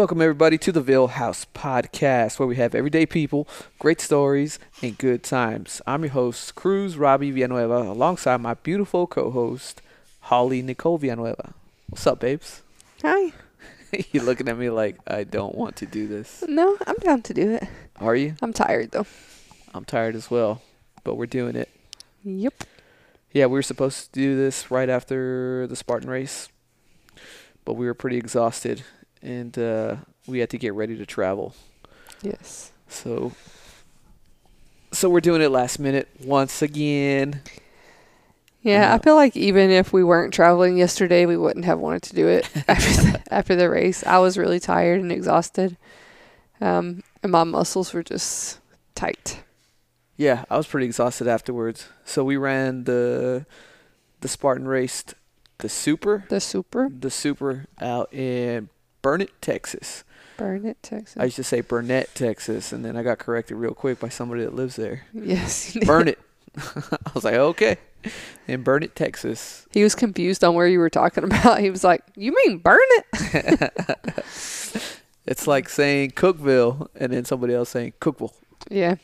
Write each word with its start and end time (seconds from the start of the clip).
Welcome, 0.00 0.22
everybody, 0.22 0.56
to 0.56 0.72
the 0.72 0.80
Vill 0.80 1.08
House 1.08 1.44
Podcast, 1.54 2.38
where 2.38 2.46
we 2.46 2.56
have 2.56 2.74
everyday 2.74 3.04
people, 3.04 3.46
great 3.78 4.00
stories, 4.00 4.58
and 4.80 4.96
good 4.96 5.22
times. 5.22 5.82
I'm 5.86 6.04
your 6.04 6.12
host, 6.12 6.54
Cruz 6.54 6.96
Robbie 6.96 7.30
Villanueva, 7.30 7.82
alongside 7.82 8.38
my 8.38 8.54
beautiful 8.54 9.06
co 9.06 9.30
host, 9.30 9.82
Holly 10.20 10.62
Nicole 10.62 10.96
Villanueva. 10.96 11.52
What's 11.90 12.06
up, 12.06 12.18
babes? 12.18 12.62
Hi. 13.02 13.34
You're 14.10 14.24
looking 14.24 14.48
at 14.48 14.56
me 14.56 14.70
like 14.70 14.96
I 15.06 15.24
don't 15.24 15.54
want 15.54 15.76
to 15.76 15.86
do 15.86 16.08
this. 16.08 16.42
No, 16.48 16.78
I'm 16.86 16.96
down 16.96 17.20
to 17.20 17.34
do 17.34 17.50
it. 17.56 17.64
Are 17.96 18.16
you? 18.16 18.36
I'm 18.40 18.54
tired 18.54 18.92
though. 18.92 19.06
I'm 19.74 19.84
tired 19.84 20.16
as 20.16 20.30
well, 20.30 20.62
but 21.04 21.16
we're 21.16 21.26
doing 21.26 21.56
it. 21.56 21.68
Yep. 22.24 22.64
Yeah, 23.32 23.46
we 23.46 23.52
were 23.52 23.62
supposed 23.62 24.06
to 24.06 24.18
do 24.18 24.34
this 24.34 24.70
right 24.70 24.88
after 24.88 25.66
the 25.66 25.76
Spartan 25.76 26.08
race, 26.08 26.48
but 27.66 27.74
we 27.74 27.84
were 27.84 27.92
pretty 27.92 28.16
exhausted 28.16 28.82
and 29.22 29.58
uh, 29.58 29.96
we 30.26 30.38
had 30.38 30.50
to 30.50 30.58
get 30.58 30.74
ready 30.74 30.96
to 30.96 31.06
travel. 31.06 31.54
Yes. 32.22 32.72
So, 32.88 33.32
so 34.92 35.08
we're 35.08 35.20
doing 35.20 35.42
it 35.42 35.50
last 35.50 35.78
minute 35.78 36.08
once 36.22 36.62
again. 36.62 37.42
Yeah, 38.62 38.92
I 38.92 38.96
I, 38.96 38.98
feel 38.98 39.14
like 39.14 39.36
even 39.36 39.70
if 39.70 39.92
we 39.92 40.04
weren't 40.04 40.34
traveling 40.34 40.76
yesterday, 40.76 41.24
we 41.24 41.36
wouldn't 41.36 41.64
have 41.64 41.78
wanted 41.78 42.02
to 42.04 42.14
do 42.14 42.28
it 42.28 42.48
after 42.68 43.02
the, 43.02 43.22
after 43.30 43.56
the 43.56 43.70
race. 43.70 44.04
I 44.06 44.18
was 44.18 44.36
really 44.36 44.60
tired 44.60 45.00
and 45.00 45.10
exhausted, 45.10 45.78
um, 46.60 47.02
and 47.22 47.32
my 47.32 47.44
muscles 47.44 47.94
were 47.94 48.02
just 48.02 48.58
tight. 48.94 49.42
Yeah, 50.18 50.44
I 50.50 50.58
was 50.58 50.66
pretty 50.66 50.84
exhausted 50.84 51.26
afterwards. 51.26 51.88
So 52.04 52.22
we 52.22 52.36
ran 52.36 52.84
the 52.84 53.46
the 54.20 54.28
Spartan 54.28 54.68
race, 54.68 55.02
the 55.58 55.70
Super, 55.70 56.26
The 56.28 56.40
super 56.40 56.90
the 56.90 57.10
Super 57.10 57.64
out 57.80 58.12
in 58.12 58.68
Burnett, 59.02 59.30
Texas. 59.40 60.04
burn 60.36 60.64
it, 60.66 60.82
Texas. 60.82 61.16
I 61.18 61.24
used 61.24 61.36
to 61.36 61.44
say 61.44 61.60
Burnett, 61.60 62.14
Texas, 62.14 62.72
and 62.72 62.84
then 62.84 62.96
I 62.96 63.02
got 63.02 63.18
corrected 63.18 63.56
real 63.56 63.74
quick 63.74 64.00
by 64.00 64.08
somebody 64.08 64.42
that 64.44 64.54
lives 64.54 64.76
there. 64.76 65.02
yes. 65.12 65.74
you 65.74 65.80
did. 65.80 65.86
Burn 65.86 66.08
it. 66.08 66.18
I 66.56 67.10
was 67.14 67.24
like, 67.24 67.34
okay. 67.34 67.76
In 68.48 68.62
Burnett, 68.62 68.96
Texas. 68.96 69.66
He 69.72 69.82
was 69.82 69.94
confused 69.94 70.42
on 70.42 70.54
where 70.54 70.66
you 70.66 70.78
were 70.78 70.88
talking 70.90 71.22
about. 71.30 71.60
He 71.60 71.70
was 71.70 71.84
like, 71.84 72.02
"You 72.16 72.34
mean 72.46 72.58
burn 72.58 72.78
it?" 72.80 73.72
It's 75.26 75.46
like 75.46 75.68
saying 75.68 76.12
Cookville 76.12 76.88
and 76.96 77.12
then 77.12 77.24
somebody 77.24 77.54
else 77.54 77.68
saying 77.68 77.92
Cookville. 78.00 78.32
Yeah. 78.70 78.96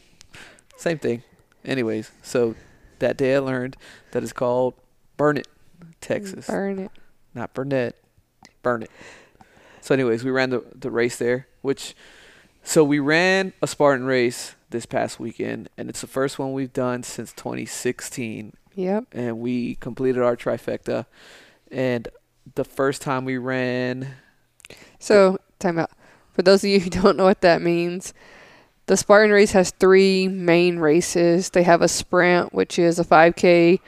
Same 0.77 0.99
thing. 0.99 1.23
Anyways, 1.65 2.11
so 2.23 2.55
that 2.99 3.17
day 3.17 3.37
I 3.37 3.39
learned 3.39 3.77
that 4.11 4.23
it's 4.23 4.33
called 4.33 4.75
Burnett, 5.19 5.47
Texas. 6.01 6.47
Burn 6.49 6.79
it. 6.81 6.91
Not 7.35 7.53
Burnett. 7.55 7.97
Burn 8.63 8.83
it. 8.83 8.91
So 9.87 9.95
anyways, 9.95 10.25
we 10.25 10.33
ran 10.33 10.51
the 10.51 10.65
the 10.75 10.91
race 10.91 11.15
there, 11.15 11.47
which 11.63 11.95
so 12.65 12.83
we 12.83 12.99
ran 12.99 13.53
a 13.63 13.69
Spartan 13.69 14.05
race 14.05 14.57
this 14.71 14.85
past 14.85 15.21
weekend 15.21 15.69
and 15.79 15.89
it's 15.89 16.01
the 16.01 16.09
first 16.09 16.41
one 16.41 16.53
we've 16.53 16.73
done 16.73 17.05
since 17.05 17.33
2016 17.33 18.53
Yep. 18.75 19.05
and 19.13 19.39
we 19.39 19.77
completed 19.77 20.25
our 20.25 20.37
trifecta 20.37 21.07
and 21.71 22.09
the 22.57 22.65
first 22.65 23.01
time 23.01 23.25
we 23.25 23.39
ran 23.39 24.09
So, 24.99 25.39
time 25.61 25.79
out. 25.79 25.93
For 26.33 26.43
those 26.43 26.65
of 26.65 26.71
you 26.71 26.81
who 26.81 26.91
don't 26.91 27.17
know 27.17 27.23
what 27.23 27.43
that 27.43 27.63
means, 27.63 28.13
the 28.87 28.97
Spartan 28.97 29.31
race 29.31 29.53
has 29.53 29.71
three 29.71 30.27
main 30.27 30.81
races. 30.81 31.51
They 31.51 31.63
have 31.63 31.81
a 31.81 31.87
sprint, 31.87 32.53
which 32.53 32.77
is 32.77 32.99
a 32.99 33.05
5K, 33.05 33.79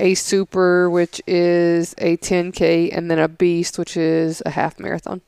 a 0.00 0.14
super, 0.14 0.88
which 0.88 1.20
is 1.26 1.94
a 1.98 2.16
10K, 2.16 2.96
and 2.96 3.10
then 3.10 3.18
a 3.18 3.28
beast, 3.28 3.78
which 3.78 3.98
is 3.98 4.42
a 4.46 4.50
half 4.50 4.80
marathon. 4.80 5.20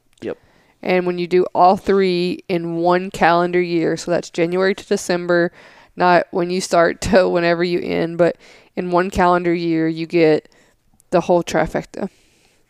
And 0.84 1.06
when 1.06 1.18
you 1.18 1.26
do 1.26 1.46
all 1.54 1.78
three 1.78 2.44
in 2.46 2.76
one 2.76 3.10
calendar 3.10 3.60
year, 3.60 3.96
so 3.96 4.10
that's 4.10 4.28
January 4.28 4.74
to 4.74 4.86
December, 4.86 5.50
not 5.96 6.26
when 6.30 6.50
you 6.50 6.60
start 6.60 7.00
to 7.10 7.28
whenever 7.28 7.64
you 7.64 7.80
end, 7.80 8.18
but 8.18 8.36
in 8.76 8.90
one 8.90 9.10
calendar 9.10 9.54
year, 9.54 9.88
you 9.88 10.06
get 10.06 10.48
the 11.10 11.22
whole 11.22 11.42
trifecta. 11.42 12.10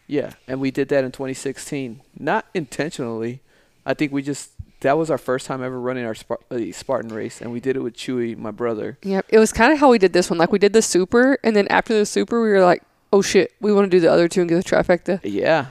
Yeah, 0.07 0.35
and 0.47 0.61
we 0.61 0.71
did 0.71 0.89
that 0.91 1.03
in 1.03 1.11
2016. 1.11 2.03
Not 2.19 2.47
intentionally. 2.55 3.41
I 3.85 3.95
think 3.95 4.13
we 4.13 4.23
just 4.23 4.51
that 4.81 4.99
was 4.99 5.11
our 5.11 5.19
first 5.19 5.47
time 5.47 5.63
ever 5.63 5.81
running 5.81 6.05
our 6.05 6.15
uh, 6.51 6.59
Spartan 6.73 7.13
race, 7.13 7.41
and 7.41 7.51
we 7.51 7.59
did 7.59 7.75
it 7.75 7.81
with 7.81 7.97
Chewy, 7.97 8.37
my 8.37 8.51
brother. 8.51 8.99
Yep. 9.03 9.27
It 9.31 9.39
was 9.39 9.53
kind 9.53 9.73
of 9.73 9.79
how 9.81 9.91
we 9.91 9.99
did 9.99 10.13
this 10.13 10.31
one. 10.31 10.39
Like 10.39 10.53
we 10.53 10.59
did 10.59 10.73
the 10.73 10.83
super, 10.83 11.39
and 11.43 11.57
then 11.57 11.67
after 11.69 11.95
the 11.95 12.07
super, 12.07 12.41
we 12.41 12.51
were 12.51 12.63
like, 12.63 12.83
"Oh 13.13 13.23
shit, 13.23 13.53
we 13.61 13.73
want 13.73 13.91
to 13.91 13.91
do 13.91 13.99
the 13.99 14.13
other 14.13 14.29
two 14.29 14.41
and 14.43 14.49
get 14.49 14.63
the 14.63 14.71
trifecta." 14.71 15.21
Yeah, 15.25 15.67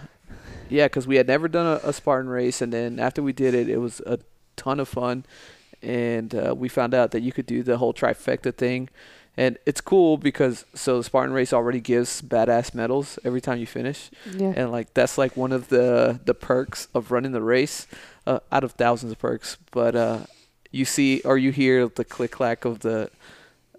yeah, 0.73 0.85
because 0.85 1.05
we 1.05 1.17
had 1.17 1.27
never 1.27 1.47
done 1.47 1.67
a, 1.83 1.87
a 1.87 1.93
Spartan 1.93 2.29
race, 2.29 2.61
and 2.61 2.73
then 2.73 2.99
after 2.99 3.21
we 3.21 3.31
did 3.31 3.53
it, 3.53 3.69
it 3.69 3.77
was 3.77 3.99
a 4.07 4.19
ton 4.55 4.79
of 4.79 4.89
fun, 4.89 5.23
and 5.81 6.33
uh, 6.33 6.55
we 6.57 6.67
found 6.67 6.93
out 6.95 7.11
that 7.11 7.21
you 7.21 7.31
could 7.31 7.45
do 7.45 7.61
the 7.61 7.77
whole 7.77 7.93
trifecta 7.93 8.51
thing, 8.55 8.89
and 9.37 9.59
it's 9.67 9.81
cool 9.81 10.17
because 10.17 10.65
so 10.73 10.97
the 10.97 11.03
Spartan 11.03 11.31
race 11.33 11.53
already 11.53 11.79
gives 11.79 12.23
badass 12.23 12.73
medals 12.73 13.19
every 13.23 13.39
time 13.39 13.59
you 13.59 13.67
finish. 13.67 14.09
Yeah. 14.35 14.53
and 14.55 14.71
like 14.71 14.93
that's 14.95 15.17
like 15.17 15.37
one 15.37 15.51
of 15.51 15.69
the 15.69 16.19
the 16.25 16.33
perks 16.33 16.87
of 16.93 17.11
running 17.11 17.33
the 17.33 17.41
race 17.41 17.85
uh, 18.25 18.39
out 18.51 18.63
of 18.63 18.71
thousands 18.73 19.11
of 19.11 19.19
perks 19.19 19.57
but 19.71 19.95
uh 19.95 20.19
you 20.71 20.85
see 20.85 21.21
or 21.25 21.37
you 21.37 21.51
hear 21.51 21.87
the 21.87 22.05
click 22.05 22.31
clack 22.31 22.65
of 22.65 22.79
the 22.79 23.09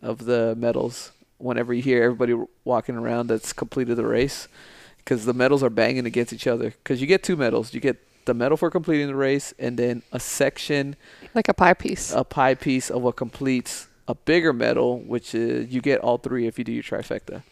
of 0.03 0.27
the 0.27 0.54
medals 0.56 1.12
whenever 1.38 1.72
you 1.75 1.83
hear 1.83 2.03
everybody 2.04 2.34
walking 2.65 2.97
around 2.97 3.27
that's 3.28 3.53
completed 3.53 3.97
the 3.97 4.06
race 4.06 4.49
because 5.04 5.25
the 5.26 5.34
medals 5.34 5.62
are 5.62 5.70
banging 5.70 6.06
against 6.06 6.32
each 6.32 6.47
other 6.47 6.70
because 6.82 7.00
you 7.00 7.06
get 7.06 7.22
two 7.22 7.37
medals 7.37 7.75
you 7.75 7.81
get 7.81 7.97
the 8.25 8.32
medal 8.34 8.56
for 8.56 8.70
completing 8.70 9.06
the 9.06 9.15
race 9.15 9.53
and 9.59 9.78
then 9.78 10.03
a 10.12 10.19
section 10.19 10.97
Like 11.34 11.48
a 11.48 11.54
pie 11.54 11.75
piece. 11.75 12.12
a 12.12 12.25
pie 12.25 12.54
piece 12.54 12.91
of 12.91 13.03
what 13.03 13.16
completes 13.16 13.87
a 14.09 14.15
bigger 14.15 14.53
medal 14.53 14.98
which 15.00 15.34
is 15.34 15.70
you 15.72 15.81
get 15.81 16.00
all 16.00 16.16
three 16.19 16.47
if 16.47 16.59
you 16.59 16.65
do 16.65 16.72
your 16.72 16.82
trifecta 16.82 17.42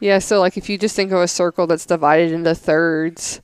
Yeah. 0.00 0.18
So 0.18 0.40
like 0.40 0.56
if 0.56 0.68
you 0.68 0.76
just 0.78 0.96
think 0.96 1.12
of 1.12 1.20
a 1.20 1.28
circle 1.28 1.66
that's 1.68 1.86
divided 1.86 2.32
into 2.32 2.54
thirds, 2.56 3.40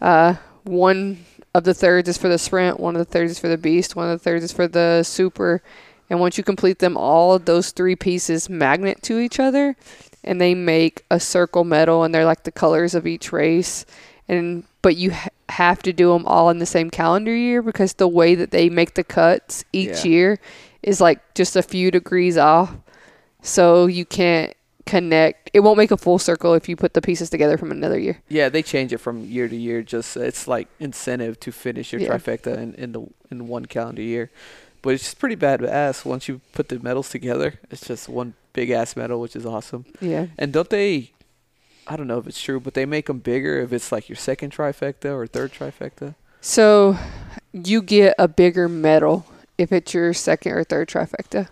uh, 0.00 0.34
one 0.64 1.24
of 1.54 1.62
the 1.64 1.74
thirds 1.74 2.08
is 2.08 2.18
for 2.18 2.28
the 2.28 2.38
sprint, 2.38 2.80
one 2.80 2.96
of 2.96 2.98
the 2.98 3.04
thirds 3.12 3.30
is 3.32 3.38
for 3.38 3.48
the 3.48 3.56
beast, 3.58 3.94
one 3.96 4.10
of 4.10 4.18
the 4.18 4.22
thirds 4.22 4.42
is 4.44 4.52
for 4.52 4.66
the 4.68 5.02
super, 5.04 5.62
and 6.10 6.18
once 6.20 6.36
you 6.38 6.44
complete 6.44 6.80
them 6.80 6.96
all, 6.96 7.38
those 7.38 7.70
three 7.70 7.94
pieces 7.96 8.48
magnet 8.50 9.00
to 9.02 9.18
each 9.20 9.38
other, 9.40 9.76
and 10.26 10.40
they 10.40 10.54
make 10.54 11.04
a 11.10 11.20
circle 11.20 11.64
medal, 11.64 12.02
and 12.04 12.14
they're 12.14 12.24
like 12.24 12.42
the 12.44 12.52
colors 12.52 12.94
of 12.94 13.06
each 13.06 13.32
race, 13.32 13.86
and 14.28 14.64
but 14.82 14.96
you 14.96 15.12
ha- 15.12 15.28
have 15.48 15.82
to 15.82 15.92
do 15.92 16.12
them 16.12 16.26
all 16.26 16.50
in 16.50 16.58
the 16.58 16.66
same 16.66 16.90
calendar 16.90 17.34
year 17.34 17.62
because 17.62 17.94
the 17.94 18.08
way 18.08 18.34
that 18.34 18.50
they 18.50 18.68
make 18.68 18.94
the 18.94 19.04
cuts 19.04 19.64
each 19.72 20.04
Yeah. 20.04 20.10
year 20.10 20.38
is 20.82 21.00
like 21.00 21.20
just 21.34 21.56
a 21.56 21.62
few 21.62 21.90
degrees 21.90 22.36
off, 22.36 22.74
so 23.42 23.86
you 23.86 24.04
can't 24.04 24.52
connect. 24.84 25.50
It 25.52 25.60
won't 25.60 25.78
make 25.78 25.90
a 25.90 25.96
full 25.96 26.18
circle 26.18 26.54
if 26.54 26.68
you 26.68 26.76
put 26.76 26.94
the 26.94 27.02
pieces 27.02 27.28
together 27.30 27.58
from 27.58 27.70
another 27.72 27.98
year. 27.98 28.22
Yeah, 28.28 28.48
they 28.48 28.62
change 28.62 28.92
it 28.92 28.98
from 28.98 29.24
year 29.24 29.48
to 29.48 29.56
year. 29.56 29.82
Just 29.82 30.16
it's 30.16 30.46
like 30.46 30.68
incentive 30.78 31.40
to 31.40 31.50
finish 31.52 31.92
your 31.92 32.02
Yeah. 32.02 32.08
trifecta 32.10 32.56
in, 32.56 32.74
in 32.74 32.92
the 32.92 33.02
in 33.30 33.48
one 33.48 33.66
calendar 33.66 34.02
year. 34.02 34.30
But 34.82 34.94
it's 34.94 35.04
just 35.04 35.18
pretty 35.18 35.36
badass 35.36 36.04
once 36.04 36.28
you 36.28 36.40
put 36.52 36.68
the 36.68 36.78
medals 36.78 37.10
together. 37.10 37.58
It's 37.70 37.86
just 37.86 38.08
one 38.08 38.34
big 38.52 38.70
ass 38.70 38.96
medal, 38.96 39.20
which 39.20 39.36
is 39.36 39.44
awesome. 39.46 39.84
Yeah. 40.00 40.26
And 40.38 40.52
don't 40.52 40.70
they? 40.70 41.12
I 41.86 41.96
don't 41.96 42.06
know 42.06 42.18
if 42.18 42.26
it's 42.26 42.40
true, 42.40 42.58
but 42.58 42.74
they 42.74 42.84
make 42.84 43.06
them 43.06 43.20
bigger 43.20 43.60
if 43.60 43.72
it's 43.72 43.92
like 43.92 44.08
your 44.08 44.16
second 44.16 44.52
trifecta 44.52 45.14
or 45.14 45.26
third 45.26 45.52
trifecta. 45.52 46.14
So 46.40 46.96
you 47.52 47.82
get 47.82 48.14
a 48.18 48.28
bigger 48.28 48.68
medal 48.68 49.26
if 49.58 49.72
it's 49.72 49.94
your 49.94 50.12
second 50.12 50.52
or 50.52 50.64
third 50.64 50.88
trifecta. 50.88 51.48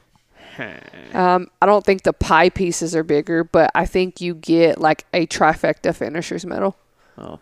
Um, 1.15 1.49
I 1.63 1.67
don't 1.67 1.85
think 1.85 2.03
the 2.03 2.13
pie 2.13 2.49
pieces 2.49 2.97
are 2.97 3.05
bigger, 3.05 3.45
but 3.45 3.71
I 3.73 3.87
think 3.87 4.21
you 4.21 4.35
get 4.35 4.81
like 4.81 5.05
a 5.15 5.29
trifecta 5.29 5.95
finisher's 5.95 6.45
medal. 6.45 6.77
Oh, 7.17 7.39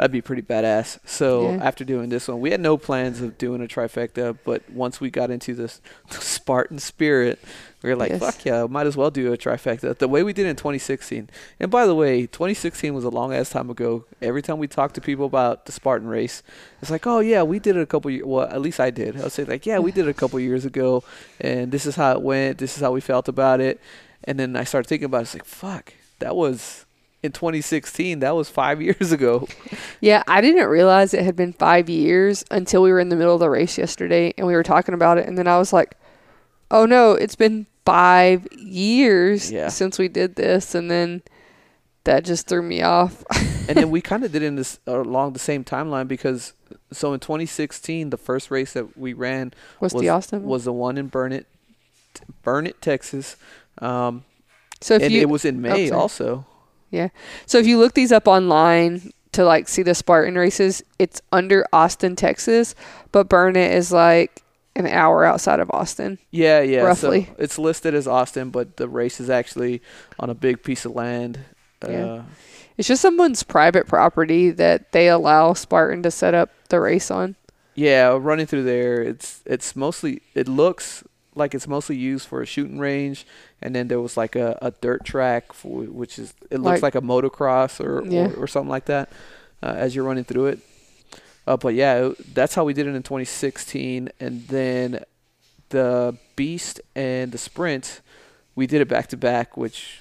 that'd 0.00 0.10
be 0.10 0.22
pretty 0.22 0.40
badass. 0.40 0.98
So 1.04 1.50
Yeah. 1.50 1.58
after 1.62 1.84
doing 1.84 2.08
this 2.08 2.26
one, 2.26 2.40
we 2.40 2.50
had 2.52 2.60
no 2.60 2.78
plans 2.78 3.20
of 3.20 3.36
doing 3.36 3.62
a 3.62 3.66
trifecta, 3.66 4.34
but 4.46 4.62
once 4.70 4.98
we 4.98 5.10
got 5.10 5.30
into 5.30 5.54
this 5.54 5.82
Spartan 6.10 6.78
spirit, 6.78 7.38
we 7.82 7.90
were 7.90 7.96
like, 7.96 8.10
Yes. 8.12 8.20
"Fuck 8.20 8.44
yeah, 8.46 8.64
might 8.66 8.86
as 8.86 8.96
well 8.96 9.10
do 9.10 9.30
a 9.30 9.36
trifecta." 9.36 9.96
The 9.98 10.08
way 10.08 10.22
we 10.22 10.32
did 10.32 10.46
in 10.46 10.56
2016. 10.56 11.28
And 11.60 11.70
by 11.70 11.84
the 11.86 11.94
way, 11.94 12.26
2016 12.26 12.94
was 12.94 13.04
a 13.04 13.10
long 13.10 13.34
ass 13.34 13.50
time 13.50 13.68
ago. 13.68 14.06
Every 14.22 14.40
time 14.40 14.58
we 14.58 14.66
talk 14.68 14.94
to 14.94 15.02
people 15.02 15.26
about 15.26 15.66
the 15.66 15.72
Spartan 15.72 16.08
race, 16.08 16.42
it's 16.80 16.90
like, 16.90 17.06
"Oh 17.06 17.20
yeah, 17.20 17.42
we 17.42 17.58
did 17.58 17.76
it 17.76 17.82
a 17.82 17.86
couple 17.86 18.10
years." 18.10 18.24
Well, 18.24 18.48
at 18.48 18.62
least 18.62 18.80
I 18.80 18.88
did. 18.88 19.20
I'll 19.20 19.28
say 19.28 19.44
like, 19.44 19.66
"Yeah, 19.66 19.80
we 19.80 19.92
did 19.92 20.06
it 20.06 20.10
a 20.10 20.14
couple 20.14 20.40
years 20.50 20.64
ago, 20.64 21.04
and 21.42 21.72
this 21.72 21.84
is 21.84 21.96
how 21.96 22.12
it 22.12 22.22
went. 22.22 22.56
This 22.56 22.74
is 22.76 22.82
how 22.82 22.92
we 22.92 23.02
felt 23.02 23.28
about 23.28 23.60
it." 23.60 23.78
And 24.24 24.38
then 24.40 24.56
I 24.56 24.64
started 24.64 24.88
thinking 24.88 25.04
about 25.06 25.18
it. 25.18 25.22
It's 25.24 25.34
like, 25.34 25.44
"Fuck, 25.44 25.92
that 26.20 26.34
was." 26.34 26.86
In 27.22 27.32
2016, 27.32 28.20
that 28.20 28.34
was 28.34 28.48
five 28.48 28.80
years 28.88 29.12
ago. 29.12 29.46
Yeah, 30.00 30.22
I 30.26 30.40
didn't 30.40 30.68
realize 30.68 31.12
it 31.12 31.22
had 31.22 31.36
been 31.36 31.52
five 31.52 31.90
years 31.90 32.44
until 32.50 32.82
we 32.82 32.90
were 32.90 33.00
in 33.00 33.10
the 33.10 33.16
middle 33.16 33.34
of 33.34 33.40
the 33.40 33.50
race 33.50 33.76
yesterday 33.76 34.32
and 34.38 34.46
we 34.46 34.54
were 34.54 34.62
talking 34.62 34.94
about 34.94 35.18
it. 35.18 35.26
And 35.28 35.36
then 35.36 35.46
I 35.46 35.58
was 35.58 35.72
like, 35.72 35.96
oh 36.70 36.86
no, 36.86 37.12
it's 37.12 37.36
been 37.36 37.66
five 37.84 38.46
years 38.52 39.50
Yeah. 39.52 39.68
since 39.68 39.98
we 39.98 40.08
did 40.08 40.36
this. 40.36 40.74
And 40.74 40.90
then 40.90 41.22
that 42.04 42.24
just 42.24 42.46
threw 42.48 42.62
me 42.62 42.80
off. 42.80 43.22
and 43.68 43.76
then 43.76 43.90
we 43.96 44.00
kind 44.00 44.24
of 44.24 44.32
did 44.32 44.42
it 44.42 44.46
in 44.46 44.56
this 44.56 44.78
along 44.86 45.34
the 45.34 45.38
same 45.38 45.62
timeline 45.62 46.08
because 46.08 46.54
so 46.92 47.12
in 47.12 47.20
2016 47.20 48.08
the 48.10 48.16
first 48.16 48.50
race 48.50 48.72
that 48.72 48.96
we 48.96 49.12
ran 49.12 49.52
was, 49.80 49.92
the 49.92 50.08
Austin? 50.08 50.44
was 50.44 50.64
the 50.64 50.72
one 50.72 50.96
in 50.96 51.08
Burnett, 51.08 51.44
Burnett, 52.42 52.80
Texas. 52.80 53.36
Um, 53.78 54.24
so 54.80 54.94
if 54.94 55.02
and 55.02 55.12
you 55.12 55.20
it 55.20 55.28
was 55.28 55.44
in 55.44 55.60
May 55.60 55.88
sorry. 55.88 56.00
also. 56.00 56.46
So 57.46 57.58
if 57.58 57.66
you 57.66 57.78
look 57.78 57.94
these 57.94 58.12
up 58.12 58.26
online 58.28 59.12
to 59.32 59.44
like 59.44 59.68
see 59.68 59.82
the 59.82 59.94
Spartan 59.94 60.34
races, 60.36 60.82
it's 60.98 61.20
under 61.32 61.64
Austin, 61.72 62.16
Texas, 62.16 62.74
but 63.12 63.28
Burnett 63.28 63.72
is 63.72 63.92
like 63.92 64.42
an 64.76 64.86
hour 64.86 65.24
outside 65.24 65.60
of 65.60 65.70
Austin. 65.72 66.18
Yeah, 66.30 66.60
yeah. 66.60 66.80
Roughly. 66.82 67.24
So 67.26 67.34
it's 67.38 67.58
listed 67.58 67.94
as 67.94 68.06
Austin, 68.06 68.50
but 68.50 68.76
the 68.76 68.88
race 68.88 69.20
is 69.20 69.28
actually 69.30 69.82
on 70.18 70.30
a 70.30 70.34
big 70.34 70.62
piece 70.62 70.84
of 70.84 70.94
land. 70.94 71.40
Yeah. 71.86 72.04
Uh, 72.04 72.22
It's 72.76 72.88
just 72.88 73.02
someone's 73.02 73.42
private 73.42 73.86
property 73.86 74.50
that 74.50 74.92
they 74.92 75.08
allow 75.08 75.52
Spartan 75.54 76.02
to 76.04 76.10
set 76.10 76.34
up 76.34 76.50
the 76.68 76.80
race 76.80 77.10
on. 77.10 77.36
yeah, 77.74 78.16
running 78.20 78.46
through 78.46 78.64
there, 78.64 79.02
it's 79.02 79.42
it's 79.46 79.74
mostly 79.76 80.22
it 80.34 80.48
looks 80.48 81.02
like 81.34 81.54
it's 81.54 81.68
mostly 81.68 81.96
used 81.96 82.26
for 82.26 82.42
a 82.42 82.46
shooting 82.46 82.78
range, 82.78 83.26
and 83.62 83.74
then 83.74 83.88
there 83.88 84.00
was 84.00 84.16
like 84.16 84.34
a, 84.36 84.58
a 84.60 84.70
dirt 84.70 85.04
track, 85.04 85.52
for, 85.52 85.82
which 85.84 86.18
is 86.18 86.34
it 86.50 86.58
looks 86.60 86.82
like, 86.82 86.94
Like- 86.94 87.02
a 87.02 87.06
motocross 87.06 87.80
or, 87.84 88.04
Yeah. 88.06 88.28
or 88.30 88.44
or 88.44 88.46
something 88.46 88.68
like 88.70 88.86
that 88.86 89.08
uh, 89.62 89.74
as 89.76 89.94
you're 89.94 90.04
running 90.04 90.24
through 90.24 90.46
it. 90.46 90.58
Uh, 91.46 91.56
but 91.56 91.74
yeah, 91.74 92.06
it- 92.08 92.34
that's 92.34 92.54
how 92.54 92.64
we 92.64 92.72
did 92.74 92.86
it 92.86 92.94
in 92.94 93.02
2016, 93.02 94.08
and 94.20 94.46
then 94.48 95.04
the 95.70 96.16
beast 96.36 96.80
and 96.96 97.30
the 97.32 97.38
sprint, 97.38 98.00
we 98.56 98.66
did 98.66 98.80
it 98.80 98.88
back 98.88 99.06
to 99.08 99.16
back, 99.16 99.56
which 99.56 100.00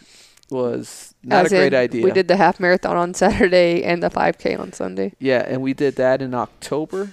was 0.50 1.14
not 1.24 1.46
As 1.46 1.52
a 1.54 1.58
great 1.58 1.76
idea. 1.76 2.04
We 2.04 2.10
did 2.12 2.28
the 2.28 2.38
half 2.38 2.60
marathon 2.60 2.98
on 2.98 3.14
Saturday 3.14 3.84
and 3.84 4.02
the 4.02 4.10
5K 4.10 4.60
on 4.60 4.74
Sunday. 4.74 5.14
Yeah, 5.20 5.46
and 5.48 5.62
we 5.62 5.74
did 5.74 5.96
that 5.98 6.24
in 6.24 6.34
October 6.34 7.12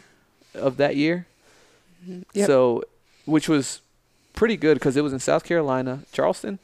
of 0.55 0.79
that 0.79 0.97
year. 0.97 1.27
Yep. 2.33 2.47
So, 2.47 2.85
which 3.27 3.47
was 3.49 3.81
pretty 4.37 4.57
good 4.57 4.75
because 4.75 4.97
it 4.97 5.03
was 5.03 5.13
in 5.13 5.19
South 5.19 5.43
Carolina, 5.43 6.01
Charleston, 6.13 6.61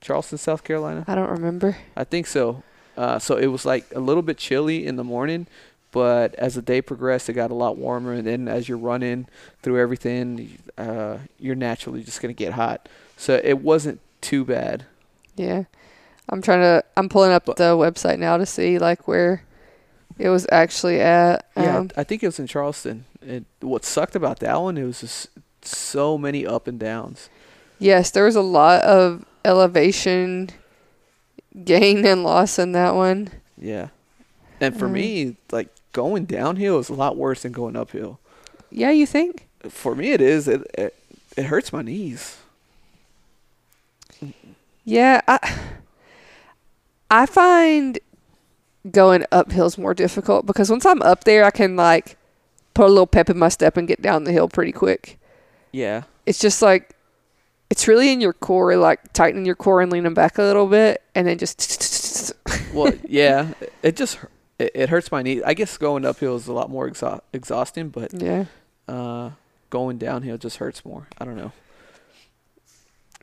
Charleston, 0.00 0.38
South 0.38 0.64
Carolina. 0.64 1.04
I 1.06 1.14
don't 1.14 1.30
remember. 1.30 1.76
I 1.96 2.04
think 2.04 2.26
so. 2.26 2.62
Uh, 2.96 3.18
so 3.18 3.36
it 3.36 3.46
was 3.46 3.64
like 3.64 3.84
a 3.94 4.00
little 4.00 4.22
bit 4.22 4.36
chilly 4.38 4.86
in 4.86 4.96
the 4.96 5.04
morning, 5.04 5.46
but 5.92 6.34
as 6.36 6.54
the 6.54 6.62
day 6.62 6.82
progressed, 6.82 7.28
it 7.28 7.34
got 7.34 7.50
a 7.50 7.54
lot 7.54 7.76
warmer. 7.76 8.12
And 8.14 8.26
then 8.26 8.48
as 8.48 8.68
you're 8.68 8.78
running 8.78 9.26
through 9.62 9.78
everything, 9.80 10.58
uh, 10.78 11.18
you're 11.38 11.54
naturally 11.54 12.02
just 12.02 12.20
gonna 12.20 12.32
get 12.34 12.54
hot. 12.54 12.88
So 13.16 13.40
it 13.42 13.60
wasn't 13.60 14.00
too 14.20 14.44
bad. 14.44 14.84
Yeah. 15.36 15.64
I'm 16.28 16.40
trying 16.42 16.60
to 16.60 16.84
I'm 16.96 17.08
pulling 17.08 17.32
up 17.32 17.44
But- 17.46 17.56
the 17.56 17.76
website 17.76 18.18
now 18.18 18.36
to 18.36 18.46
see 18.46 18.78
like 18.78 19.06
where 19.08 19.42
it 20.18 20.28
was 20.28 20.46
actually 20.52 21.00
at. 21.00 21.46
Yeah, 21.56 21.78
Um, 21.78 21.90
I 21.96 22.04
think 22.04 22.22
it 22.22 22.26
was 22.26 22.38
in 22.38 22.46
Charleston. 22.46 23.04
It, 23.22 23.44
what 23.60 23.84
sucked 23.84 24.14
about 24.16 24.40
that 24.40 24.60
one, 24.60 24.76
it 24.76 24.84
was 24.84 25.00
just 25.00 25.28
so 25.64 26.16
many 26.18 26.46
up 26.46 26.66
and 26.66 26.78
downs. 26.78 27.28
yes, 27.78 28.10
there 28.10 28.24
was 28.24 28.36
a 28.36 28.40
lot 28.42 28.80
of 28.82 29.24
elevation 29.44 30.50
gain 31.64 32.04
and 32.06 32.22
loss 32.22 32.58
in 32.58 32.72
that 32.72 32.94
one. 32.94 33.28
Yeah. 33.58 33.88
And 34.60 34.78
for 34.78 34.86
Mhm. 34.88 34.92
me, 34.92 35.36
like 35.50 35.68
going 35.92 36.24
downhill 36.24 36.78
is 36.78 36.88
a 36.88 36.94
lot 36.94 37.16
worse 37.16 37.42
than 37.42 37.50
going 37.52 37.74
uphill. 37.76 38.18
Yeah, 38.70 38.90
you 38.90 39.06
think? 39.06 39.48
For 39.68 39.94
me, 39.96 40.12
it 40.12 40.20
is. 40.20 40.46
It 40.48 40.62
it, 40.78 40.94
it 41.36 41.44
hurts 41.46 41.72
my 41.72 41.82
knees. 41.82 42.36
Yeah, 44.84 45.20
I 45.28 45.38
I 47.10 47.26
find 47.26 47.98
going 48.90 49.24
uphills 49.30 49.78
more 49.78 49.94
difficult 49.94 50.46
because 50.46 50.70
once 50.70 50.84
I'm 50.86 51.02
up 51.02 51.24
there, 51.24 51.44
I 51.44 51.50
can 51.50 51.76
like 51.76 52.16
put 52.74 52.86
a 52.86 52.88
little 52.88 53.06
pep 53.06 53.28
in 53.30 53.38
my 53.38 53.48
step 53.48 53.76
and 53.76 53.86
get 53.86 54.00
down 54.02 54.24
the 54.24 54.32
hill 54.32 54.48
pretty 54.48 54.72
quick. 54.72 55.18
Yeah. 55.72 56.02
It's 56.26 56.38
just 56.38 56.62
like 56.62 56.94
it's 57.70 57.88
really 57.88 58.12
in 58.12 58.20
your 58.20 58.34
core, 58.34 58.76
like 58.76 59.12
tightening 59.12 59.46
your 59.46 59.54
core 59.56 59.80
and 59.80 59.90
leaning 59.90 60.14
back 60.14 60.38
a 60.38 60.42
little 60.42 60.66
bit, 60.66 61.02
and 61.14 61.26
then 61.26 61.38
just 61.38 62.32
Well, 62.74 62.92
yeah. 63.08 63.52
It 63.82 63.96
just 63.96 64.18
it, 64.58 64.72
it 64.74 64.88
hurts 64.90 65.10
my 65.10 65.22
knees. 65.22 65.42
I 65.44 65.54
guess 65.54 65.76
going 65.78 66.04
uphill 66.04 66.36
is 66.36 66.46
a 66.46 66.52
lot 66.52 66.70
more 66.70 66.88
exha- 66.88 67.20
exhausting, 67.32 67.88
but 67.88 68.12
yeah, 68.14 68.44
uh, 68.88 69.30
going 69.70 69.98
downhill 69.98 70.38
just 70.38 70.58
hurts 70.58 70.84
more. 70.84 71.08
I 71.18 71.24
don't 71.24 71.36
know. 71.36 71.52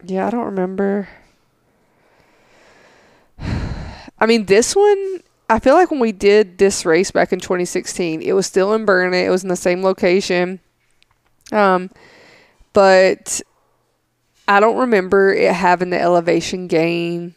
yeah. 0.03 0.27
I 0.27 0.29
don't 0.31 0.45
remember. 0.45 1.07
I 3.39 4.25
mean, 4.25 4.45
this 4.45 4.75
one. 4.75 5.21
I 5.51 5.57
feel 5.57 5.73
like 5.73 5.89
when 5.89 5.99
we 5.99 6.11
did 6.11 6.59
this 6.59 6.85
race 6.85 7.09
back 7.09 7.33
in 7.33 7.39
2016, 7.39 8.21
it 8.21 8.33
was 8.33 8.45
still 8.45 8.71
in 8.73 8.85
Burnett. 8.85 9.25
It 9.25 9.31
was 9.31 9.41
in 9.41 9.49
the 9.49 9.55
same 9.55 9.81
location. 9.81 10.59
Um, 11.51 11.89
but 12.74 13.42
I 14.48 14.60
don't 14.60 14.77
remember 14.77 15.33
it 15.33 15.54
having 15.54 15.89
the 15.89 16.00
elevation 16.00 16.68
gain 16.68 17.36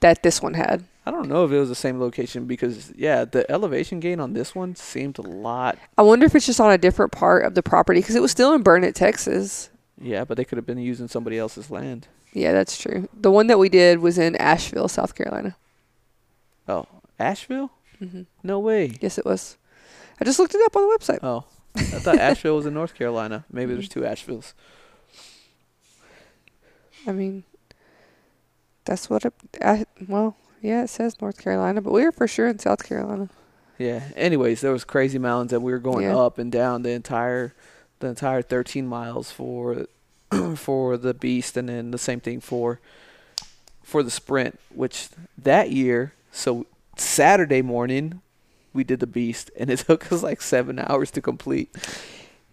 that 0.00 0.22
this 0.22 0.42
one 0.42 0.54
had. 0.54 0.84
I 1.04 1.10
don't 1.10 1.28
know 1.28 1.44
if 1.44 1.50
it 1.50 1.58
was 1.58 1.68
the 1.68 1.74
same 1.74 1.98
location 1.98 2.46
because 2.46 2.92
yeah, 2.96 3.24
the 3.24 3.50
elevation 3.50 3.98
gain 3.98 4.20
on 4.20 4.34
this 4.34 4.54
one 4.54 4.76
seemed 4.76 5.18
a 5.18 5.22
lot. 5.22 5.78
I 5.98 6.02
wonder 6.02 6.26
if 6.26 6.34
it's 6.34 6.46
just 6.46 6.60
on 6.60 6.70
a 6.70 6.78
different 6.78 7.10
part 7.10 7.44
of 7.44 7.54
the 7.54 7.62
property 7.62 8.00
because 8.00 8.14
it 8.14 8.22
was 8.22 8.30
still 8.30 8.54
in 8.54 8.62
Burnett, 8.62 8.94
Texas. 8.94 9.70
Yeah, 10.00 10.24
but 10.24 10.36
they 10.36 10.44
could 10.44 10.58
have 10.58 10.66
been 10.66 10.78
using 10.78 11.08
somebody 11.08 11.38
else's 11.38 11.70
land. 11.70 12.06
Yeah, 12.32 12.52
that's 12.52 12.80
true. 12.80 13.08
The 13.12 13.30
one 13.30 13.48
that 13.48 13.58
we 13.58 13.68
did 13.68 13.98
was 13.98 14.16
in 14.16 14.36
Asheville, 14.36 14.88
South 14.88 15.14
Carolina. 15.14 15.56
Oh, 16.68 16.86
Asheville? 17.18 17.70
Mm-hmm. 18.00 18.22
No 18.42 18.58
way. 18.58 18.96
Yes, 19.00 19.18
it 19.18 19.24
was. 19.24 19.56
I 20.20 20.24
just 20.24 20.38
looked 20.38 20.54
it 20.54 20.64
up 20.64 20.76
on 20.76 20.88
the 20.88 20.96
website. 20.96 21.18
Oh, 21.22 21.44
I 21.76 21.80
thought 21.82 22.18
Asheville 22.18 22.56
was 22.56 22.66
in 22.66 22.74
North 22.74 22.94
Carolina. 22.94 23.44
Maybe 23.50 23.72
there's 23.74 23.88
two 23.88 24.04
Asheville's. 24.04 24.54
I 27.06 27.12
mean, 27.12 27.44
that's 28.84 29.10
what 29.10 29.24
it. 29.24 29.34
I, 29.60 29.86
well, 30.08 30.36
yeah, 30.60 30.84
it 30.84 30.88
says 30.90 31.20
North 31.20 31.38
Carolina, 31.38 31.80
but 31.80 31.92
we 31.92 32.04
were 32.04 32.12
for 32.12 32.28
sure 32.28 32.46
in 32.48 32.58
South 32.58 32.84
Carolina. 32.86 33.28
Yeah. 33.78 34.02
Anyways, 34.14 34.60
there 34.60 34.72
was 34.72 34.84
crazy 34.84 35.18
mountains, 35.18 35.52
and 35.52 35.62
we 35.62 35.72
were 35.72 35.78
going 35.78 36.04
Yeah. 36.06 36.16
up 36.16 36.38
and 36.38 36.52
down 36.52 36.82
the 36.82 36.90
entire, 36.90 37.54
the 37.98 38.08
entire 38.08 38.42
13 38.42 38.86
miles 38.86 39.32
for, 39.32 39.86
for 40.56 40.96
the 40.96 41.14
beast, 41.14 41.56
and 41.56 41.68
then 41.68 41.90
the 41.90 41.98
same 41.98 42.20
thing 42.20 42.40
for, 42.40 42.78
for 43.82 44.02
the 44.04 44.10
sprint. 44.10 44.60
Which 44.72 45.08
that 45.36 45.70
year, 45.72 46.12
so 46.30 46.66
Saturday 46.96 47.62
morning, 47.62 48.20
we 48.72 48.84
did 48.84 49.00
the 49.00 49.06
beast, 49.06 49.50
and 49.58 49.70
it 49.70 49.78
took 49.86 50.10
us 50.12 50.22
like 50.22 50.42
seven 50.42 50.78
hours 50.78 51.10
to 51.12 51.20
complete. 51.22 51.74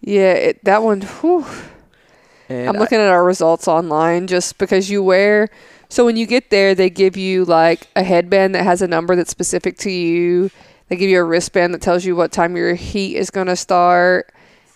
Yeah, 0.00 0.32
it, 0.32 0.64
that 0.64 0.82
one. 0.82 1.02
Whew, 1.02 1.44
And 2.48 2.68
I'm 2.68 2.76
I- 2.76 2.78
looking 2.78 2.98
at 2.98 3.08
our 3.08 3.24
results 3.24 3.68
online 3.68 4.26
just 4.26 4.58
because 4.58 4.90
you 4.90 5.02
wear. 5.02 5.48
So 5.88 6.04
when 6.04 6.16
you 6.16 6.26
get 6.26 6.50
there, 6.50 6.74
they 6.74 6.88
give 6.88 7.16
you 7.16 7.44
like 7.44 7.88
a 7.96 8.02
headband 8.04 8.54
that 8.54 8.62
has 8.62 8.80
a 8.80 8.86
number 8.88 9.16
that's 9.16 9.30
specific 9.30 9.76
to 9.78 9.90
you. 9.90 10.50
They 10.88 10.96
give 10.96 11.10
you 11.10 11.20
a 11.20 11.24
wristband 11.24 11.74
that 11.74 11.82
tells 11.82 12.04
you 12.04 12.14
what 12.16 12.32
time 12.32 12.56
your 12.56 12.74
heat 12.74 13.16
is 13.16 13.30
going 13.30 13.48
to 13.48 13.56
start. 13.56 14.32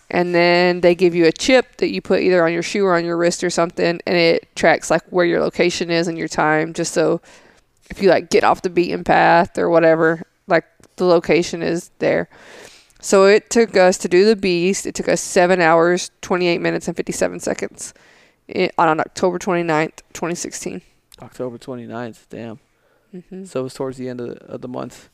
And 0.09 0.35
then 0.35 0.81
they 0.81 0.93
give 0.93 1.15
you 1.15 1.25
a 1.25 1.31
chip 1.31 1.77
that 1.77 1.89
you 1.89 2.01
put 2.01 2.21
either 2.21 2.45
on 2.45 2.53
your 2.53 2.61
shoe 2.61 2.85
or 2.85 2.95
on 2.95 3.03
your 3.05 3.17
wrist 3.17 3.43
or 3.43 3.49
something. 3.49 3.99
And 4.05 4.15
it 4.17 4.53
tracks 4.55 4.91
like 4.91 5.03
where 5.09 5.25
your 5.25 5.39
location 5.41 5.89
is 5.89 6.07
and 6.07 6.17
your 6.17 6.27
time. 6.27 6.73
Just 6.73 6.93
so 6.93 7.21
if 7.89 8.01
you 8.01 8.09
like 8.09 8.29
get 8.29 8.43
off 8.43 8.61
the 8.61 8.69
beaten 8.69 9.03
path 9.03 9.57
or 9.57 9.69
whatever, 9.69 10.21
like 10.47 10.65
the 10.95 11.05
location 11.05 11.61
is 11.61 11.91
there. 11.99 12.29
So 13.01 13.25
it 13.25 13.49
took 13.49 13.75
us 13.77 13.97
to 13.99 14.07
do 14.07 14.25
the 14.25 14.35
beast. 14.35 14.85
It 14.85 14.95
took 14.95 15.07
us 15.07 15.21
seven 15.21 15.61
hours, 15.61 16.09
28 16.21 16.59
minutes, 16.59 16.87
and 16.87 16.97
57 16.97 17.39
seconds 17.39 17.93
i 18.53 18.69
on 18.77 18.99
October 18.99 19.39
29th, 19.39 19.97
2016. 20.13 20.81
October 21.21 21.57
29th. 21.57 22.25
Damn. 22.29 22.59
hmm 23.11 23.45
So 23.45 23.61
it 23.61 23.63
was 23.63 23.73
towards 23.73 23.97
the 23.97 24.07
end 24.09 24.21
of 24.21 24.29
the, 24.29 24.45
of 24.45 24.61
the 24.61 24.67
month. 24.67 25.09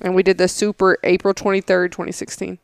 And 0.00 0.14
we 0.14 0.22
did 0.22 0.38
the 0.38 0.46
super 0.48 0.96
April 1.02 1.34
23rd, 1.34 1.90
2016. 1.90 2.58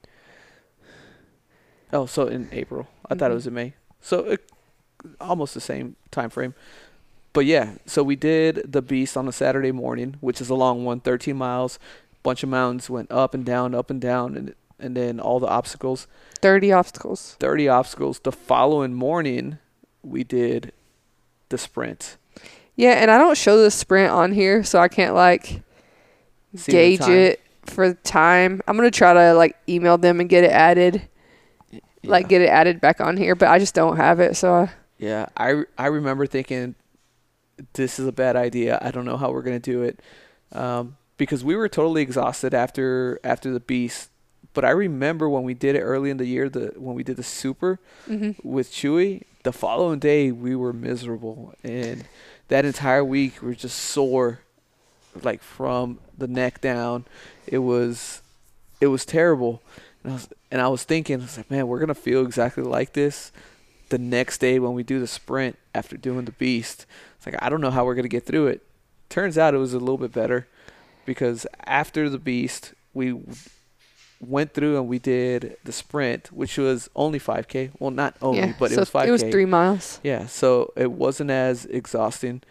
Oh, 1.92 2.06
so 2.06 2.26
in 2.26 2.48
April. 2.52 2.88
I 3.08 3.14
thought 3.14 3.30
it 3.30 3.34
Mhm. 3.34 3.36
was 3.36 3.46
in 3.46 3.54
May. 3.54 3.74
So 4.00 4.20
it, 4.24 4.50
almost 5.20 5.54
the 5.54 5.60
same 5.60 5.96
time 6.10 6.30
frame. 6.30 6.54
But 7.32 7.46
yeah, 7.46 7.74
so 7.86 8.02
we 8.04 8.14
did 8.14 8.72
the 8.72 8.82
beast 8.82 9.16
on 9.16 9.26
a 9.26 9.32
Saturday 9.32 9.72
morning, 9.72 10.16
which 10.20 10.40
is 10.40 10.48
a 10.48 10.54
long 10.54 10.84
one, 10.84 11.00
13 11.00 11.36
miles. 11.36 11.78
Bunch 12.24 12.42
of 12.42 12.48
mountains 12.48 12.90
went 12.90 13.12
up 13.12 13.34
and 13.34 13.44
down, 13.44 13.72
up 13.74 13.88
and 13.90 14.00
down, 14.00 14.36
and 14.36 14.54
and 14.80 14.96
then 14.96 15.20
all 15.20 15.38
the 15.38 15.46
obstacles, 15.46 16.08
30 16.40 16.72
obstacles. 16.72 17.36
30 17.38 17.68
obstacles. 17.68 18.18
The 18.18 18.32
following 18.32 18.92
morning, 18.92 19.58
we 20.02 20.24
did 20.24 20.72
the 21.50 21.56
sprint. 21.58 22.16
Yeah, 22.74 22.94
and 22.94 23.08
I 23.10 23.18
don't 23.18 23.38
show 23.38 23.62
the 23.62 23.70
sprint 23.70 24.10
on 24.10 24.32
here, 24.32 24.64
so 24.64 24.80
I 24.80 24.88
can't 24.88 25.14
like 25.14 25.62
See 26.56 26.72
gauge 26.72 27.02
it 27.02 27.40
for 27.66 27.94
time. 27.94 28.60
I'm 28.66 28.76
gonna 28.76 28.90
try 28.90 29.12
to 29.12 29.32
like 29.34 29.56
email 29.68 29.96
them 29.96 30.18
and 30.18 30.28
get 30.28 30.42
it 30.44 30.50
added, 30.50 31.08
like 32.02 32.28
get 32.28 32.42
it 32.42 32.48
added 32.48 32.80
back 32.80 33.00
on 33.00 33.16
here, 33.16 33.34
but 33.36 33.48
I 33.48 33.58
just 33.60 33.74
don't 33.74 33.96
have 33.96 34.18
it. 34.18 34.36
So 34.36 34.54
I, 34.54 34.70
Yeah, 34.98 35.26
I 35.36 35.62
I 35.78 35.86
remember 35.86 36.26
thinking 36.26 36.74
this 37.74 37.98
is 38.00 38.06
a 38.08 38.12
bad 38.12 38.34
idea. 38.34 38.78
I 38.82 38.90
don't 38.90 39.04
know 39.04 39.16
how 39.16 39.30
we're 39.30 39.42
gonna 39.42 39.60
do 39.60 39.82
it. 39.82 40.00
um, 40.52 40.96
because 41.16 41.44
we 41.44 41.54
were 41.56 41.68
totally 41.68 42.02
exhausted 42.02 42.54
after 42.54 43.20
after 43.24 43.52
the 43.52 43.60
beast. 43.60 44.10
But 44.52 44.64
I 44.64 44.70
remember 44.70 45.28
when 45.28 45.42
we 45.42 45.54
did 45.54 45.74
it 45.74 45.80
early 45.80 46.10
in 46.10 46.16
the 46.16 46.26
year, 46.26 46.48
the 46.48 46.72
when 46.76 46.94
we 46.94 47.02
did 47.02 47.16
the 47.16 47.22
super 47.22 47.80
hmm 48.06 48.32
with 48.42 48.70
Chewy, 48.72 49.22
the 49.42 49.52
following 49.52 49.98
day 49.98 50.30
we 50.30 50.54
were 50.54 50.72
miserable, 50.72 51.54
and 51.62 52.04
that 52.48 52.64
entire 52.64 53.04
week 53.04 53.42
we 53.42 53.48
were 53.48 53.54
just 53.54 53.78
sore, 53.78 54.40
like 55.22 55.42
from 55.42 55.98
the 56.16 56.28
neck 56.28 56.60
down. 56.60 57.04
It 57.46 57.58
was, 57.58 58.22
it 58.80 58.86
was 58.88 59.04
terrible, 59.04 59.62
and 60.02 60.12
I 60.12 60.14
was 60.14 60.28
and 60.50 60.60
I 60.62 60.68
was 60.68 60.84
thinking, 60.84 61.20
I 61.20 61.24
was 61.24 61.36
like, 61.36 61.50
man, 61.50 61.66
we're 61.66 61.80
gonna 61.80 61.94
feel 61.94 62.24
exactly 62.24 62.62
like 62.62 62.92
this 62.92 63.32
the 63.88 63.98
next 63.98 64.38
day 64.38 64.58
when 64.58 64.72
we 64.72 64.82
do 64.82 64.98
the 64.98 65.06
sprint 65.06 65.58
after 65.74 65.96
doing 65.96 66.24
the 66.24 66.32
beast. 66.32 66.86
It's 67.16 67.26
like 67.26 67.36
I 67.42 67.48
don't 67.48 67.60
know 67.60 67.70
how 67.70 67.84
we're 67.84 67.94
gonna 67.94 68.08
get 68.08 68.26
through 68.26 68.48
it. 68.48 68.62
Turns 69.08 69.36
out 69.36 69.54
it 69.54 69.58
was 69.58 69.74
a 69.74 69.78
little 69.78 69.98
bit 69.98 70.12
better 70.12 70.48
because 71.04 71.46
after 71.66 72.08
the 72.08 72.18
beast 72.18 72.74
we 72.92 73.18
went 74.20 74.54
through 74.54 74.76
and 74.76 74.88
we 74.88 74.98
did 74.98 75.56
the 75.64 75.72
sprint, 75.72 76.32
which 76.32 76.56
was 76.56 76.88
only 76.94 77.18
5K. 77.18 77.72
Well, 77.78 77.90
not 77.90 78.16
only, 78.22 78.40
yeah. 78.40 78.54
but 78.58 78.70
so 78.70 78.76
it 78.76 78.80
was 78.80 78.90
5K. 78.90 79.06
It 79.06 79.10
was 79.10 79.22
three 79.22 79.44
miles. 79.44 80.00
Yeah, 80.02 80.26
so 80.26 80.72
it 80.76 80.92
wasn't 80.92 81.30
as 81.30 81.66
exhausting, 81.66 82.42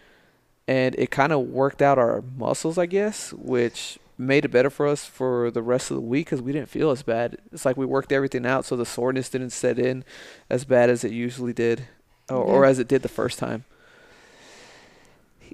and 0.67 0.95
it 0.95 1.11
kind 1.11 1.31
of 1.31 1.41
worked 1.41 1.81
out 1.81 1.97
our 1.97 2.23
muscles, 2.37 2.77
I 2.77 2.85
guess, 2.85 3.33
which 3.33 3.99
made 4.17 4.45
it 4.45 4.49
better 4.49 4.69
for 4.69 4.87
us 4.87 5.05
for 5.05 5.49
the 5.49 5.61
rest 5.61 5.89
of 5.89 5.95
the 5.95 6.01
week 6.01 6.27
because 6.27 6.41
we 6.41 6.51
didn't 6.51 6.69
feel 6.69 6.91
as 6.91 7.01
bad. 7.01 7.37
It's 7.51 7.65
like 7.65 7.77
we 7.77 7.85
worked 7.85 8.11
everything 8.11 8.45
out, 8.45 8.65
so 8.65 8.75
the 8.75 8.85
soreness 8.85 9.29
didn't 9.29 9.51
set 9.51 9.79
in 9.79 10.03
as 10.49 10.65
bad 10.65 10.89
as 10.89 11.03
it 11.03 11.11
usually 11.11 11.53
did, 11.53 11.87
or, 12.29 12.37
or 12.37 12.65
as 12.65 12.79
it 12.79 12.87
did 12.87 13.01
the 13.01 13.09
first 13.09 13.39
time. 13.39 13.65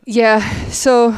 Yeah. 0.05 0.69
So 0.69 1.17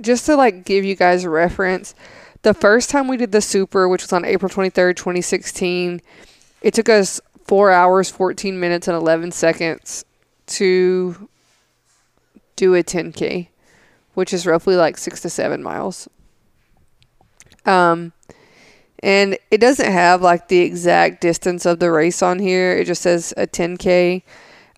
just 0.00 0.26
to 0.26 0.36
like 0.36 0.64
give 0.64 0.84
you 0.84 0.94
guys 0.96 1.24
a 1.24 1.30
reference, 1.30 1.94
the 2.42 2.54
first 2.54 2.90
time 2.90 3.08
we 3.08 3.16
did 3.16 3.32
the 3.32 3.40
super, 3.40 3.88
which 3.88 4.02
was 4.02 4.12
on 4.12 4.24
April 4.24 4.50
23rd, 4.50 4.96
2016, 4.96 6.00
it 6.62 6.74
took 6.74 6.88
us 6.88 7.20
4 7.44 7.70
hours, 7.70 8.10
14 8.10 8.58
minutes 8.58 8.88
and 8.88 8.96
11 8.96 9.32
seconds 9.32 10.04
to 10.46 11.28
do 12.56 12.74
a 12.74 12.82
10k, 12.82 13.48
which 14.14 14.32
is 14.32 14.46
roughly 14.46 14.76
like 14.76 14.98
6 14.98 15.20
to 15.22 15.30
7 15.30 15.62
miles. 15.62 16.08
Um 17.64 18.12
and 19.04 19.36
it 19.50 19.58
doesn't 19.58 19.92
have 19.92 20.22
like 20.22 20.48
the 20.48 20.60
exact 20.60 21.20
distance 21.20 21.66
of 21.66 21.78
the 21.78 21.90
race 21.90 22.22
on 22.22 22.38
here. 22.38 22.72
It 22.72 22.86
just 22.86 23.02
says 23.02 23.34
a 23.36 23.46
10k. 23.46 24.22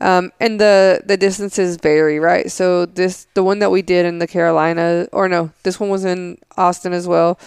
Um, 0.00 0.30
and 0.40 0.60
the 0.60 1.00
the 1.06 1.16
distances 1.16 1.76
vary, 1.76 2.18
right? 2.18 2.50
So 2.50 2.84
this 2.86 3.26
the 3.34 3.42
one 3.42 3.60
that 3.60 3.70
we 3.70 3.80
did 3.82 4.04
in 4.04 4.18
the 4.18 4.26
Carolina, 4.26 5.08
or 5.12 5.28
no, 5.28 5.52
this 5.62 5.80
one 5.80 5.88
was 5.88 6.04
in 6.04 6.38
Austin 6.56 6.92
as 6.92 7.08
well. 7.08 7.38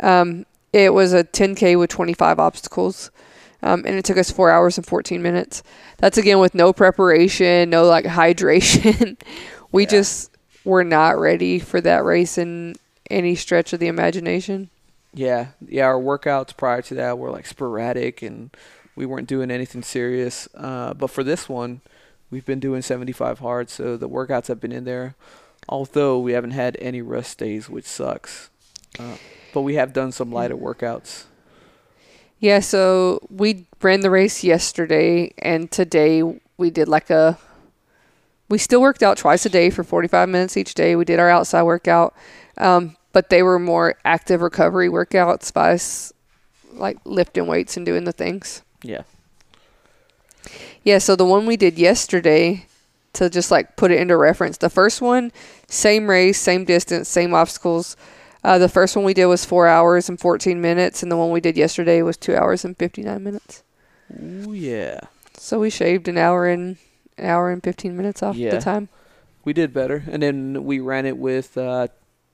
Um, 0.00 0.46
it 0.72 0.92
was 0.94 1.12
a 1.12 1.24
10k 1.24 1.78
with 1.78 1.90
25 1.90 2.38
obstacles, 2.38 3.10
um, 3.62 3.82
and 3.86 3.96
it 3.96 4.04
took 4.04 4.18
us 4.18 4.30
four 4.30 4.50
hours 4.50 4.76
and 4.78 4.86
14 4.86 5.20
minutes. 5.22 5.62
That's 5.98 6.18
again 6.18 6.38
with 6.38 6.54
no 6.54 6.72
preparation, 6.72 7.70
no 7.70 7.84
like 7.86 8.04
hydration. 8.04 9.18
we 9.72 9.82
Yeah. 9.84 9.88
just 9.90 10.30
were 10.64 10.84
not 10.84 11.18
ready 11.18 11.58
for 11.58 11.80
that 11.80 12.04
race 12.04 12.38
in 12.38 12.76
any 13.10 13.34
stretch 13.34 13.72
of 13.72 13.80
the 13.80 13.86
imagination. 13.88 14.68
Yeah, 15.14 15.46
yeah. 15.66 15.86
Our 15.86 16.00
workouts 16.00 16.56
prior 16.56 16.82
to 16.82 16.94
that 16.96 17.18
were 17.18 17.30
like 17.30 17.46
sporadic, 17.46 18.22
and 18.22 18.50
we 18.94 19.06
weren't 19.06 19.28
doing 19.28 19.50
anything 19.50 19.82
serious. 19.82 20.46
Uh, 20.54 20.92
but 20.94 21.08
for 21.10 21.24
this 21.24 21.48
one, 21.48 21.80
we've 22.30 22.46
been 22.46 22.60
doing 22.60 22.82
75 22.82 23.38
hard, 23.40 23.70
so 23.70 23.96
the 23.96 24.08
workouts 24.08 24.48
have 24.48 24.60
been 24.60 24.72
in 24.72 24.84
there. 24.84 25.14
Although 25.68 26.18
we 26.18 26.32
haven't 26.32 26.52
had 26.52 26.76
any 26.80 27.02
rest 27.02 27.38
days, 27.38 27.68
which 27.68 27.86
sucks. 27.86 28.50
Uh, 28.98 29.16
but 29.52 29.62
we 29.62 29.74
have 29.74 29.92
done 29.92 30.12
some 30.12 30.30
lighter 30.30 30.56
workouts. 30.56 31.24
Yeah, 32.38 32.60
so 32.60 33.26
we 33.30 33.66
ran 33.82 34.00
the 34.00 34.10
race 34.10 34.44
yesterday, 34.44 35.32
and 35.38 35.70
today 35.70 36.22
we 36.56 36.70
did 36.70 36.88
like 36.88 37.10
a. 37.10 37.38
We 38.48 38.58
still 38.58 38.80
worked 38.80 39.02
out 39.02 39.16
twice 39.16 39.44
a 39.44 39.48
day 39.48 39.70
for 39.70 39.82
45 39.82 40.28
minutes 40.28 40.56
each 40.56 40.74
day. 40.74 40.94
We 40.94 41.04
did 41.04 41.18
our 41.18 41.28
outside 41.28 41.64
workout, 41.64 42.14
um, 42.58 42.96
but 43.12 43.28
they 43.28 43.42
were 43.42 43.58
more 43.58 43.96
active 44.04 44.40
recovery 44.40 44.88
workouts 44.88 45.52
by 45.52 45.78
like 46.78 46.98
lifting 47.04 47.46
weights 47.46 47.76
and 47.76 47.84
doing 47.84 48.04
the 48.04 48.12
things. 48.12 48.62
Yeah. 48.82 49.02
Yeah, 50.86 50.98
so 50.98 51.16
the 51.16 51.24
one 51.24 51.46
we 51.46 51.56
did 51.56 51.80
yesterday, 51.80 52.64
to 53.14 53.28
just 53.28 53.50
like 53.50 53.74
put 53.74 53.90
it 53.90 53.98
into 54.00 54.16
reference, 54.16 54.58
the 54.58 54.70
first 54.70 55.02
one, 55.02 55.32
same 55.66 56.08
race, 56.08 56.40
same 56.40 56.64
distance, 56.64 57.08
same 57.08 57.34
obstacles. 57.34 57.96
Uh, 58.44 58.56
the 58.58 58.68
first 58.68 58.94
one 58.94 59.04
we 59.04 59.12
did 59.12 59.26
was 59.26 59.44
four 59.44 59.66
hours 59.66 60.08
and 60.08 60.20
14 60.20 60.60
minutes, 60.60 61.02
and 61.02 61.10
the 61.10 61.16
one 61.16 61.32
we 61.32 61.40
did 61.40 61.56
yesterday 61.56 62.02
was 62.02 62.16
two 62.16 62.36
hours 62.36 62.64
and 62.64 62.76
59 62.78 63.20
minutes. 63.20 63.64
Ooh, 64.22 64.52
yeah. 64.52 65.00
So 65.36 65.58
we 65.58 65.70
shaved 65.70 66.06
an 66.06 66.16
hour 66.18 66.46
and 66.46 66.76
an 67.18 67.24
hour 67.24 67.50
and 67.50 67.60
15 67.64 67.96
minutes 67.96 68.22
off 68.22 68.36
Yeah. 68.36 68.50
the 68.50 68.60
time. 68.60 68.88
We 69.44 69.52
did 69.52 69.74
better, 69.74 70.04
and 70.08 70.22
then 70.22 70.62
we 70.62 70.78
ran 70.78 71.04
it 71.04 71.18
with 71.18 71.58
uh, 71.58 71.88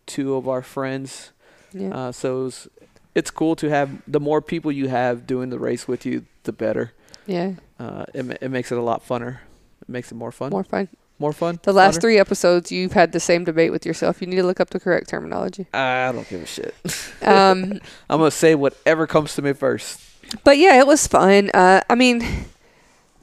two 0.05 0.35
of 0.35 0.47
our 0.47 0.61
friends. 0.61 1.31
Yeah. 1.73 1.89
Uh, 2.09 2.13
so 2.13 2.41
it 2.41 2.45
was, 2.45 2.69
it's 3.15 3.31
cool 3.31 3.57
to 3.57 3.71
have 3.71 4.03
the 4.07 4.21
more 4.21 4.43
people 4.43 4.71
you 4.71 4.89
have 4.89 5.27
doing 5.27 5.49
the 5.49 5.59
race 5.59 5.89
with 5.89 6.05
you, 6.05 6.27
the 6.43 6.53
better. 6.53 6.93
Yeah. 7.27 7.53
Uh, 7.79 8.05
it 8.15 8.39
it 8.41 8.51
makes 8.51 8.73
it 8.73 8.79
a 8.79 8.83
lot 8.83 9.07
funner. 9.07 9.39
It 9.81 9.89
makes 9.89 10.13
it 10.13 10.15
more 10.15 10.33
fun. 10.33 10.51
More 10.51 10.65
fun. 10.65 10.89
More 11.19 11.33
fun. 11.33 11.61
The 11.63 11.73
last 11.73 11.99
Funner? 11.99 12.01
three 12.01 12.19
episodes, 12.19 12.73
you've 12.73 12.95
had 12.95 13.13
the 13.13 13.21
same 13.21 13.45
debate 13.45 13.71
with 13.71 13.87
yourself. 13.87 14.21
You 14.21 14.27
need 14.27 14.37
to 14.37 14.43
look 14.43 14.59
up 14.59 14.71
the 14.71 14.81
correct 14.81 15.09
terminology. 15.09 15.67
I 15.73 16.11
don't 16.11 16.29
give 16.29 16.43
a 16.43 16.47
shit. 16.47 16.75
Um, 17.23 17.81
I'm 18.11 18.19
gonna 18.19 18.33
say 18.33 18.57
whatever 18.57 19.07
comes 19.07 19.35
to 19.37 19.43
me 19.43 19.53
first. 19.53 20.01
But 20.43 20.59
yeah, 20.59 20.79
it 20.81 20.87
was 20.87 21.07
fun. 21.07 21.51
Uh, 21.55 21.83
I 21.89 21.95
mean, 21.95 22.27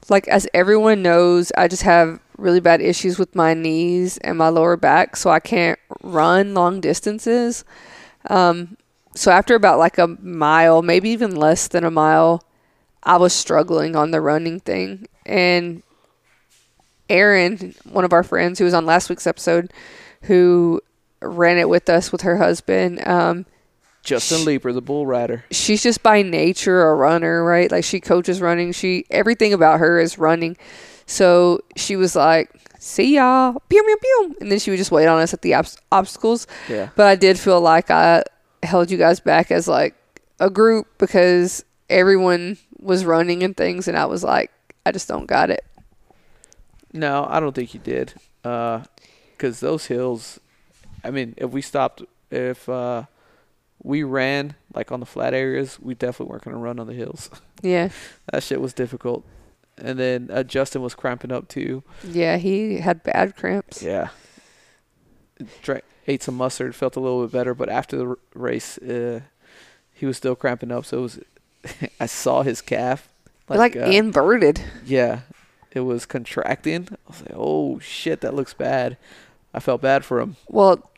like 0.08 0.26
as 0.28 0.48
everyone 0.54 1.02
knows, 1.02 1.52
I 1.58 1.68
just 1.68 1.82
have 1.82 2.18
really 2.38 2.60
bad 2.60 2.80
issues 2.80 3.18
with 3.18 3.34
my 3.34 3.52
knees 3.52 4.16
and 4.18 4.38
my 4.38 4.48
lower 4.48 4.78
back, 4.78 5.16
so 5.16 5.28
I 5.28 5.40
can't 5.40 5.78
run 6.02 6.54
long 6.54 6.80
distances. 6.80 7.64
Um, 8.30 8.78
so 9.14 9.30
after 9.30 9.54
about 9.54 9.78
like 9.78 9.98
a 9.98 10.06
mile, 10.06 10.80
maybe 10.80 11.10
even 11.10 11.36
less 11.36 11.68
than 11.68 11.84
a 11.84 11.90
mile, 11.90 12.42
I 13.02 13.16
was 13.16 13.32
struggling 13.32 13.96
on 13.96 14.10
the 14.10 14.20
running 14.20 14.60
thing. 14.60 15.06
And 15.26 15.82
Erin, 17.08 17.74
one 17.90 18.04
of 18.04 18.12
our 18.12 18.22
friends 18.22 18.58
who 18.58 18.64
was 18.64 18.74
on 18.74 18.86
last 18.86 19.08
week's 19.08 19.26
episode, 19.26 19.72
who 20.22 20.80
ran 21.20 21.58
it 21.58 21.68
with 21.68 21.88
us 21.88 22.12
with 22.12 22.20
her 22.22 22.36
husband, 22.36 23.06
um, 23.06 23.46
Justin 24.02 24.38
Sh- 24.42 24.46
Leeper, 24.46 24.72
the 24.72 24.80
bull 24.80 25.06
rider. 25.06 25.44
she's 25.50 25.82
just 25.82 26.02
by 26.02 26.22
nature 26.22 26.88
a 26.88 26.94
runner, 26.94 27.44
right? 27.44 27.70
Like 27.70 27.84
she 27.84 28.00
coaches 28.00 28.40
running. 28.40 28.72
She 28.72 29.04
everything 29.10 29.52
about 29.52 29.80
her 29.80 29.98
is 30.00 30.18
running. 30.18 30.56
So 31.04 31.60
she 31.76 31.96
was 31.96 32.16
like, 32.16 32.50
"See 32.78 33.16
y'all, 33.16 33.60
pew 33.68 33.82
pew 33.82 33.96
pew," 34.00 34.36
and 34.40 34.50
then 34.50 34.58
she 34.58 34.70
would 34.70 34.78
just 34.78 34.90
wait 34.92 35.06
on 35.06 35.20
us 35.20 35.34
at 35.34 35.42
the 35.42 35.54
obs- 35.54 35.76
obstacles. 35.92 36.46
Yeah. 36.68 36.90
But 36.96 37.08
I 37.08 37.16
did 37.16 37.38
feel 37.38 37.60
like 37.60 37.90
I 37.90 38.22
held 38.62 38.90
you 38.90 38.96
guys 38.96 39.20
back 39.20 39.50
as 39.50 39.68
like 39.68 39.94
a 40.38 40.48
group 40.48 40.86
because 40.96 41.62
everyone 41.90 42.56
was 42.80 43.04
running 43.04 43.42
and 43.42 43.56
things, 43.56 43.86
and 43.88 43.96
I 43.96 44.06
was 44.06 44.24
like, 44.24 44.50
I 44.86 44.92
just 44.92 45.08
don't 45.08 45.26
got 45.26 45.50
it. 45.50 45.64
No, 46.92 47.26
I 47.28 47.38
don't 47.40 47.54
think 47.54 47.74
you 47.74 47.80
did. 47.80 48.14
Uh 48.44 48.82
'cause 49.38 49.60
those 49.60 49.86
hills. 49.86 50.40
I 51.04 51.10
mean, 51.10 51.34
if 51.38 51.50
we 51.50 51.62
stopped, 51.62 52.02
if 52.30 52.68
uh, 52.68 53.04
we 53.82 54.02
ran 54.02 54.54
like 54.74 54.92
on 54.92 55.00
the 55.00 55.06
flat 55.06 55.32
areas, 55.32 55.78
we 55.80 55.94
definitely 55.94 56.30
weren't 56.30 56.44
gonna 56.44 56.58
run 56.58 56.78
on 56.78 56.86
the 56.86 56.94
hills. 56.94 57.30
Yeah, 57.62 57.90
that 58.32 58.42
shit 58.42 58.58
was 58.58 58.72
difficult. 58.72 59.22
And 59.76 59.98
then 59.98 60.30
uh, 60.32 60.42
Justin 60.44 60.80
was 60.80 60.94
cramping 60.94 61.30
up 61.30 61.46
too. 61.48 61.82
yeah, 62.02 62.38
he 62.38 62.78
had 62.78 63.02
bad 63.02 63.36
cramps. 63.36 63.82
Yeah. 63.82 64.08
Drank, 65.62 65.84
ate 66.06 66.22
some 66.22 66.36
mustard, 66.36 66.74
felt 66.74 66.96
a 66.96 67.00
little 67.00 67.22
bit 67.22 67.32
better, 67.32 67.54
but 67.54 67.68
after 67.68 67.96
the 67.98 68.06
r- 68.08 68.18
race, 68.34 68.78
uh, 68.78 69.20
he 69.92 70.06
was 70.06 70.16
still 70.16 70.34
cramping 70.34 70.70
up. 70.72 70.84
So 70.86 70.98
it 70.98 71.02
was, 71.02 71.18
I 72.00 72.06
saw 72.06 72.42
his 72.42 72.60
calf, 72.60 73.08
Like, 73.48 73.76
uh, 73.76 73.80
inverted. 73.80 74.60
yeah, 74.84 75.20
it 75.72 75.80
was 75.80 76.06
contracting. 76.06 76.88
I 76.90 76.96
was 77.08 77.20
like, 77.22 77.32
oh 77.34 77.78
shit, 77.80 78.20
that 78.22 78.34
looks 78.34 78.54
bad. 78.54 78.96
I 79.52 79.60
felt 79.60 79.80
bad 79.82 80.04
for 80.04 80.20
him. 80.20 80.36
Well, 80.48 80.88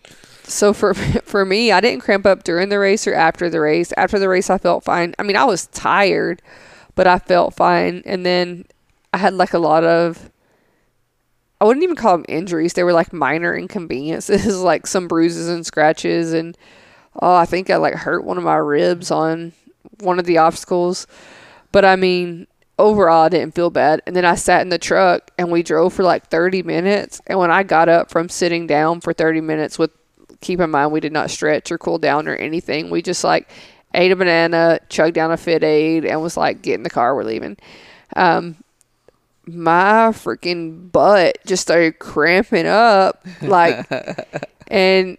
so 0.44 0.72
for 0.72 0.94
for 1.24 1.44
me, 1.44 1.72
I 1.72 1.80
didn't 1.80 2.02
cramp 2.02 2.26
up 2.26 2.44
during 2.44 2.68
the 2.68 2.78
race 2.78 3.06
or 3.06 3.14
after 3.14 3.48
the 3.48 3.60
race. 3.60 3.92
After 3.96 4.18
the 4.18 4.28
race, 4.28 4.50
I 4.50 4.58
felt 4.58 4.84
fine. 4.84 5.14
I 5.18 5.22
mean, 5.22 5.36
I 5.36 5.44
was 5.44 5.66
tired, 5.68 6.42
but 6.94 7.06
I 7.06 7.18
felt 7.18 7.54
fine. 7.54 8.02
And 8.04 8.26
then 8.26 8.66
I 9.12 9.18
had 9.18 9.34
like 9.34 9.54
a 9.54 9.58
lot 9.58 9.84
of 9.84 10.30
I 11.60 11.64
wouldn't 11.64 11.84
even 11.84 11.96
call 11.96 12.16
them 12.18 12.26
injuries. 12.28 12.72
They 12.74 12.82
were 12.82 12.92
like 12.92 13.12
minor 13.12 13.56
inconveniences, 13.56 14.60
like 14.62 14.86
some 14.86 15.06
bruises 15.08 15.48
and 15.48 15.64
scratches 15.64 16.32
and 16.32 16.56
oh, 17.20 17.34
I 17.34 17.44
think 17.46 17.70
I 17.70 17.76
like 17.76 17.94
hurt 17.94 18.24
one 18.24 18.36
of 18.38 18.44
my 18.44 18.56
ribs 18.56 19.10
on 19.10 19.52
one 20.00 20.18
of 20.18 20.24
the 20.24 20.38
obstacles. 20.38 21.06
But 21.70 21.84
I 21.84 21.96
mean, 21.96 22.46
overall 22.78 23.24
I 23.24 23.28
didn't 23.28 23.54
feel 23.54 23.70
bad. 23.70 24.02
And 24.06 24.14
then 24.14 24.24
I 24.24 24.34
sat 24.34 24.62
in 24.62 24.68
the 24.68 24.78
truck 24.78 25.30
and 25.38 25.50
we 25.50 25.62
drove 25.62 25.92
for 25.92 26.02
like 26.02 26.28
30 26.28 26.62
minutes. 26.62 27.20
And 27.26 27.38
when 27.38 27.50
I 27.50 27.62
got 27.62 27.88
up 27.88 28.10
from 28.10 28.28
sitting 28.28 28.66
down 28.66 29.00
for 29.00 29.12
30 29.12 29.40
minutes 29.40 29.78
with 29.78 29.90
keep 30.40 30.60
in 30.60 30.70
mind 30.70 30.92
we 30.92 31.00
did 31.00 31.12
not 31.12 31.30
stretch 31.30 31.70
or 31.70 31.78
cool 31.78 31.98
down 31.98 32.28
or 32.28 32.34
anything. 32.34 32.90
We 32.90 33.00
just 33.00 33.24
like 33.24 33.48
ate 33.94 34.12
a 34.12 34.16
banana, 34.16 34.80
chugged 34.88 35.14
down 35.14 35.30
a 35.30 35.36
FitAid, 35.36 36.08
and 36.08 36.22
was 36.22 36.36
like, 36.36 36.62
get 36.62 36.74
in 36.74 36.82
the 36.82 36.90
car, 36.90 37.14
we're 37.14 37.24
leaving. 37.24 37.56
Um, 38.16 38.56
my 39.46 40.10
freaking 40.12 40.90
butt 40.92 41.38
just 41.46 41.62
started 41.62 41.98
cramping 41.98 42.66
up, 42.66 43.26
like, 43.40 43.86
and 44.68 45.18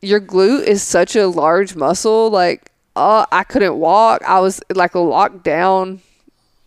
your 0.00 0.20
glute 0.20 0.64
is 0.64 0.82
such 0.82 1.16
a 1.16 1.26
large 1.26 1.76
muscle, 1.76 2.30
like, 2.30 2.70
oh, 2.98 3.26
I 3.30 3.44
couldn't 3.44 3.78
walk. 3.78 4.22
I 4.26 4.40
was 4.40 4.60
like 4.74 4.94
locked 4.94 5.44
down 5.44 6.00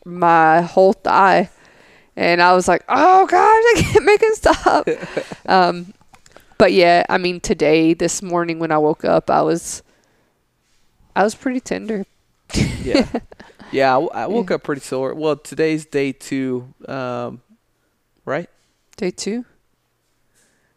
my 0.06 0.62
whole 0.62 0.94
thigh. 0.94 1.50
And 2.16 2.42
I 2.42 2.54
was 2.54 2.68
like, 2.68 2.84
oh 2.90 3.26
gosh, 3.28 3.38
I 3.38 3.74
can't 3.82 4.06
make 4.06 4.22
it 4.24 4.36
stop. 4.36 4.88
um, 5.46 5.94
but 6.58 6.74
yeah, 6.74 7.04
I 7.10 7.18
mean, 7.18 7.40
today, 7.40 7.94
this 7.94 8.22
morning 8.22 8.60
when 8.60 8.72
I 8.72 8.78
woke 8.78 9.04
up, 9.06 9.30
I 9.30 9.42
was, 9.42 9.84
I 11.16 11.24
was 11.24 11.36
pretty 11.36 11.60
tender. 11.60 12.06
yeah, 12.84 13.08
yeah. 13.72 13.98
I, 13.98 14.24
I 14.24 14.28
woke 14.28 14.52
up 14.52 14.64
pretty 14.64 14.82
sore. 14.82 15.14
Well, 15.14 15.38
today's 15.38 15.86
day 15.86 16.12
two, 16.12 16.74
um, 16.88 17.42
right? 18.26 18.50
Day 18.98 19.12
two? 19.12 19.46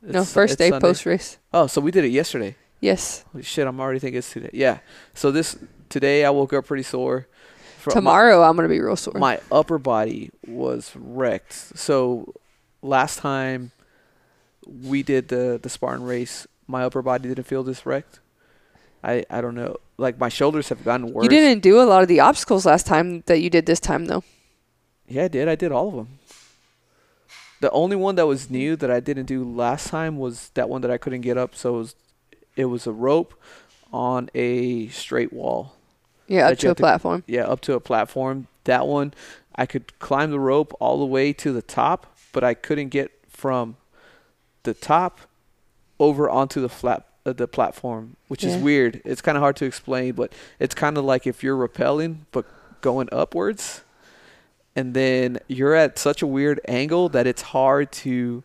no, 0.03 0.25
first 0.25 0.59
day 0.59 0.71
post 0.71 1.05
race. 1.07 1.39
Oh, 1.53 1.67
so 1.67 1.81
we 1.81 1.91
did 1.91 2.05
it 2.05 2.11
yesterday. 2.11 2.57
Yes. 2.85 3.25
Holy 3.33 3.43
shit, 3.43 3.67
I'm 3.67 3.81
already 3.81 3.99
thinking 3.99 4.19
it's 4.19 4.31
today. 4.31 4.51
Yeah. 4.53 4.79
So 5.15 5.31
this 5.31 5.57
today 5.89 6.25
I 6.25 6.31
woke 6.31 6.53
up 6.53 6.67
pretty 6.67 6.83
sore. 6.83 7.27
Fro- 7.79 7.93
my- 7.93 7.99
Tomorrow 8.01 8.43
I'm 8.43 8.57
gonna 8.57 8.69
be 8.69 8.81
real 8.81 8.95
sore. 8.97 9.15
my 9.19 9.41
upper 9.51 9.79
body 9.79 10.31
was 10.47 10.93
wrecked. 10.95 11.53
So 11.79 12.35
last 12.83 13.19
time 13.21 13.73
we 14.83 15.03
did 15.03 15.29
the 15.29 15.59
the 15.63 15.69
Spartan 15.71 16.05
race, 16.05 16.47
my 16.67 16.85
upper 16.85 17.01
body 17.01 17.29
didn't 17.31 17.45
feel 17.47 17.63
this 17.63 17.87
wrecked. 17.87 18.21
I 19.03 19.25
I 19.31 19.41
don't 19.41 19.55
know. 19.55 19.77
Like 19.97 20.19
my 20.19 20.29
shoulders 20.29 20.69
have 20.69 20.85
gotten 20.85 21.13
worse. 21.13 21.25
you 21.25 21.31
didn't 21.31 21.63
do 21.63 21.81
a 21.81 21.85
lot 21.85 22.03
of 22.03 22.09
the 22.09 22.21
obstacles 22.21 22.67
last 22.67 22.85
time 22.87 23.23
that 23.27 23.41
you 23.41 23.49
did 23.49 23.65
this 23.65 23.81
time 23.81 24.07
though. 24.07 24.25
Yeah, 25.09 25.25
I 25.25 25.29
did. 25.29 25.49
I 25.49 25.55
did 25.55 25.73
all 25.73 25.89
of 25.89 25.95
them. 25.95 26.19
The 27.61 27.71
only 27.71 27.97
one 27.97 28.17
that 28.17 28.27
was 28.27 28.51
new 28.51 28.77
that 28.77 28.91
I 28.91 29.01
didn't 29.01 29.25
do 29.27 29.43
last 29.43 29.89
time 29.89 30.19
was 30.19 30.51
that 30.55 30.69
one 30.69 30.83
that 30.83 30.91
I 30.91 30.99
couldn't 30.99 31.23
get 31.23 31.39
up. 31.39 31.55
So 31.55 31.77
it 31.77 31.79
was, 31.79 31.95
it 32.57 32.67
was 32.67 32.87
a 32.87 32.93
rope 32.93 33.35
on 33.93 34.29
a 34.35 34.89
straight 34.89 35.33
wall. 35.33 35.77
Yeah, 36.27 36.49
up 36.49 36.59
to 36.59 36.71
a 36.71 36.75
to- 36.75 36.81
platform. 36.81 37.23
yeah, 37.27 37.45
up 37.45 37.61
to 37.63 37.75
a 37.75 37.81
platform. 37.81 38.47
That 38.65 38.87
one, 38.87 39.13
I 39.55 39.67
could 39.67 39.99
climb 39.99 40.31
the 40.31 40.41
rope 40.41 40.75
all 40.81 40.99
the 40.99 41.05
way 41.05 41.33
to 41.35 41.53
the 41.53 41.63
top, 41.63 42.07
but 42.33 42.43
I 42.43 42.55
couldn't 42.55 42.89
get 42.89 43.11
from 43.29 43.77
the 44.63 44.75
top 44.75 45.21
over 46.01 46.29
onto 46.31 46.61
the 46.61 46.69
flat 46.69 47.07
uh, 47.27 47.33
the 47.33 47.47
platform, 47.47 48.17
which 48.29 48.43
is 48.45 48.57
weird. 48.57 49.01
It's 49.05 49.21
kind 49.23 49.37
of 49.37 49.43
hard 49.43 49.57
to 49.57 49.65
explain, 49.65 50.13
but 50.15 50.33
it's 50.59 50.75
kind 50.75 50.99
of 50.99 51.05
like 51.05 51.27
if 51.27 51.43
you're 51.43 51.57
rappelling 51.57 52.21
but 52.33 52.45
going 52.81 53.09
upwards, 53.13 53.83
and 54.77 54.93
then 54.95 55.39
you're 55.47 55.75
at 55.75 55.99
such 55.99 56.21
a 56.23 56.27
weird 56.27 56.61
angle 56.67 57.09
that 57.11 57.27
it's 57.27 57.43
hard 57.43 57.93
to 57.93 58.43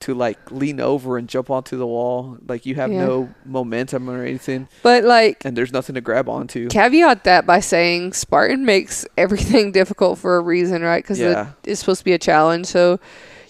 to 0.00 0.14
like 0.14 0.38
lean 0.52 0.78
over 0.80 1.18
and 1.18 1.28
jump 1.28 1.50
onto 1.50 1.76
the 1.76 1.86
wall. 1.86 2.38
Like 2.46 2.64
you 2.66 2.76
have 2.76 2.92
Yeah. 2.92 3.04
no 3.04 3.34
momentum 3.44 4.08
or 4.08 4.22
anything, 4.24 4.68
But 4.82 5.02
like 5.04 5.44
and 5.44 5.56
there's 5.56 5.72
nothing 5.72 5.94
to 5.96 6.00
grab 6.00 6.28
onto. 6.28 6.68
caveat 6.68 7.24
that 7.24 7.46
by 7.46 7.58
saying 7.60 8.12
Spartan 8.12 8.64
makes 8.64 9.04
everything 9.16 9.72
difficult 9.80 10.18
for 10.18 10.36
a 10.36 10.40
reason, 10.40 10.82
right? 10.82 11.02
Because 11.02 11.18
Yeah. 11.18 11.48
it's 11.64 11.80
supposed 11.80 12.00
to 12.00 12.04
be 12.04 12.12
a 12.12 12.18
challenge. 12.18 12.66
So 12.66 13.00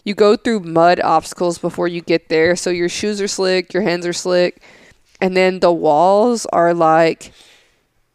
you 0.05 0.15
go 0.15 0.37
through 0.37 0.61
mud 0.61 1.01
obstacles 1.01 1.59
before 1.59 1.87
you 1.87 2.01
get 2.01 2.31
there. 2.31 2.57
So 2.57 2.71
your 2.71 2.89
shoes 2.89 3.21
are 3.21 3.29
slick, 3.29 3.75
your 3.75 3.83
hands 3.83 4.07
are 4.07 4.15
slick, 4.15 4.63
and 5.21 5.37
then 5.37 5.61
the 5.61 5.73
walls 5.73 6.47
are 6.47 6.73
like 6.73 7.33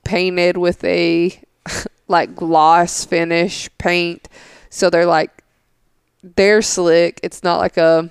painted 0.03 0.57
with 0.57 0.84
a 0.84 1.39
like 2.07 2.36
gloss 2.36 3.05
finish 3.05 3.69
paint. 3.77 4.27
So 4.71 4.89
they're 4.89 5.05
like 5.05 5.29
they're 6.36 6.62
slick. 6.63 7.19
It's 7.21 7.43
not 7.43 7.60
like 7.60 7.77
a 7.77 8.10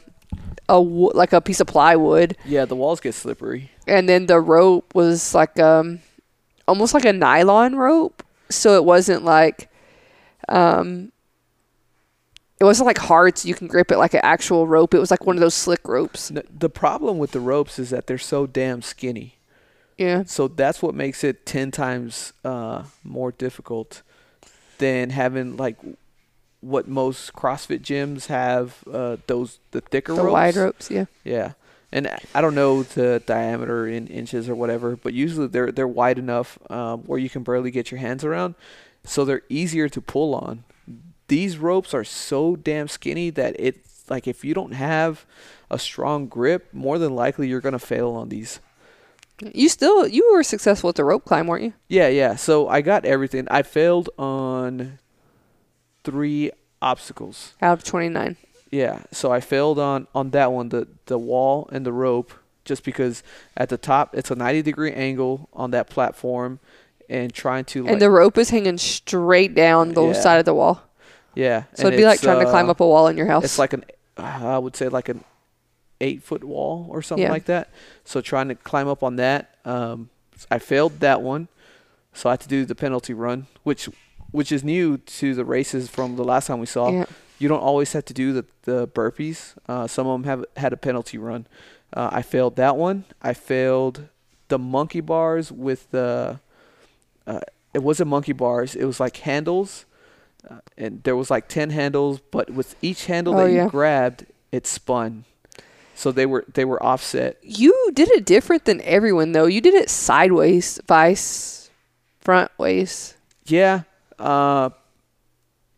a 0.72 0.80
wo- 0.80 1.12
like 1.14 1.32
a 1.32 1.40
piece 1.40 1.60
of 1.60 1.66
plywood. 1.66 2.36
Yeah, 2.44 2.64
the 2.64 2.76
walls 2.76 3.00
get 3.00 3.14
slippery. 3.14 3.70
and 3.86 4.08
then 4.08 4.26
the 4.26 4.40
rope 4.40 4.94
was 4.94 5.34
like 5.34 5.58
um 5.60 6.00
almost 6.66 6.94
like 6.94 7.04
a 7.04 7.12
nylon 7.12 7.76
rope. 7.76 8.22
So 8.48 8.74
it 8.76 8.84
wasn't 8.84 9.24
like 9.24 9.68
um 10.48 11.12
it 12.60 12.64
wasn't 12.64 12.86
like 12.86 12.98
hard 12.98 13.36
so 13.38 13.48
you 13.48 13.54
can 13.54 13.66
grip 13.66 13.90
it 13.90 13.98
like 13.98 14.14
an 14.14 14.20
actual 14.22 14.66
rope. 14.66 14.94
It 14.94 14.98
was 15.00 15.10
like 15.10 15.26
one 15.26 15.36
of 15.36 15.40
those 15.40 15.54
slick 15.54 15.86
ropes. 15.88 16.30
N- 16.30 16.42
The 16.58 16.70
problem 16.70 17.18
with 17.18 17.32
the 17.32 17.40
ropes 17.40 17.78
is 17.78 17.90
that 17.90 18.06
they're 18.06 18.18
so 18.18 18.46
damn 18.46 18.82
skinny. 18.82 19.34
yeah. 19.98 20.22
So 20.26 20.48
that's 20.48 20.80
what 20.82 20.94
makes 20.94 21.24
it 21.24 21.44
10 21.44 21.70
times 21.72 22.32
uh, 22.44 22.84
more 23.02 23.32
difficult 23.32 24.02
than 24.78 25.10
having 25.10 25.56
like 25.56 25.76
what 26.62 26.88
most 26.88 27.32
CrossFit 27.34 27.80
gyms 27.82 28.26
have 28.26 28.82
uh, 28.90 29.18
those 29.26 29.58
the 29.72 29.80
thicker 29.82 30.14
the 30.14 30.22
ropes. 30.22 30.32
wide 30.32 30.56
ropes 30.56 30.90
yeah 30.90 31.04
Yeah. 31.24 31.52
And 31.94 32.08
I- 32.34 32.40
don't 32.40 32.54
know 32.54 32.82
the 32.84 33.22
diameter 33.26 33.86
in 33.86 34.06
inches 34.06 34.48
or 34.48 34.54
whatever, 34.54 34.96
but 34.96 35.12
usually 35.12 35.46
they're 35.48 35.70
they're 35.70 35.86
wide 36.02 36.18
enough 36.18 36.58
um, 36.70 37.02
where 37.02 37.18
you 37.18 37.28
can 37.28 37.42
barely 37.42 37.70
get 37.70 37.90
your 37.90 38.00
hands 38.00 38.24
around, 38.24 38.54
so 39.04 39.26
they're 39.26 39.42
easier 39.50 39.90
to 39.90 40.00
pull 40.00 40.34
on. 40.34 40.64
These 41.28 41.58
ropes 41.58 41.92
are 41.92 42.04
so 42.04 42.56
damn 42.56 42.88
skinny 42.88 43.28
that 43.30 43.54
it's 43.58 44.08
like 44.08 44.26
if 44.26 44.42
you 44.42 44.54
don't 44.54 44.72
have 44.72 45.26
a 45.70 45.78
strong 45.78 46.28
grip, 46.28 46.68
more 46.72 46.98
than 46.98 47.14
likely 47.14 47.46
you're 47.48 47.60
gonna 47.60 47.78
fail 47.78 48.10
on 48.12 48.30
these. 48.30 48.60
you 49.54 49.68
still 49.68 50.06
you 50.06 50.30
were 50.32 50.42
successful 50.42 50.88
at 50.88 50.94
the 50.96 51.04
rope 51.04 51.24
climb 51.26 51.46
weren't 51.46 51.64
you 51.64 51.72
Yeah, 51.88 52.08
yeah. 52.08 52.36
So 52.36 52.68
I 52.68 52.80
got 52.80 53.04
everything. 53.04 53.46
I 53.50 53.62
failed 53.62 54.08
on 54.18 54.98
three 56.04 56.50
obstacles. 56.80 57.54
out 57.62 57.78
of 57.78 57.84
29 57.84 58.36
Yeah, 58.70 59.00
so 59.12 59.30
I 59.32 59.40
failed 59.40 59.78
on 59.78 60.06
on 60.14 60.30
that 60.30 60.52
one, 60.52 60.68
the 60.70 60.88
the 61.06 61.18
wall 61.18 61.68
and 61.72 61.84
the 61.86 61.92
rope, 61.92 62.32
just 62.64 62.84
because 62.84 63.22
at 63.56 63.68
the 63.68 63.76
top 63.78 64.14
it's 64.14 64.30
a 64.30 64.34
90 64.34 64.62
degree 64.62 64.92
angle 64.92 65.48
on 65.52 65.70
that 65.72 65.88
platform, 65.88 66.58
and 67.08 67.32
trying 67.32 67.64
to 67.66 67.82
like 67.84 67.92
and 67.92 68.00
the 68.02 68.10
rope 68.10 68.38
is 68.38 68.50
hanging 68.50 68.78
straight 68.78 69.54
down 69.54 69.94
the 69.94 70.06
Yeah. 70.06 70.12
side 70.14 70.38
of 70.38 70.44
the 70.44 70.54
wall 70.54 70.80
yeah, 71.34 71.64
so 71.74 71.86
it'd 71.86 71.96
be 71.98 72.04
like 72.04 72.20
trying 72.20 72.40
to 72.44 72.50
climb 72.50 72.68
up 72.68 72.80
a 72.80 72.86
wall 72.86 73.06
in 73.08 73.16
your 73.16 73.26
house 73.26 73.44
It's 73.44 73.58
like 73.58 73.72
an 73.72 73.84
uh, 74.18 74.22
I 74.56 74.58
would 74.58 74.76
say 74.76 74.88
like 74.88 75.08
an 75.08 75.24
eight 76.00 76.22
foot 76.22 76.42
wall 76.44 76.86
or 76.90 77.00
something 77.00 77.22
Yeah. 77.24 77.30
like 77.30 77.44
that. 77.46 77.70
So 78.04 78.20
trying 78.20 78.48
to 78.48 78.54
climb 78.56 78.88
up 78.88 79.02
on 79.02 79.16
that, 79.16 79.54
um, 79.64 80.10
I 80.50 80.58
failed 80.58 80.98
that 81.00 81.22
one, 81.22 81.48
so 82.12 82.28
I 82.28 82.32
had 82.32 82.40
to 82.40 82.48
do 82.48 82.64
the 82.66 82.74
penalty 82.74 83.14
run, 83.14 83.46
which 83.62 83.88
which 84.32 84.50
is 84.50 84.64
new 84.64 84.98
to 84.98 85.34
the 85.34 85.44
races 85.44 85.88
from 85.88 86.16
the 86.16 86.24
last 86.24 86.46
time 86.48 86.58
we 86.58 86.66
saw. 86.66 86.90
yeah 86.90 87.04
you 87.38 87.48
don't 87.48 87.58
always 87.60 87.92
have 87.92 88.04
to 88.04 88.14
do 88.14 88.32
the, 88.32 88.44
the 88.62 88.86
burpees. 88.86 89.54
Uh, 89.68 89.88
some 89.88 90.06
of 90.06 90.12
them 90.14 90.24
have 90.30 90.44
had 90.56 90.72
a 90.72 90.76
penalty 90.76 91.18
run. 91.18 91.44
Uh, 91.92 92.08
I 92.12 92.22
failed 92.22 92.54
that 92.54 92.76
one. 92.76 93.04
I 93.20 93.32
failed 93.34 94.06
the 94.46 94.60
monkey 94.60 95.00
bars 95.00 95.50
with 95.50 95.90
the. 95.90 96.38
Uh, 97.26 97.40
it 97.74 97.82
wasn't 97.82 98.10
monkey 98.10 98.32
bars. 98.32 98.76
It 98.76 98.84
was 98.84 99.00
like 99.00 99.16
handles, 99.16 99.86
uh, 100.48 100.60
and 100.78 101.02
there 101.02 101.16
was 101.16 101.32
like 101.32 101.48
ten 101.48 101.70
handles. 101.70 102.20
But 102.30 102.50
with 102.50 102.76
each 102.80 103.06
handle 103.06 103.34
Oh, 103.34 103.38
that 103.44 103.50
yeah. 103.52 103.64
you 103.64 103.70
grabbed, 103.70 104.26
it 104.52 104.64
spun. 104.68 105.24
So 105.96 106.12
they 106.12 106.26
were 106.26 106.44
they 106.54 106.64
were 106.64 106.80
offset. 106.80 107.38
you 107.42 107.90
did 107.92 108.08
it 108.10 108.24
different 108.24 108.66
than 108.66 108.80
everyone 108.82 109.32
though 109.32 109.46
you 109.46 109.60
did 109.60 109.74
it 109.74 109.90
sideways 109.90 110.78
vice 110.86 111.70
front 112.20 112.50
ways 112.56 113.14
Yeah. 113.46 113.82
Uh, 114.22 114.70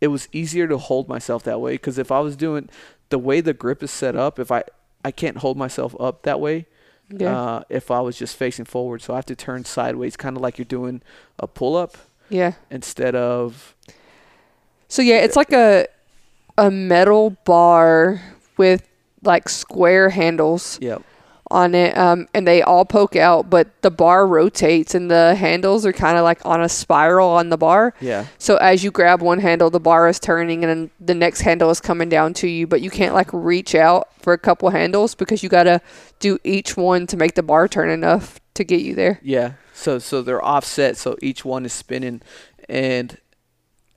it 0.01 0.09
was 0.09 0.29
easier 0.33 0.69
to 0.69 0.77
hold 0.77 1.09
myself 1.09 1.43
that 1.45 1.61
way 1.61 1.73
because 1.73 1.99
if 1.99 2.13
I 2.13 2.21
was 2.21 2.37
doing 2.37 2.69
the 3.09 3.19
way 3.19 3.41
the 3.41 3.55
grip 3.55 3.83
is 3.83 3.91
set 3.91 4.17
up, 4.17 4.39
if 4.39 4.51
I 4.51 4.65
I 5.05 5.11
can't 5.11 5.39
hold 5.39 5.57
myself 5.57 5.95
up 6.01 6.23
that 6.23 6.41
way. 6.41 6.67
yeah. 7.11 7.39
Uh, 7.39 7.63
if 7.69 7.91
I 7.91 8.01
was 8.01 8.17
just 8.17 8.37
facing 8.37 8.65
forward, 8.65 9.03
so 9.03 9.13
I 9.13 9.17
have 9.17 9.27
to 9.27 9.37
turn 9.37 9.65
sideways, 9.65 10.17
kind 10.17 10.37
of 10.37 10.43
like 10.43 10.59
you're 10.59 10.65
doing 10.65 11.03
a 11.39 11.47
pull 11.47 11.77
up 11.77 11.97
yeah. 12.29 12.53
instead 12.71 13.15
of 13.15 13.75
So 14.89 15.03
yeah, 15.03 15.17
it's 15.17 15.37
like 15.37 15.53
a 15.53 15.87
a 16.57 16.71
metal 16.71 17.31
bar 17.45 18.23
with 18.57 18.89
like 19.23 19.49
square 19.49 20.11
handles. 20.11 20.79
Yeah 20.81 20.99
on 21.55 21.75
it, 21.75 21.97
um, 21.97 22.27
and 22.35 22.47
they 22.47 22.61
all 22.63 22.85
poke 22.85 23.15
out, 23.15 23.49
but 23.49 23.69
the 23.83 23.91
bar 23.91 24.27
rotates 24.27 24.95
and 24.95 25.11
the 25.11 25.35
handles 25.37 25.87
are 25.87 25.93
kind 25.93 26.19
of 26.19 26.25
like 26.25 26.45
on 26.45 26.61
a 26.61 26.69
spiral 26.69 27.29
on 27.29 27.49
the 27.49 27.57
bar. 27.57 27.95
yeah 28.01 28.27
So 28.39 28.57
as 28.57 28.83
you 28.83 28.91
grab 28.91 29.23
one 29.23 29.39
handle, 29.39 29.71
the 29.71 29.81
bar 29.81 30.09
is 30.09 30.19
turning, 30.19 30.65
and 30.65 30.71
then 30.71 30.91
the 31.01 31.15
next 31.15 31.43
handle 31.43 31.71
is 31.71 31.81
coming 31.81 32.09
down 32.09 32.35
to 32.35 32.49
you, 32.49 32.67
but 32.67 32.81
you 32.81 32.91
can't 32.91 33.15
like 33.15 33.31
reach 33.33 33.75
out 33.75 34.09
for 34.21 34.33
a 34.33 34.39
couple 34.39 34.71
handles 34.71 35.15
because 35.15 35.43
you 35.43 35.49
gotta 35.49 35.81
do 36.19 36.39
each 36.43 36.77
one 36.77 37.07
to 37.07 37.17
make 37.17 37.35
the 37.35 37.43
bar 37.43 37.69
turn 37.69 37.89
enough 37.89 38.41
to 38.55 38.65
get 38.65 38.81
you 38.81 38.95
there. 38.95 39.21
yeah. 39.23 39.53
So 39.73 39.99
so 39.99 40.23
they're 40.23 40.45
offset, 40.45 40.97
so 40.97 41.17
each 41.23 41.45
one 41.45 41.65
is 41.65 41.73
spinning, 41.73 42.23
and 42.69 43.19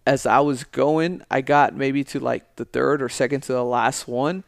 as 0.08 0.26
I 0.26 0.39
was 0.39 0.63
going, 0.63 1.22
I 1.30 1.41
got 1.41 1.76
maybe 1.76 2.04
to 2.06 2.20
like 2.20 2.56
the 2.56 2.65
third 2.65 3.02
or 3.02 3.10
second 3.10 3.41
to 3.41 3.54
the 3.54 3.63
last 3.63 4.08
one, 4.08 4.43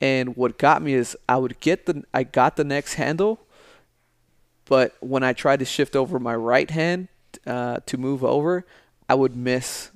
and 0.00 0.36
what 0.36 0.58
got 0.58 0.82
me 0.82 0.94
is 0.94 1.16
I 1.28 1.36
would 1.36 1.58
get 1.60 1.86
the 1.86 2.04
I 2.12 2.22
got 2.22 2.56
the 2.56 2.64
next 2.64 2.94
handle, 2.94 3.40
but 4.66 4.94
when 5.00 5.22
I 5.22 5.32
tried 5.32 5.60
to 5.60 5.64
shift 5.64 5.96
over 5.96 6.18
my 6.18 6.34
right 6.34 6.70
hand 6.70 7.08
uh, 7.46 7.78
to 7.86 7.96
move 7.96 8.24
over, 8.24 8.64
I 9.08 9.14
would 9.14 9.36
miss 9.36 9.90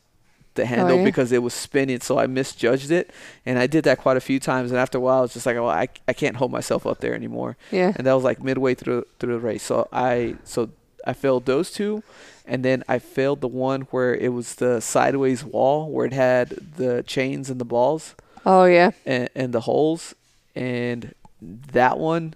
the 0.54 0.66
handle 0.66 0.98
yeah? 0.98 1.04
because 1.04 1.32
it 1.32 1.42
was 1.42 1.54
spinning, 1.54 2.00
so 2.00 2.18
I 2.18 2.26
misjudged 2.26 2.90
it, 2.90 3.10
and 3.46 3.58
I 3.58 3.66
did 3.66 3.84
that 3.84 3.98
quite 3.98 4.16
a 4.16 4.20
few 4.20 4.40
times. 4.40 4.70
And 4.70 4.80
after 4.80 4.98
a 4.98 5.00
while, 5.00 5.18
I 5.18 5.22
was 5.22 5.32
just 5.32 5.46
like, 5.46 5.56
"Oh, 5.56 5.68
I, 5.68 5.88
I 6.08 6.12
can't 6.12 6.36
hold 6.36 6.50
myself 6.50 6.86
up 6.86 7.00
there 7.00 7.14
anymore." 7.14 7.56
Yeah. 7.70 7.92
And 7.94 8.06
that 8.06 8.14
was 8.14 8.24
like 8.24 8.42
midway 8.42 8.74
through 8.74 9.04
through 9.18 9.34
the 9.34 9.40
race. 9.40 9.62
So 9.62 9.88
I 9.92 10.36
so 10.44 10.70
I 11.06 11.12
failed 11.12 11.46
those 11.46 11.70
two, 11.70 12.02
and 12.46 12.64
then 12.64 12.84
I 12.88 12.98
failed 12.98 13.40
the 13.40 13.48
one 13.48 13.82
where 13.90 14.14
it 14.14 14.32
was 14.32 14.56
the 14.56 14.80
sideways 14.80 15.44
wall 15.44 15.90
where 15.90 16.06
it 16.06 16.12
had 16.12 16.48
the 16.76 17.02
chains 17.02 17.50
and 17.50 17.60
the 17.60 17.64
balls 17.64 18.14
Oh 18.46 18.64
yeah. 18.64 18.90
and, 19.06 19.28
and 19.34 19.52
the 19.52 19.60
holes, 19.60 20.14
and 20.54 21.14
that 21.40 21.98
one 21.98 22.34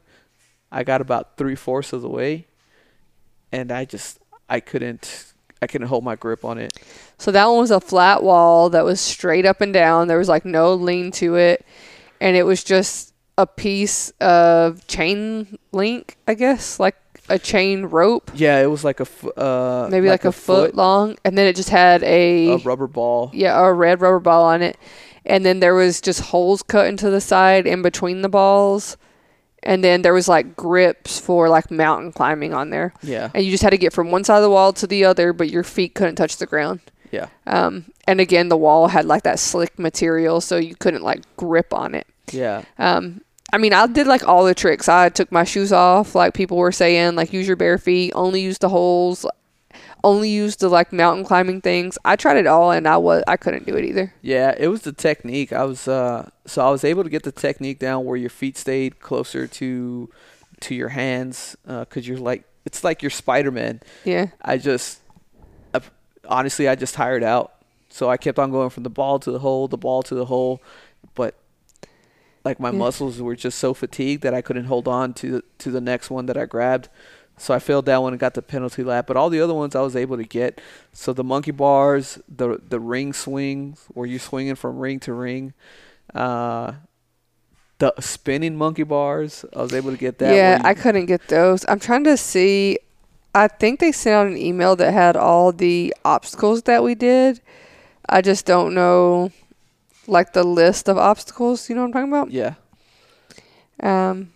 I 0.73 0.85
got 0.85 1.01
about 1.01 1.37
three 1.37 1.55
fourths 1.55 1.93
of 1.93 2.03
the 2.03 2.09
way, 2.09 2.47
and 3.53 3.71
I 3.73 3.85
just 3.85 4.19
I 4.49 4.61
couldn't 4.61 5.33
I 5.62 5.67
couldn't 5.67 5.87
hold 5.88 6.05
my 6.05 6.17
grip 6.17 6.45
on 6.45 6.59
it. 6.59 6.77
So 7.19 7.31
that 7.33 7.47
one 7.47 7.59
was 7.59 7.71
a 7.71 7.81
flat 7.81 8.23
wall 8.23 8.71
that 8.71 8.85
was 8.85 9.01
straight 9.01 9.47
up 9.47 9.61
and 9.61 9.73
down. 9.73 10.09
There 10.09 10.19
was 10.19 10.29
like 10.29 10.45
no 10.45 10.75
lean 10.75 11.11
to 11.12 11.37
it, 11.37 11.64
and 12.21 12.37
it 12.37 12.43
was 12.45 12.62
just 12.64 13.14
a 13.38 13.47
piece 13.47 14.11
of 14.21 14.87
chain 14.87 15.59
link, 15.73 16.17
I 16.29 16.35
guess, 16.35 16.79
like 16.79 16.97
a 17.29 17.38
chain 17.38 17.87
rope, 17.87 18.31
Yeah, 18.35 18.61
it 18.62 18.67
was 18.67 18.85
like 18.85 19.01
a 19.01 19.07
fo- 19.07 19.31
uh 19.31 19.88
maybe 19.90 20.09
like, 20.09 20.25
a, 20.27 20.31
foot, 20.33 20.75
long, 20.75 21.17
and 21.25 21.37
then 21.38 21.47
it 21.47 21.57
just 21.57 21.71
had 21.71 22.03
a, 22.03 22.51
a 22.51 22.57
rubber 22.59 22.87
ball. 22.87 23.31
yeah 23.33 23.59
a 23.59 23.73
red 23.73 24.01
rubber 24.03 24.21
ball 24.21 24.45
on 24.45 24.61
it, 24.62 24.77
and 25.27 25.45
then 25.45 25.61
there 25.61 25.75
was 25.75 26.01
just 26.01 26.21
holes 26.21 26.63
cut 26.63 26.87
into 26.87 27.11
the 27.11 27.21
side 27.21 27.67
in 27.67 27.83
between 27.83 28.23
the 28.23 28.29
balls, 28.29 28.97
and 29.63 29.83
then 29.83 30.03
there 30.03 30.13
was 30.15 30.29
like 30.29 30.57
grips 30.57 31.19
for 31.19 31.49
like 31.49 31.71
mountain 31.71 32.13
climbing 32.13 32.53
on 32.55 32.71
there, 32.71 32.93
Yeah, 33.03 33.31
and 33.35 33.45
you 33.45 33.51
just 33.51 33.63
had 33.63 33.71
to 33.71 33.79
get 33.79 33.93
from 33.93 34.11
one 34.11 34.25
side 34.25 34.37
of 34.39 34.43
the 34.43 34.51
wall 34.51 34.73
to 34.75 34.87
the 34.87 35.05
other, 35.05 35.33
but 35.33 35.51
your 35.51 35.65
feet 35.65 35.95
couldn't 35.95 36.17
touch 36.17 36.37
the 36.37 36.47
ground. 36.47 36.81
yeah, 37.11 37.29
Um, 37.47 37.87
and 38.07 38.21
again, 38.21 38.49
the 38.49 38.57
wall 38.57 38.89
had 38.89 39.07
like 39.07 39.23
that 39.23 39.39
slick 39.39 39.79
material, 39.79 40.41
so 40.41 40.57
you 40.59 40.75
couldn't 40.75 41.03
like 41.03 41.23
grip 41.37 41.73
on 41.73 41.95
it. 41.95 42.07
yeah, 42.33 42.63
Um, 42.79 43.23
I 43.53 43.59
mean, 43.59 43.73
I 43.73 43.87
did 43.87 44.07
like 44.09 44.27
all 44.27 44.45
the 44.45 44.55
tricks. 44.55 44.89
I 44.89 45.09
took 45.11 45.31
my 45.31 45.45
shoes 45.45 45.73
off, 45.73 46.15
like 46.17 46.35
people 46.35 46.57
were 46.57 46.73
saying, 46.73 47.15
like 47.15 47.33
use 47.33 47.47
your 47.47 47.57
bare 47.57 47.79
feet, 47.79 48.13
only 48.15 48.41
use 48.41 48.59
the 48.59 48.69
holes, 48.69 49.25
only 50.05 50.29
used 50.29 50.61
the 50.61 50.69
like 50.69 50.93
mountain 50.93 51.25
climbing 51.25 51.61
things. 51.61 51.99
I 52.05 52.14
tried 52.17 52.37
it 52.37 52.47
all, 52.47 52.71
and 52.71 52.87
I 52.87 52.97
was 52.99 53.25
I 53.27 53.37
couldn't 53.37 53.67
do 53.67 53.75
it 53.77 53.85
either. 53.85 54.12
yeah. 54.23 54.55
It 54.57 54.69
was 54.69 54.83
the 54.83 54.93
technique. 54.93 55.53
I 55.53 55.64
was 55.64 55.88
uh 55.88 56.31
so 56.47 56.64
I 56.64 56.71
was 56.71 56.85
able 56.85 57.03
to 57.03 57.11
get 57.11 57.23
the 57.25 57.33
technique 57.33 57.79
down 57.81 58.05
where 58.05 58.17
your 58.17 58.31
feet 58.31 58.57
stayed 58.57 59.01
closer 59.01 59.47
to 59.49 60.09
to 60.61 60.75
your 60.75 60.90
hands 60.90 61.57
uh, 61.67 61.81
because 61.81 62.07
you're 62.07 62.19
like 62.19 62.45
it's 62.64 62.85
like 62.85 63.03
you're 63.03 63.11
Spider 63.11 63.51
Man. 63.51 63.81
Yeah, 64.05 64.27
I 64.40 64.59
just 64.59 65.01
I, 65.75 65.81
honestly 66.29 66.69
I 66.69 66.75
just 66.77 66.95
tired 66.95 67.25
out. 67.25 67.53
So 67.88 68.09
I 68.11 68.17
kept 68.17 68.38
on 68.38 68.51
going 68.51 68.71
from 68.71 68.83
the 68.83 68.90
ball 68.90 69.19
to 69.21 69.31
the 69.31 69.38
hole, 69.40 69.69
the 69.69 69.79
ball 69.79 70.03
to 70.05 70.14
the 70.14 70.25
hole, 70.27 70.61
but 71.14 71.35
like 72.45 72.59
my 72.61 72.71
Yeah. 72.71 72.79
muscles 72.79 73.21
were 73.23 73.37
just 73.37 73.59
so 73.59 73.73
fatigued 73.75 74.23
that 74.23 74.35
I 74.35 74.43
couldn't 74.43 74.64
hold 74.67 74.87
on 74.88 75.14
to 75.14 75.43
to 75.59 75.71
the 75.71 75.81
next 75.81 76.11
one 76.11 76.27
that 76.27 76.37
I 76.37 76.47
grabbed. 76.47 76.88
So 77.37 77.53
I 77.53 77.59
failed 77.59 77.87
that 77.87 78.01
one 78.01 78.12
and 78.12 78.20
got 78.20 78.35
the 78.35 78.42
penalty 78.42 78.85
lap, 78.85 79.07
but 79.09 79.16
all 79.16 79.29
the 79.29 79.40
other 79.40 79.55
ones 79.55 79.75
I 79.75 79.81
was 79.81 79.97
able 79.97 80.16
to 80.16 80.25
get. 80.25 80.61
So 80.92 81.12
the 81.12 81.25
monkey 81.25 81.51
bars, 81.51 82.18
the 82.29 82.61
the 82.68 82.79
ring 82.79 83.12
swings 83.12 83.85
where 83.92 84.07
you're 84.07 84.20
swinging 84.20 84.55
from 84.55 84.79
ring 84.79 85.01
to 85.01 85.12
ring, 85.12 85.53
uh, 86.14 86.75
the 87.81 87.92
spinning 87.99 88.57
monkey 88.57 88.85
bars, 88.85 89.44
I 89.55 89.62
was 89.62 89.75
able 89.75 89.90
to 89.90 89.97
get 89.97 90.18
that. 90.18 90.35
yeah, 90.35 90.59
you- 90.59 90.62
I 90.64 90.75
couldn't 90.75 91.07
get 91.07 91.27
those. 91.29 91.64
I'm 91.68 91.81
trying 91.81 92.05
to 92.05 92.16
see. 92.16 92.79
I 93.35 93.49
think 93.49 93.81
they 93.81 93.90
sent 93.90 94.14
out 94.14 94.27
an 94.29 94.37
email 94.37 94.77
that 94.77 94.92
had 94.92 95.16
all 95.16 95.51
the 95.51 95.92
obstacles 96.05 96.62
that 96.62 96.85
we 96.85 96.94
did. 96.94 97.40
I 98.09 98.20
just 98.20 98.47
don't 98.47 98.75
know, 98.75 99.33
like 100.07 100.35
the 100.35 100.44
list 100.44 100.88
of 100.88 100.97
obstacles. 100.99 101.68
You 101.68 101.75
know 101.75 101.81
what 101.83 101.87
I'm 101.88 101.92
talking 101.94 102.12
about? 102.12 102.31
yeah, 102.31 102.55
Um, 103.83 104.31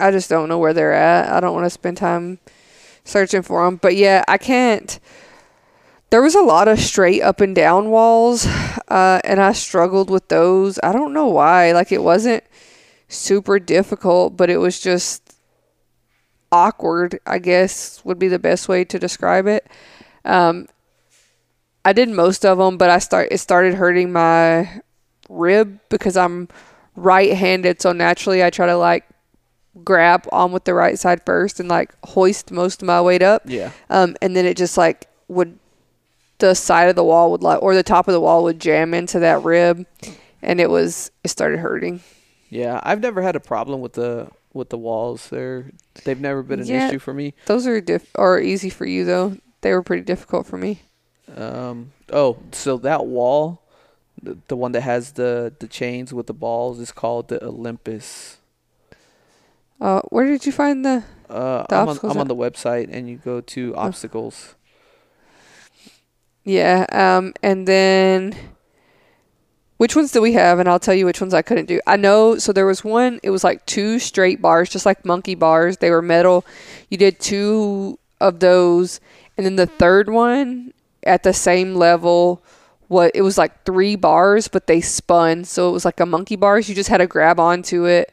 I 0.00 0.10
just 0.10 0.30
don't 0.30 0.48
know 0.48 0.58
where 0.58 0.72
they're 0.72 0.92
at. 0.92 1.30
I 1.32 1.40
don't 1.40 1.54
want 1.54 1.66
to 1.66 1.70
spend 1.70 1.96
time 1.96 2.38
searching 3.04 3.42
for 3.42 3.64
them. 3.64 3.76
But 3.76 3.96
yeah, 3.96 4.24
I 4.28 4.38
can't. 4.38 4.98
There 6.10 6.22
was 6.22 6.34
a 6.34 6.42
lot 6.42 6.66
of 6.66 6.80
straight 6.80 7.22
up 7.22 7.40
and 7.40 7.54
down 7.54 7.90
walls, 7.90 8.46
uh, 8.46 9.20
and 9.22 9.40
I 9.40 9.52
struggled 9.52 10.10
with 10.10 10.28
those. 10.28 10.80
I 10.82 10.92
don't 10.92 11.12
know 11.12 11.28
why. 11.28 11.72
Like 11.72 11.92
it 11.92 12.02
wasn't 12.02 12.42
super 13.08 13.58
difficult, 13.60 14.36
but 14.36 14.50
it 14.50 14.56
was 14.56 14.80
just 14.80 15.36
awkward. 16.50 17.20
I 17.26 17.38
guess 17.38 18.04
would 18.04 18.18
be 18.18 18.28
the 18.28 18.40
best 18.40 18.68
way 18.68 18.84
to 18.84 18.98
describe 18.98 19.46
it. 19.46 19.68
Um, 20.24 20.66
I 21.84 21.92
did 21.92 22.08
most 22.08 22.44
of 22.44 22.58
them, 22.58 22.76
but 22.76 22.90
I 22.90 22.98
start 22.98 23.28
it 23.30 23.38
started 23.38 23.74
hurting 23.74 24.12
my 24.12 24.80
rib 25.28 25.78
because 25.88 26.16
I'm 26.16 26.48
right-handed, 26.96 27.80
so 27.80 27.92
naturally 27.92 28.42
I 28.42 28.50
try 28.50 28.66
to 28.66 28.76
like 28.76 29.04
grab 29.84 30.26
on 30.32 30.52
with 30.52 30.64
the 30.64 30.74
right 30.74 30.98
side 30.98 31.20
first 31.26 31.60
and 31.60 31.68
like 31.68 31.94
hoist 32.04 32.50
most 32.50 32.82
of 32.82 32.86
my 32.86 33.00
weight 33.00 33.22
up. 33.22 33.42
yeah. 33.46 33.70
Um, 33.88 34.16
and 34.22 34.34
then 34.36 34.44
it 34.46 34.56
just 34.56 34.76
like 34.78 35.06
would 35.28 35.58
the 36.38 36.54
side 36.54 36.88
of 36.88 36.96
the 36.96 37.04
wall 37.04 37.30
would 37.30 37.42
like 37.42 37.62
or 37.62 37.74
the 37.74 37.82
top 37.82 38.08
of 38.08 38.12
the 38.12 38.20
wall 38.20 38.42
would 38.44 38.58
jam 38.60 38.94
into 38.94 39.18
that 39.20 39.42
rib, 39.44 39.84
and 40.42 40.60
it 40.60 40.70
was 40.70 41.10
it 41.24 41.28
started 41.28 41.58
hurting. 41.60 42.00
Yeah, 42.48 42.80
I've 42.82 43.00
never 43.00 43.22
had 43.22 43.36
a 43.36 43.40
problem 43.40 43.80
with 43.80 43.92
the 43.92 44.28
with 44.52 44.70
the 44.70 44.78
walls. 44.78 45.28
They're 45.28 45.70
they've 46.04 46.20
never 46.20 46.42
been 46.42 46.60
an 46.60 46.66
Yeah. 46.66 46.88
issue 46.88 46.98
for 46.98 47.12
me. 47.14 47.34
Those 47.46 47.66
are 47.66 47.80
diff 47.80 48.10
or 48.16 48.40
easy 48.40 48.70
for 48.70 48.86
you 48.86 49.04
though. 49.04 49.36
They 49.60 49.72
were 49.72 49.82
pretty 49.82 50.02
difficult 50.02 50.46
for 50.46 50.56
me. 50.56 50.80
Um, 51.36 51.92
oh, 52.12 52.38
so 52.50 52.76
that 52.78 53.06
wall, 53.06 53.62
the, 54.20 54.38
the 54.48 54.56
one 54.56 54.72
that 54.72 54.80
has 54.80 55.12
the 55.12 55.52
the 55.60 55.68
chains 55.68 56.12
with 56.14 56.26
the 56.26 56.32
balls, 56.34 56.80
is 56.80 56.90
called 56.90 57.28
the 57.28 57.44
Olympus. 57.44 58.38
Uh, 59.80 60.02
where 60.10 60.26
did 60.26 60.44
you 60.44 60.52
find 60.52 60.84
the? 60.84 61.04
Uh, 61.28 61.64
The 61.68 61.76
I'm 61.76 61.88
on 61.88 61.98
I'm 62.02 62.18
on 62.18 62.28
the 62.28 62.36
website, 62.36 62.88
and 62.90 63.08
you 63.08 63.16
go 63.16 63.40
to 63.40 63.74
obstacles. 63.76 64.54
Yeah. 66.44 66.86
Um, 66.92 67.32
and 67.42 67.66
then 67.66 68.34
which 69.76 69.96
ones 69.96 70.12
do 70.12 70.20
we 70.20 70.34
have? 70.34 70.58
And 70.58 70.68
I'll 70.68 70.78
tell 70.78 70.94
you 70.94 71.06
which 71.06 71.20
ones 71.20 71.32
I 71.32 71.42
couldn't 71.42 71.66
do. 71.66 71.80
I 71.86 71.96
know. 71.96 72.36
So 72.36 72.52
there 72.52 72.66
was 72.66 72.84
one. 72.84 73.20
It 73.22 73.30
was 73.30 73.44
like 73.44 73.64
two 73.64 73.98
straight 73.98 74.42
bars, 74.42 74.68
just 74.68 74.84
like 74.84 75.04
monkey 75.04 75.34
bars. 75.34 75.78
They 75.78 75.90
were 75.90 76.02
metal. 76.02 76.44
You 76.90 76.98
did 76.98 77.20
two 77.20 77.98
of 78.20 78.40
those, 78.40 79.00
and 79.36 79.46
then 79.46 79.56
the 79.56 79.66
third 79.66 80.10
one 80.10 80.74
at 81.04 81.22
the 81.22 81.32
same 81.32 81.74
level. 81.74 82.42
What 82.88 83.12
it 83.14 83.22
was 83.22 83.38
like 83.38 83.64
three 83.64 83.94
bars, 83.94 84.48
but 84.48 84.66
they 84.66 84.80
spun, 84.80 85.44
so 85.44 85.68
it 85.68 85.72
was 85.72 85.84
like 85.84 86.00
a 86.00 86.06
monkey 86.06 86.34
bars. 86.34 86.68
You 86.68 86.74
just 86.74 86.90
had 86.90 86.98
to 86.98 87.06
grab 87.06 87.38
onto 87.38 87.86
it, 87.86 88.12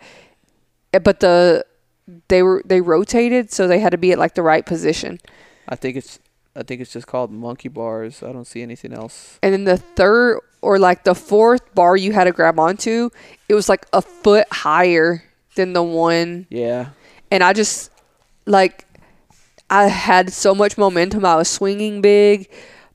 Eh, 0.93 0.99
but 0.99 1.19
the 1.19 1.65
they 2.29 2.41
were 2.43 2.61
they 2.65 2.81
rotated, 2.81 3.51
so 3.51 3.67
they 3.67 3.79
had 3.79 3.91
to 3.91 3.97
be 3.97 4.11
at 4.11 4.17
like 4.19 4.35
the 4.35 4.41
right 4.41 4.65
position. 4.65 5.19
I 5.67 5.75
think 5.75 5.97
it's 5.97 6.19
I 6.55 6.63
think 6.63 6.81
it's 6.81 6.91
just 6.93 7.07
called 7.07 7.31
monkey 7.31 7.69
bars. 7.69 8.23
I 8.23 8.31
don't 8.31 8.47
see 8.47 8.61
anything 8.61 8.93
else. 8.93 9.39
and 9.43 9.53
then 9.53 9.63
the 9.65 9.77
third 9.77 10.39
or 10.61 10.79
like 10.79 11.03
the 11.03 11.13
fourth 11.15 11.75
bar 11.75 11.95
you 11.95 12.13
had 12.13 12.23
to 12.23 12.31
grab 12.31 12.59
onto, 12.59 13.09
it 13.47 13.53
was 13.53 13.69
like 13.69 13.85
a 13.93 14.01
foot 14.01 14.47
higher 14.51 15.23
than 15.55 15.73
the 15.73 15.83
one. 15.83 16.47
Yeah, 16.49 16.89
And 17.29 17.43
I 17.43 17.53
just 17.53 17.91
like 18.45 18.85
I 19.69 19.87
had 19.87 20.31
so 20.33 20.55
much 20.55 20.77
momentum. 20.77 21.25
I 21.25 21.35
was 21.35 21.49
swinging 21.49 22.01
big, 22.01 22.49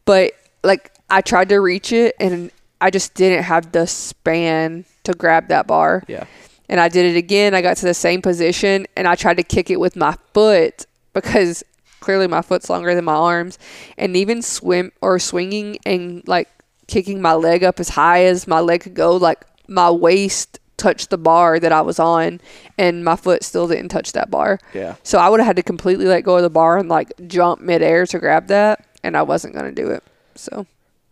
but 0.05 0.33
like 0.65 0.91
I 1.11 1.21
tried 1.21 1.51
to 1.51 1.61
reach 1.61 1.93
it 1.93 2.17
and 2.19 2.51
I 2.81 2.91
just 2.91 3.15
didn't 3.15 3.45
have 3.45 3.71
the 3.73 3.87
span 3.87 4.87
to 5.05 5.13
grab 5.13 5.49
that 5.49 5.67
bar. 5.67 6.03
yeah, 6.09 6.25
And 6.73 6.81
I 6.81 6.89
did 6.89 7.05
it 7.05 7.19
again. 7.19 7.55
I 7.55 7.61
got 7.61 7.77
to 7.77 7.85
the 7.85 7.93
same 7.93 8.23
position 8.23 8.87
and 8.97 9.07
I 9.07 9.15
tried 9.15 9.37
to 9.37 9.43
kick 9.43 9.69
it 9.69 9.79
with 9.79 9.95
my 9.95 10.17
foot 10.33 10.87
because 11.13 11.63
clearly 12.01 12.27
my 12.27 12.41
foot's 12.41 12.71
longer 12.71 12.95
than 12.95 13.05
my 13.05 13.15
arms. 13.15 13.59
And 13.99 14.17
even 14.17 14.41
swim 14.41 14.91
or 15.03 15.19
swinging 15.19 15.77
and 15.85 16.27
like 16.27 16.49
kicking 16.87 17.21
my 17.21 17.35
leg 17.35 17.63
up 17.63 17.79
as 17.79 17.91
high 17.91 18.25
as 18.25 18.49
my 18.49 18.61
leg 18.61 18.81
could 18.81 18.95
go, 18.95 19.15
like 19.17 19.45
my 19.69 19.91
waist 19.91 20.61
touched 20.79 21.11
the 21.11 21.19
bar 21.19 21.61
that 21.61 21.73
I 21.73 21.83
was 21.83 21.99
on 21.99 22.41
and 22.79 23.05
my 23.05 23.17
foot 23.17 23.45
still 23.45 23.69
didn't 23.69 23.91
touch 23.91 24.13
that 24.13 24.31
bar. 24.31 24.59
yeah. 24.73 24.95
So 25.03 25.19
I 25.19 25.29
would 25.29 25.41
have 25.41 25.47
had 25.49 25.57
to 25.57 25.63
completely 25.63 26.07
let 26.07 26.23
go 26.23 26.37
of 26.37 26.43
the 26.43 26.49
bar 26.49 26.79
and 26.79 26.89
like 26.89 27.13
jump 27.27 27.61
midair 27.61 28.07
to 28.07 28.19
grab 28.19 28.47
that. 28.47 28.87
And 29.05 29.15
I 29.15 29.23
wasn't 29.23 29.53
going 29.53 29.73
to 29.75 29.83
do 29.83 29.91
it. 29.91 30.03
So 30.37 30.67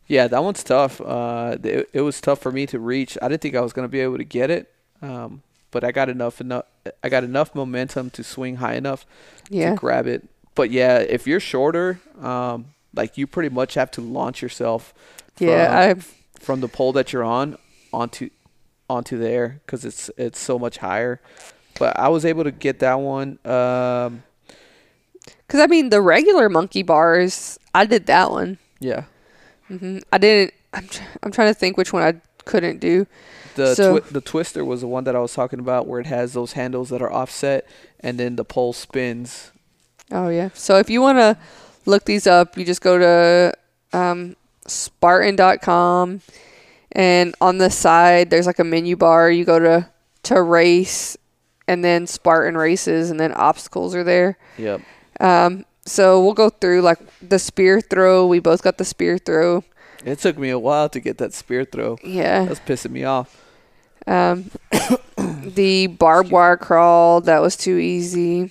Yeah, 0.08 0.26
that 0.26 0.42
one's 0.42 0.64
tough. 0.64 1.02
Uh, 1.02 1.58
it, 1.62 1.90
it 1.92 2.00
was 2.00 2.18
tough 2.20 2.38
for 2.40 2.50
me 2.50 2.64
to 2.68 2.78
reach. 2.78 3.18
I 3.20 3.28
didn't 3.28 3.42
think 3.42 3.54
I 3.54 3.60
was 3.60 3.74
gonna 3.74 3.88
be 3.88 4.00
able 4.00 4.16
to 4.16 4.24
get 4.24 4.50
it, 4.50 4.72
um, 5.02 5.42
but 5.70 5.84
I 5.84 5.92
got 5.92 6.08
enough 6.08 6.40
enough. 6.40 6.64
I 7.02 7.08
got 7.08 7.24
enough 7.24 7.54
momentum 7.54 8.10
to 8.10 8.24
swing 8.24 8.56
high 8.56 8.74
enough 8.74 9.06
yeah. 9.48 9.70
to 9.70 9.76
grab 9.76 10.06
it. 10.06 10.28
But 10.54 10.70
yeah, 10.70 10.98
if 10.98 11.26
you're 11.26 11.40
shorter, 11.40 12.00
um, 12.20 12.66
like 12.94 13.16
you 13.16 13.26
pretty 13.26 13.48
much 13.48 13.74
have 13.74 13.90
to 13.92 14.00
launch 14.00 14.42
yourself. 14.42 14.92
Yeah. 15.38 15.78
I've 15.78 16.14
from 16.40 16.60
the 16.60 16.68
pole 16.68 16.92
that 16.94 17.12
you're 17.12 17.24
on 17.24 17.56
onto 17.92 18.30
onto 18.88 19.18
there 19.18 19.60
because 19.64 19.84
it's 19.84 20.10
it's 20.16 20.38
so 20.38 20.58
much 20.58 20.78
higher. 20.78 21.20
But 21.78 21.98
I 21.98 22.08
was 22.08 22.24
able 22.24 22.44
to 22.44 22.50
get 22.50 22.80
that 22.80 23.00
one. 23.00 23.38
Um, 23.44 24.22
Because 25.46 25.60
I 25.60 25.66
mean, 25.66 25.90
the 25.90 26.00
regular 26.00 26.48
monkey 26.48 26.82
bars, 26.82 27.58
I 27.74 27.86
did 27.86 28.06
that 28.06 28.30
one. 28.30 28.58
Yeah. 28.80 29.04
Mm-hmm. 29.70 29.98
I 30.12 30.18
didn't. 30.18 30.54
I'm 30.74 30.86
tr- 30.86 31.02
I'm 31.22 31.32
trying 31.32 31.48
to 31.48 31.54
think 31.54 31.76
which 31.76 31.92
one 31.92 32.02
I 32.02 32.20
couldn't 32.44 32.80
do. 32.80 33.06
The 33.56 33.74
So- 33.74 33.98
twi- 33.98 34.08
the 34.10 34.20
twister 34.20 34.64
was 34.64 34.80
the 34.82 34.86
one 34.86 35.04
that 35.04 35.16
I 35.16 35.18
was 35.18 35.34
talking 35.34 35.58
about, 35.58 35.86
where 35.86 36.00
it 36.00 36.06
has 36.06 36.32
those 36.32 36.52
handles 36.52 36.88
that 36.90 37.02
are 37.02 37.12
offset, 37.12 37.66
and 38.00 38.18
then 38.18 38.36
the 38.36 38.44
pole 38.44 38.72
spins. 38.72 39.50
Oh 40.12 40.28
yeah. 40.28 40.50
So 40.54 40.76
if 40.78 40.88
you 40.90 41.00
want 41.00 41.18
to 41.18 41.36
look 41.86 42.04
these 42.04 42.26
up, 42.26 42.56
you 42.58 42.64
just 42.64 42.80
go 42.80 42.98
to 42.98 43.52
um, 43.96 44.36
Spartan.com, 44.66 46.20
and 46.92 47.34
on 47.40 47.58
the 47.58 47.70
side 47.70 48.30
there's 48.30 48.46
like 48.46 48.58
a 48.58 48.64
menu 48.64 48.96
bar. 48.96 49.30
You 49.30 49.44
go 49.44 49.58
to 49.58 49.88
to 50.24 50.42
race, 50.42 51.16
and 51.66 51.82
then 51.84 52.06
Spartan 52.06 52.56
races, 52.56 53.10
and 53.10 53.18
then 53.18 53.32
obstacles 53.32 53.94
are 53.94 54.04
there. 54.04 54.36
Yep. 54.58 54.80
Um, 55.18 55.64
so 55.86 56.22
we'll 56.22 56.34
go 56.34 56.50
through 56.50 56.82
like 56.82 56.98
the 57.26 57.38
spear 57.38 57.80
throw. 57.80 58.26
We 58.26 58.38
both 58.38 58.62
got 58.62 58.78
the 58.78 58.84
spear 58.84 59.18
throw. 59.18 59.64
It 60.04 60.18
took 60.18 60.38
me 60.38 60.50
a 60.50 60.58
while 60.58 60.88
to 60.90 61.00
get 61.00 61.18
that 61.18 61.34
spear 61.34 61.64
throw. 61.64 61.98
Yeah. 62.04 62.44
That's 62.44 62.60
pissing 62.60 62.90
me 62.92 63.04
off. 63.04 63.39
Um, 64.06 64.50
the 65.44 65.86
barbed 65.86 66.30
wire 66.30 66.56
crawl 66.56 67.20
that 67.22 67.40
was 67.40 67.56
too 67.56 67.76
easy. 67.76 68.50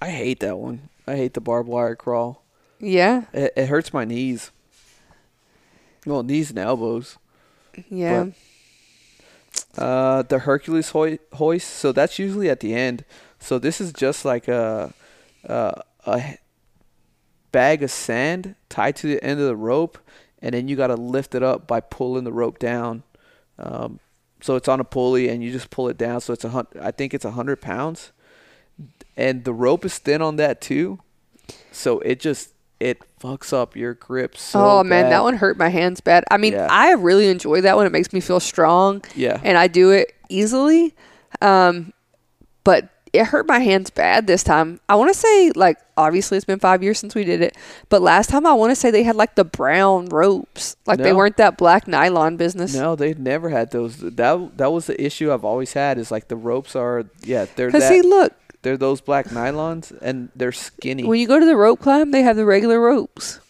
I 0.00 0.10
hate 0.10 0.40
that 0.40 0.58
one. 0.58 0.88
I 1.06 1.16
hate 1.16 1.34
the 1.34 1.40
barbed 1.40 1.68
wire 1.68 1.96
crawl. 1.96 2.44
Yeah. 2.78 3.24
It, 3.32 3.52
it 3.56 3.66
hurts 3.68 3.92
my 3.92 4.04
knees. 4.04 4.50
Well, 6.06 6.22
knees 6.22 6.50
and 6.50 6.58
elbows. 6.58 7.18
Yeah. 7.88 8.26
Uh, 9.76 10.22
the 10.22 10.40
Hercules 10.40 10.90
hoi- 10.90 11.18
hoist. 11.34 11.68
So 11.68 11.92
that's 11.92 12.18
usually 12.18 12.48
at 12.48 12.60
the 12.60 12.74
end. 12.74 13.04
So 13.38 13.58
this 13.58 13.80
is 13.80 13.92
just 13.92 14.24
like 14.24 14.48
a 14.48 14.92
a 15.44 16.38
bag 17.52 17.82
of 17.82 17.90
sand 17.90 18.54
tied 18.68 18.96
to 18.96 19.06
the 19.06 19.22
end 19.22 19.40
of 19.40 19.46
the 19.46 19.56
rope, 19.56 19.98
and 20.40 20.54
then 20.54 20.68
you 20.68 20.76
got 20.76 20.88
to 20.88 20.94
lift 20.94 21.34
it 21.34 21.42
up 21.42 21.66
by 21.66 21.80
pulling 21.80 22.24
the 22.24 22.32
rope 22.32 22.58
down. 22.58 23.02
Um, 23.58 24.00
so 24.40 24.56
it's 24.56 24.68
on 24.68 24.80
a 24.80 24.84
pulley, 24.84 25.28
and 25.28 25.42
you 25.42 25.50
just 25.52 25.70
pull 25.70 25.88
it 25.88 25.96
down. 25.98 26.20
So 26.20 26.32
it's 26.32 26.44
a 26.44 26.50
hun- 26.50 26.66
I 26.80 26.90
think 26.90 27.14
it's 27.14 27.24
a 27.24 27.32
hundred 27.32 27.60
pounds, 27.60 28.12
and 29.16 29.44
the 29.44 29.52
rope 29.52 29.84
is 29.84 29.98
thin 29.98 30.22
on 30.22 30.36
that 30.36 30.60
too. 30.60 31.00
So 31.72 32.00
it 32.00 32.20
just 32.20 32.50
it 32.80 32.98
fucks 33.20 33.52
up 33.52 33.74
your 33.74 33.94
grip. 33.94 34.36
So 34.36 34.60
oh 34.64 34.84
man, 34.84 35.04
bad. 35.04 35.12
that 35.12 35.22
one 35.24 35.34
hurt 35.36 35.56
my 35.58 35.68
hands 35.68 36.00
bad. 36.00 36.24
I 36.30 36.36
mean, 36.36 36.52
Yeah. 36.52 36.68
I 36.70 36.92
really 36.92 37.28
enjoy 37.28 37.60
that 37.62 37.76
one. 37.76 37.86
It 37.86 37.92
makes 37.92 38.12
me 38.12 38.20
feel 38.20 38.38
strong, 38.40 39.02
Yeah. 39.16 39.40
and 39.42 39.58
I 39.58 39.66
do 39.66 39.90
it 39.90 40.12
easily. 40.28 40.94
Um, 41.40 41.92
but 42.64 42.88
it 43.12 43.26
hurt 43.26 43.46
my 43.46 43.58
hands 43.58 43.90
bad 43.90 44.26
this 44.26 44.42
time. 44.42 44.80
I 44.88 44.96
want 44.96 45.12
to 45.12 45.18
say 45.18 45.50
like 45.54 45.78
obviously 45.96 46.36
it's 46.36 46.44
been 46.44 46.58
five 46.58 46.82
years 46.82 46.98
since 46.98 47.14
we 47.14 47.24
did 47.24 47.40
it, 47.40 47.56
but 47.88 48.02
last 48.02 48.30
time 48.30 48.46
I 48.46 48.52
want 48.52 48.70
to 48.70 48.76
say 48.76 48.90
they 48.90 49.02
had 49.02 49.16
like 49.16 49.34
the 49.34 49.44
brown 49.44 50.06
ropes, 50.06 50.76
like 50.86 50.98
they 50.98 51.12
weren't 51.12 51.36
that 51.38 51.56
black 51.56 51.88
nylon 51.88 52.36
business. 52.36 52.74
No, 52.74 52.96
they've 52.96 53.18
never 53.18 53.48
had 53.48 53.70
those. 53.70 53.96
That 53.98 54.58
that 54.58 54.72
was 54.72 54.86
the 54.86 55.02
issue 55.02 55.32
I've 55.32 55.44
always 55.44 55.72
had. 55.72 55.98
Is 55.98 56.10
like 56.10 56.28
the 56.28 56.36
ropes 56.36 56.76
are 56.76 57.04
yeah 57.22 57.46
they're 57.56 57.70
Cause 57.70 57.82
that 57.82 57.88
see, 57.88 58.02
look, 58.02 58.32
they're 58.62 58.76
those 58.76 59.00
black 59.00 59.26
nylons 59.26 59.96
and 60.02 60.30
they're 60.36 60.52
skinny. 60.52 61.04
when 61.04 61.18
you 61.20 61.26
go 61.26 61.38
to 61.38 61.46
the 61.46 61.56
rope 61.56 61.80
climb, 61.80 62.10
they 62.10 62.22
have 62.22 62.36
the 62.36 62.44
regular 62.44 62.80
ropes. 62.80 63.40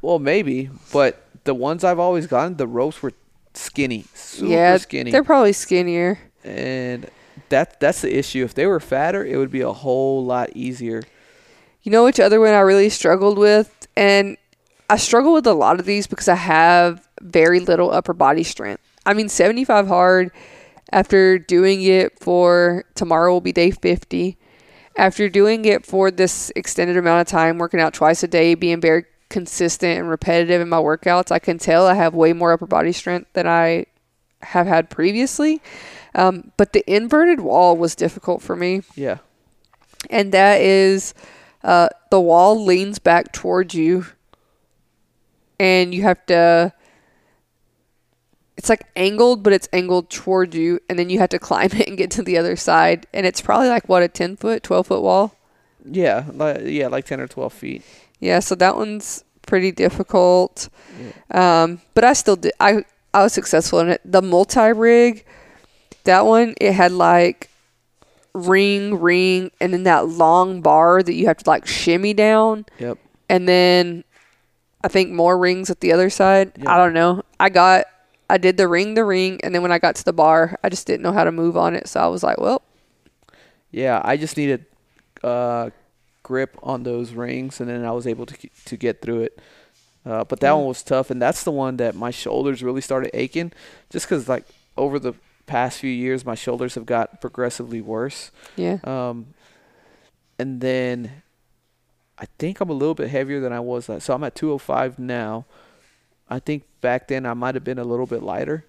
well, 0.00 0.18
maybe, 0.18 0.70
but 0.92 1.22
the 1.44 1.54
ones 1.54 1.84
I've 1.84 1.98
always 1.98 2.26
gotten, 2.26 2.56
the 2.56 2.66
ropes 2.66 3.02
were 3.02 3.12
skinny, 3.54 4.04
super 4.14 4.50
yeah, 4.50 4.76
skinny, 4.76 5.10
they're 5.10 5.24
probably 5.24 5.52
skinnier. 5.52 6.18
and 6.44 7.08
that 7.48 7.80
that's 7.80 8.02
the 8.02 8.16
issue. 8.16 8.44
If 8.44 8.54
they 8.54 8.66
were 8.66 8.80
fatter, 8.80 9.24
it 9.24 9.36
would 9.36 9.50
be 9.50 9.60
a 9.60 9.72
whole 9.72 10.24
lot 10.24 10.50
easier. 10.54 11.02
You 11.82 11.92
know 11.92 12.04
which 12.04 12.20
other 12.20 12.40
one 12.40 12.50
I 12.50 12.60
really 12.60 12.88
struggled 12.88 13.38
with? 13.38 13.88
And 13.96 14.36
I 14.88 14.96
struggle 14.96 15.32
with 15.32 15.46
a 15.46 15.54
lot 15.54 15.80
of 15.80 15.86
these 15.86 16.06
because 16.06 16.28
I 16.28 16.34
have 16.34 17.08
very 17.20 17.60
little 17.60 17.90
upper 17.90 18.12
body 18.12 18.44
strength. 18.44 18.82
I 19.04 19.14
mean, 19.14 19.28
75 19.28 19.88
hard 19.88 20.30
after 20.92 21.38
doing 21.38 21.82
it 21.82 22.18
for 22.20 22.84
tomorrow 22.94 23.32
will 23.32 23.40
be 23.40 23.52
day 23.52 23.70
50. 23.70 24.36
After 24.96 25.28
doing 25.28 25.64
it 25.64 25.86
for 25.86 26.10
this 26.10 26.52
extended 26.54 26.96
amount 26.96 27.22
of 27.22 27.26
time, 27.26 27.58
working 27.58 27.80
out 27.80 27.94
twice 27.94 28.22
a 28.22 28.28
day, 28.28 28.54
being 28.54 28.80
very 28.80 29.04
consistent 29.30 29.98
and 29.98 30.10
repetitive 30.10 30.60
in 30.60 30.68
my 30.68 30.76
workouts, 30.76 31.32
I 31.32 31.38
can 31.38 31.58
tell 31.58 31.86
I 31.86 31.94
have 31.94 32.14
way 32.14 32.34
more 32.34 32.52
upper 32.52 32.66
body 32.66 32.92
strength 32.92 33.32
than 33.32 33.46
I 33.46 33.86
have 34.42 34.66
had 34.66 34.90
previously. 34.90 35.62
Um, 36.14 36.52
but 36.56 36.72
the 36.72 36.84
inverted 36.92 37.40
wall 37.40 37.76
was 37.76 37.94
difficult 37.94 38.42
for 38.42 38.54
me 38.54 38.82
Yeah, 38.94 39.18
and 40.10 40.32
that 40.32 40.60
is 40.60 41.14
uh, 41.62 41.88
the 42.10 42.20
wall 42.20 42.62
leans 42.64 42.98
back 42.98 43.32
towards 43.32 43.74
you, 43.74 44.06
and 45.58 45.94
you 45.94 46.02
have 46.02 46.24
to. 46.26 46.72
It's 48.56 48.68
like 48.68 48.84
angled, 48.94 49.42
but 49.42 49.52
it's 49.52 49.68
angled 49.72 50.10
toward 50.10 50.54
you, 50.54 50.78
and 50.88 50.98
then 50.98 51.08
you 51.10 51.18
have 51.18 51.30
to 51.30 51.38
climb 51.38 51.70
it 51.72 51.88
and 51.88 51.96
get 51.96 52.10
to 52.12 52.22
the 52.22 52.36
other 52.38 52.56
side. 52.56 53.06
And 53.12 53.26
it's 53.26 53.40
probably 53.40 53.68
like 53.68 53.88
what 53.88 54.02
a 54.02 54.08
ten 54.08 54.36
foot, 54.36 54.62
twelve 54.62 54.88
foot 54.88 55.02
wall. 55.02 55.34
yeah, 55.84 56.24
like, 56.32 56.60
yeah, 56.64 56.88
like 56.88 57.06
ten 57.06 57.20
or 57.20 57.26
twelve 57.26 57.52
feet. 57.52 57.82
Yeah, 58.20 58.38
so 58.40 58.54
that 58.56 58.76
one's 58.76 59.24
pretty 59.46 59.72
difficult. 59.72 60.68
Um, 61.30 61.80
but 61.94 62.04
I 62.04 62.12
still 62.12 62.36
did. 62.36 62.52
I 62.60 62.84
I 63.14 63.22
was 63.22 63.32
successful 63.32 63.80
in 63.80 63.88
it. 63.88 64.00
The 64.04 64.22
multi 64.22 64.72
rig, 64.72 65.24
that 66.04 66.26
one 66.26 66.54
it 66.60 66.72
had 66.72 66.92
like 66.92 67.50
ring, 68.34 69.00
ring, 69.00 69.50
and 69.60 69.72
then 69.72 69.82
that 69.84 70.08
long 70.08 70.60
bar 70.62 71.02
that 71.02 71.14
you 71.14 71.26
have 71.26 71.38
to 71.38 71.48
like 71.50 71.66
shimmy 71.66 72.14
down, 72.14 72.64
Yep. 72.78 72.98
and 73.28 73.48
then 73.48 74.04
I 74.82 74.88
think 74.88 75.10
more 75.10 75.38
rings 75.38 75.70
at 75.70 75.80
the 75.80 75.92
other 75.92 76.10
side. 76.10 76.52
Yeah. 76.56 76.74
I 76.74 76.76
don't 76.78 76.94
know. 76.94 77.22
I 77.38 77.48
got. 77.48 77.86
I 78.30 78.38
did 78.38 78.56
the 78.56 78.66
ring, 78.66 78.94
the 78.94 79.04
ring, 79.04 79.38
and 79.44 79.54
then 79.54 79.60
when 79.60 79.72
I 79.72 79.78
got 79.78 79.94
to 79.96 80.04
the 80.04 80.12
bar, 80.14 80.56
I 80.64 80.70
just 80.70 80.86
didn't 80.86 81.02
know 81.02 81.12
how 81.12 81.24
to 81.24 81.30
move 81.32 81.54
on 81.56 81.76
it. 81.76 81.86
So 81.86 82.00
I 82.00 82.06
was 82.06 82.22
like, 82.22 82.38
well, 82.38 82.62
Yeah, 83.70 84.00
I 84.02 84.16
just 84.16 84.38
needed 84.38 84.64
uh, 85.22 85.68
grip 86.22 86.56
on 86.62 86.82
those 86.82 87.12
rings, 87.12 87.60
and 87.60 87.68
then 87.68 87.84
I 87.84 87.90
was 87.92 88.06
able 88.06 88.24
to 88.26 88.36
to 88.64 88.76
get 88.76 89.02
through 89.02 89.22
it. 89.22 89.38
Uh, 90.06 90.24
but 90.24 90.40
that 90.40 90.50
Mm. 90.50 90.56
one 90.58 90.66
was 90.66 90.82
tough, 90.82 91.10
and 91.10 91.20
that's 91.20 91.44
the 91.44 91.50
one 91.52 91.76
that 91.76 91.94
my 91.94 92.10
shoulders 92.10 92.62
really 92.62 92.80
started 92.80 93.10
aching, 93.14 93.52
just 93.90 94.06
because 94.08 94.28
like 94.28 94.44
over 94.78 94.98
the 94.98 95.12
past 95.46 95.78
few 95.80 95.90
years, 95.90 96.24
my 96.24 96.34
shoulders 96.34 96.74
have 96.74 96.86
got 96.86 97.20
progressively 97.20 97.80
worse. 97.80 98.30
yeah. 98.56 98.78
Um, 98.84 99.34
and 100.38 100.60
then 100.60 101.22
I 102.18 102.26
think 102.38 102.60
I'm 102.60 102.70
a 102.70 102.74
little 102.74 102.94
bit 102.94 103.10
heavier 103.10 103.40
than 103.40 103.52
I 103.52 103.60
was. 103.60 103.88
uh, 103.88 104.00
So 104.00 104.14
I'm 104.14 104.24
at 104.24 104.34
205 104.34 104.98
now. 104.98 105.44
I 106.28 106.38
think 106.38 106.64
back 106.80 107.08
then 107.08 107.26
I 107.26 107.34
might 107.34 107.54
have 107.54 107.64
been 107.64 107.78
a 107.78 107.84
little 107.84 108.06
bit 108.06 108.22
lighter. 108.22 108.64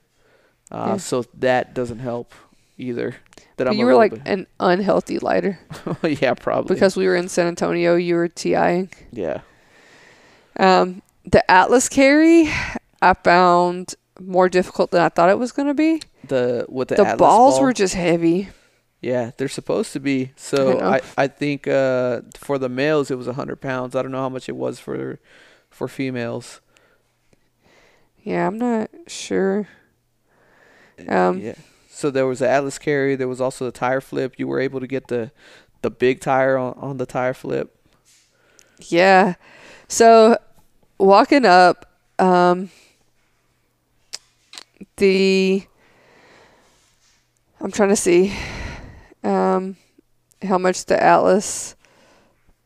Uh, 0.71 0.85
Yeah. 0.91 0.97
So 0.97 1.23
that 1.39 1.73
doesn't 1.73 1.99
help 1.99 2.33
either. 2.77 3.15
That 3.35 3.47
But 3.57 3.67
I'm 3.69 3.73
you 3.77 3.85
were 3.85 3.95
like 3.95 4.11
bit- 4.11 4.21
an 4.25 4.47
unhealthy 4.59 5.19
lighter 5.19 5.59
yeah, 6.03 6.33
probably. 6.33 6.73
because 6.75 6.95
we 6.97 7.05
were 7.07 7.15
in 7.15 7.29
San 7.29 7.47
Antonio. 7.47 7.95
You 7.95 8.15
were 8.15 8.27
TIing. 8.27 8.89
yeah. 9.11 9.41
Um, 10.59 11.01
the 11.25 11.49
Atlas 11.49 11.89
carry, 11.89 12.49
I 13.01 13.13
found 13.23 13.95
more 14.19 14.49
difficult 14.49 14.91
than 14.91 15.01
I 15.01 15.09
thought 15.09 15.29
it 15.29 15.39
was 15.39 15.51
going 15.51 15.67
to 15.67 15.73
be. 15.73 16.01
The 16.27 16.65
with 16.69 16.89
the, 16.89 16.95
The, 16.95 17.01
Atlas 17.03 17.19
balls 17.19 17.55
ball, 17.55 17.63
were 17.63 17.73
just 17.73 17.95
heavy. 17.95 18.49
yeah, 19.01 19.31
they're 19.37 19.49
supposed 19.49 19.93
to 19.93 19.99
be. 19.99 20.31
So 20.35 20.73
know. 20.73 20.85
I 20.85 21.01
I 21.17 21.27
think 21.27 21.67
uh, 21.67 22.21
for 22.37 22.57
the 22.57 22.69
males 22.69 23.11
it 23.11 23.17
was 23.17 23.27
100 23.27 23.59
pounds. 23.61 23.95
I 23.95 24.01
don't 24.01 24.11
know 24.11 24.21
how 24.21 24.29
much 24.29 24.47
it 24.47 24.55
was 24.55 24.79
for 24.79 25.19
for 25.69 25.87
females. 25.87 26.61
Yeah, 28.23 28.47
I'm 28.47 28.57
not 28.57 28.89
sure. 29.07 29.67
Um, 31.09 31.39
yeah. 31.39 31.55
So 31.89 32.09
there 32.09 32.25
was 32.25 32.39
the 32.39 32.49
Atlas 32.49 32.77
carry. 32.79 33.15
There 33.15 33.27
was 33.27 33.41
also 33.41 33.65
the 33.65 33.71
tire 33.71 33.99
flip. 34.01 34.35
You 34.37 34.47
were 34.47 34.59
able 34.61 34.79
to 34.79 34.87
get 34.87 35.07
the 35.07 35.31
the 35.81 35.89
big 35.91 36.21
tire 36.21 36.57
on, 36.57 36.73
on 36.77 36.97
the 36.97 37.05
tire 37.05 37.33
flip. 37.33 37.75
Yeah. 38.79 39.35
So 39.89 40.37
walking 40.97 41.45
up, 41.45 41.85
um, 42.19 42.69
the 44.97 45.63
I'm 47.63 47.71
trying 47.71 47.89
to 47.89 47.95
see 47.95 48.35
um, 49.23 49.77
how 50.41 50.57
much 50.57 50.85
the 50.85 51.01
Atlas 51.01 51.77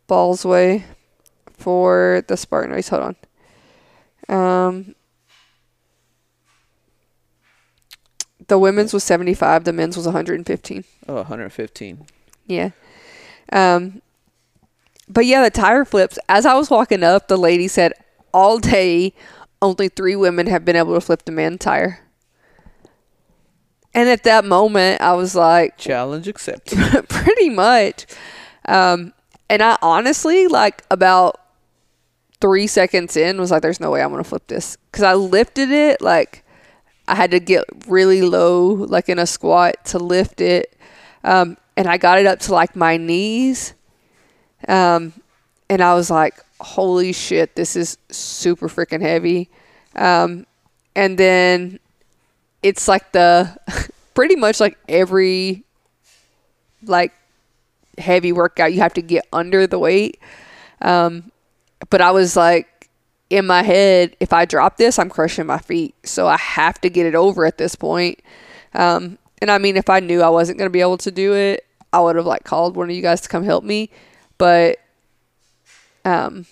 balls 0.07 0.43
weigh 0.43 0.85
for 1.53 2.23
the 2.27 2.35
Spartan 2.35 2.71
race. 2.71 2.89
Hold 2.89 3.15
on. 4.27 4.35
Um, 4.35 4.95
the 8.47 8.57
women's 8.57 8.91
was 8.91 9.03
75. 9.03 9.65
The 9.65 9.73
men's 9.73 9.95
was 9.95 10.07
115. 10.07 10.83
Oh, 11.07 11.15
115. 11.15 12.05
Yeah. 12.47 12.71
Um, 13.51 14.01
but 15.07 15.27
yeah, 15.27 15.43
the 15.43 15.51
tire 15.51 15.85
flips. 15.85 16.17
As 16.27 16.45
I 16.45 16.55
was 16.55 16.71
walking 16.71 17.03
up, 17.03 17.27
the 17.27 17.37
lady 17.37 17.67
said, 17.67 17.93
all 18.33 18.57
day, 18.57 19.13
only 19.61 19.89
three 19.89 20.15
women 20.15 20.47
have 20.47 20.65
been 20.65 20.75
able 20.75 20.95
to 20.95 21.01
flip 21.01 21.23
the 21.25 21.31
man 21.31 21.59
tire. 21.59 21.99
And 23.97 24.07
at 24.09 24.25
that 24.25 24.45
moment, 24.45 25.01
I 25.01 25.13
was 25.13 25.33
like, 25.33 25.79
Challenge 25.79 26.27
accepted. 26.27 26.77
pretty 27.09 27.49
much. 27.49 28.05
Um, 28.65 29.11
and 29.49 29.63
I 29.63 29.75
honestly 29.81 30.45
like 30.47 30.83
about 30.91 31.41
three 32.39 32.67
seconds 32.67 33.17
in 33.17 33.39
was 33.39 33.49
like, 33.49 33.63
"There's 33.63 33.79
no 33.79 33.89
way 33.89 34.03
I'm 34.03 34.11
gonna 34.11 34.23
flip 34.23 34.45
this," 34.45 34.77
because 34.91 35.03
I 35.03 35.15
lifted 35.15 35.71
it 35.71 35.99
like 35.99 36.43
I 37.07 37.15
had 37.15 37.31
to 37.31 37.39
get 37.39 37.63
really 37.87 38.21
low, 38.21 38.67
like 38.67 39.09
in 39.09 39.17
a 39.17 39.25
squat, 39.25 39.83
to 39.85 39.97
lift 39.97 40.41
it, 40.41 40.77
um, 41.23 41.57
and 41.75 41.87
I 41.87 41.97
got 41.97 42.19
it 42.19 42.27
up 42.27 42.37
to 42.41 42.53
like 42.53 42.75
my 42.75 42.97
knees, 42.97 43.73
um, 44.67 45.11
and 45.71 45.81
I 45.81 45.95
was 45.95 46.11
like, 46.11 46.35
"Holy 46.59 47.13
shit, 47.13 47.55
this 47.55 47.75
is 47.75 47.97
super 48.11 48.67
freaking 48.67 49.01
heavy," 49.01 49.49
um, 49.95 50.45
and 50.95 51.17
then 51.17 51.79
it's 52.67 52.87
like 52.87 53.11
the 53.11 53.57
pretty 54.13 54.35
much 54.35 54.59
like 54.59 54.77
every 54.89 55.63
like 56.83 57.13
heavy 57.97 58.31
workout 58.31 58.73
you 58.73 58.79
have 58.79 58.93
to 58.93 59.01
get 59.01 59.25
under 59.33 59.65
the 59.65 59.79
weight 59.79 60.19
um, 60.81 61.31
but 61.89 62.01
I 62.01 62.11
was 62.11 62.35
like, 62.35 62.89
in 63.29 63.45
my 63.45 63.63
head, 63.63 64.15
if 64.19 64.31
I 64.31 64.45
drop 64.45 64.77
this, 64.77 64.97
I'm 64.97 65.09
crushing 65.09 65.45
my 65.45 65.57
feet. 65.57 65.95
So 66.03 66.27
I 66.27 66.37
have 66.37 66.79
to 66.81 66.89
get 66.89 67.05
it 67.05 67.15
over 67.15 67.45
at 67.45 67.57
this 67.57 67.75
point. 67.75 68.21
Um, 68.73 69.17
and 69.41 69.51
I 69.51 69.57
mean, 69.57 69.77
if 69.77 69.89
I 69.89 69.99
knew 69.99 70.21
I 70.21 70.29
wasn't 70.29 70.57
going 70.57 70.69
to 70.69 70.73
be 70.73 70.81
able 70.81 70.97
to 70.99 71.11
do 71.11 71.33
it, 71.33 71.65
I 71.91 71.99
would 71.99 72.15
have 72.15 72.25
like 72.25 72.43
called 72.43 72.75
one 72.75 72.89
of 72.89 72.95
you 72.95 73.01
guys 73.01 73.21
to 73.21 73.29
come 73.29 73.43
help 73.43 73.63
me. 73.63 73.89
But, 74.37 74.77
um, 76.05 76.45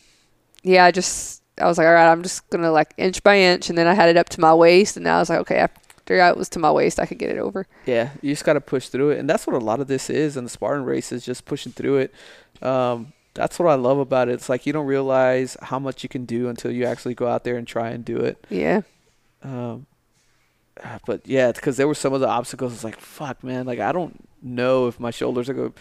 yeah, 0.64 0.86
I 0.86 0.92
just, 0.92 1.42
I 1.60 1.66
was 1.66 1.78
like, 1.78 1.88
all 1.88 1.94
right, 1.94 2.12
I'm 2.12 2.24
just 2.24 2.50
going 2.50 2.64
to 2.64 2.72
like 2.72 2.94
inch 2.98 3.24
by 3.24 3.40
inch. 3.40 3.70
And 3.70 3.78
then 3.78 3.88
I 3.88 3.94
had 3.94 4.10
it 4.10 4.18
up 4.18 4.30
to 4.30 4.42
my 4.42 4.54
waist. 4.54 4.98
And 4.98 5.06
now 5.06 5.18
I 5.18 5.20
was 5.20 5.30
like, 5.30 5.40
okay, 5.40 5.58
after 5.58 5.80
it 6.08 6.38
was 6.38 6.50
to 6.50 6.60
my 6.60 6.72
waist, 6.72 7.00
I 7.00 7.06
could 7.06 7.18
get 7.18 7.32
it 7.32 7.38
over. 7.38 7.68
Yeah, 7.86 8.12
you 8.22 8.32
just 8.34 8.46
got 8.46 8.54
to 8.54 8.62
push 8.62 8.90
through 8.90 9.12
it. 9.12 9.20
And 9.20 9.30
that's 9.30 9.48
what 9.48 9.56
a 9.56 9.60
lot 9.60 9.80
of 9.80 9.88
this 9.88 10.10
is 10.10 10.38
And 10.38 10.46
the 10.46 10.52
Spartan 10.52 10.86
race 10.86 11.12
is 11.12 11.26
just 11.26 11.46
pushing 11.46 11.72
through 11.72 11.98
it. 11.98 12.14
Um, 12.62 13.14
that's 13.34 13.60
what 13.60 13.70
I 13.70 13.76
love 13.76 14.00
about 14.00 14.30
it. 14.30 14.34
It's 14.34 14.50
like 14.50 14.66
you 14.66 14.74
don't 14.74 14.86
realize 14.86 15.58
how 15.62 15.78
much 15.78 16.04
you 16.04 16.10
can 16.10 16.26
do 16.26 16.48
until 16.48 16.72
you 16.72 16.86
actually 16.86 17.16
go 17.16 17.28
out 17.28 17.44
there 17.44 17.58
and 17.58 17.68
try 17.68 17.90
and 17.90 18.04
do 18.04 18.18
it. 18.18 18.44
Yeah. 18.50 18.82
Um, 19.44 19.88
but 21.06 21.28
yeah, 21.28 21.52
because 21.52 21.78
there 21.78 21.88
were 21.88 21.96
some 21.96 22.14
of 22.14 22.22
the 22.22 22.28
obstacles. 22.28 22.74
It's 22.74 22.84
like 22.84 23.00
fuck, 23.00 23.44
man. 23.44 23.66
Like 23.66 23.80
I 23.80 23.92
don't 23.92 24.28
know 24.42 24.88
if 24.88 25.00
my 25.00 25.12
shoulders 25.12 25.50
are 25.50 25.54
gonna 25.54 25.74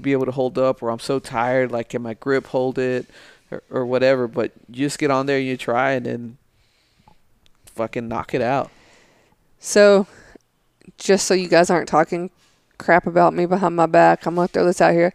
be 0.00 0.12
able 0.12 0.26
to 0.26 0.32
hold 0.32 0.58
up, 0.58 0.82
or 0.82 0.90
I'm 0.90 0.98
so 0.98 1.18
tired. 1.18 1.70
Like 1.70 1.90
can 1.90 2.02
my 2.02 2.14
grip 2.14 2.46
hold 2.46 2.78
it, 2.78 3.06
or, 3.50 3.62
or 3.70 3.86
whatever. 3.86 4.26
But 4.26 4.52
you 4.68 4.86
just 4.86 4.98
get 4.98 5.10
on 5.10 5.26
there 5.26 5.38
and 5.38 5.46
you 5.46 5.56
try, 5.56 5.92
and 5.92 6.06
then 6.06 6.38
fucking 7.66 8.08
knock 8.08 8.34
it 8.34 8.42
out. 8.42 8.70
So, 9.64 10.06
just 10.98 11.26
so 11.26 11.32
you 11.32 11.48
guys 11.48 11.70
aren't 11.70 11.88
talking 11.88 12.30
crap 12.76 13.06
about 13.06 13.32
me 13.32 13.46
behind 13.46 13.74
my 13.74 13.86
back, 13.86 14.26
I'm 14.26 14.34
gonna 14.34 14.46
throw 14.46 14.66
this 14.66 14.82
out 14.82 14.92
here. 14.92 15.14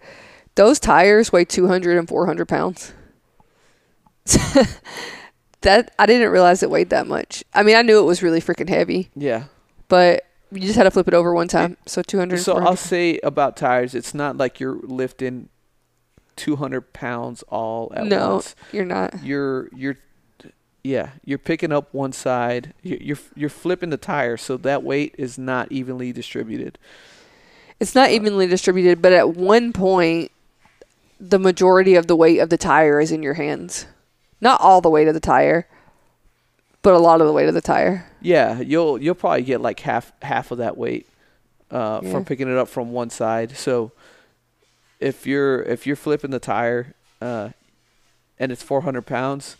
Those 0.55 0.79
tires 0.79 1.31
weigh 1.31 1.45
200 1.45 1.95
and 1.99 2.07
400 2.07 2.47
pounds. 2.47 2.91
that 5.61 5.93
I 5.99 6.05
didn't 6.07 6.31
realize 6.31 6.63
it 6.63 6.71
weighed 6.71 6.89
that 6.89 7.05
much. 7.05 7.43
I 7.53 7.61
mean, 7.61 7.75
I 7.75 7.83
knew 7.83 7.99
it 7.99 8.05
was 8.05 8.23
really 8.23 8.41
freaking 8.41 8.69
heavy, 8.69 9.11
Yeah. 9.15 9.43
but 9.87 10.23
you 10.51 10.61
just 10.61 10.75
had 10.75 10.83
to 10.85 10.91
flip 10.91 11.07
it 11.07 11.13
over 11.13 11.31
one 11.31 11.47
time. 11.47 11.77
So 11.85 12.01
200. 12.01 12.39
So 12.39 12.57
I'll 12.57 12.75
say 12.75 13.19
about 13.21 13.55
tires, 13.55 13.93
it's 13.93 14.15
not 14.15 14.35
like 14.37 14.59
you're 14.59 14.79
lifting 14.81 15.49
200 16.37 16.91
pounds 16.91 17.43
all 17.49 17.91
at 17.95 18.07
no, 18.07 18.33
once. 18.35 18.55
you're 18.71 18.83
not. 18.85 19.23
You're 19.23 19.69
you're 19.75 19.97
yeah, 20.83 21.11
you're 21.25 21.37
picking 21.37 21.71
up 21.71 21.93
one 21.93 22.11
side. 22.13 22.73
You- 22.81 22.97
You're 23.01 23.17
you're 23.35 23.49
flipping 23.49 23.89
the 23.89 23.97
tire, 23.97 24.37
so 24.37 24.57
that 24.57 24.83
weight 24.83 25.15
is 25.17 25.37
not 25.37 25.71
evenly 25.71 26.11
distributed. 26.11 26.77
It's 27.79 27.95
not 27.95 28.09
evenly 28.11 28.47
distributed, 28.47 29.01
but 29.01 29.13
at 29.13 29.35
one 29.35 29.71
point, 29.73 30.31
the 31.19 31.39
majority 31.39 31.95
of 31.95 32.07
the 32.07 32.15
weight 32.15 32.39
of 32.39 32.49
the 32.49 32.57
tire 32.57 32.99
is 32.99 33.11
in 33.11 33.23
your 33.23 33.35
hands. 33.35 33.85
Not 34.41 34.59
all 34.61 34.81
the 34.81 34.89
weight 34.89 35.07
of 35.07 35.13
the 35.13 35.19
tire, 35.19 35.67
but 36.81 36.93
a 36.93 36.97
lot 36.99 37.19
of 37.21 37.27
the 37.27 37.33
weight 37.33 37.47
of 37.49 37.53
the 37.53 37.61
tire. 37.61 38.05
Yeah, 38.21 38.59
you'll 38.59 39.01
you'll 39.01 39.15
probably 39.15 39.43
get 39.43 39.61
like 39.61 39.79
half 39.81 40.11
half 40.21 40.51
of 40.51 40.57
that 40.59 40.77
weight 40.77 41.07
uh, 41.71 41.99
Yeah. 42.03 42.11
from 42.11 42.25
picking 42.25 42.49
it 42.49 42.57
up 42.57 42.67
from 42.69 42.91
one 42.91 43.09
side. 43.09 43.55
So 43.57 43.91
if 44.99 45.25
you're 45.27 45.61
if 45.63 45.85
you're 45.87 45.95
flipping 45.97 46.31
the 46.31 46.39
tire 46.39 46.93
uh, 47.21 47.49
and 48.37 48.51
it's 48.51 48.63
400 48.63 49.01
pounds, 49.05 49.55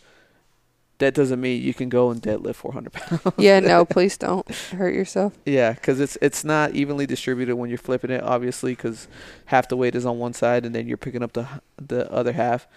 that 1.00 1.14
doesn't 1.14 1.40
mean 1.40 1.62
you 1.62 1.74
can 1.74 1.88
go 1.88 2.10
and 2.10 2.22
deadlift 2.22 2.54
400 2.56 2.92
pounds. 2.92 3.22
Yeah, 3.36 3.60
no, 3.60 3.84
please 3.86 4.16
don't 4.16 4.48
hurt 4.54 4.94
yourself. 4.94 5.36
Yeah, 5.44 5.72
because 5.72 5.98
it's 5.98 6.16
it's 6.22 6.44
not 6.44 6.74
evenly 6.74 7.06
distributed 7.06 7.56
when 7.56 7.68
you're 7.68 7.78
flipping 7.78 8.10
it, 8.10 8.22
obviously, 8.22 8.72
because 8.72 9.08
half 9.46 9.68
the 9.68 9.76
weight 9.76 9.94
is 9.94 10.06
on 10.06 10.18
one 10.18 10.32
side 10.32 10.64
and 10.64 10.74
then 10.74 10.86
you're 10.86 10.96
picking 10.96 11.22
up 11.22 11.32
the 11.32 11.48
the 11.76 12.10
other 12.12 12.32
half. 12.32 12.68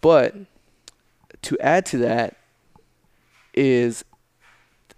But 0.00 0.34
to 1.42 1.58
add 1.60 1.84
to 1.86 1.98
that 1.98 2.36
is 3.54 4.04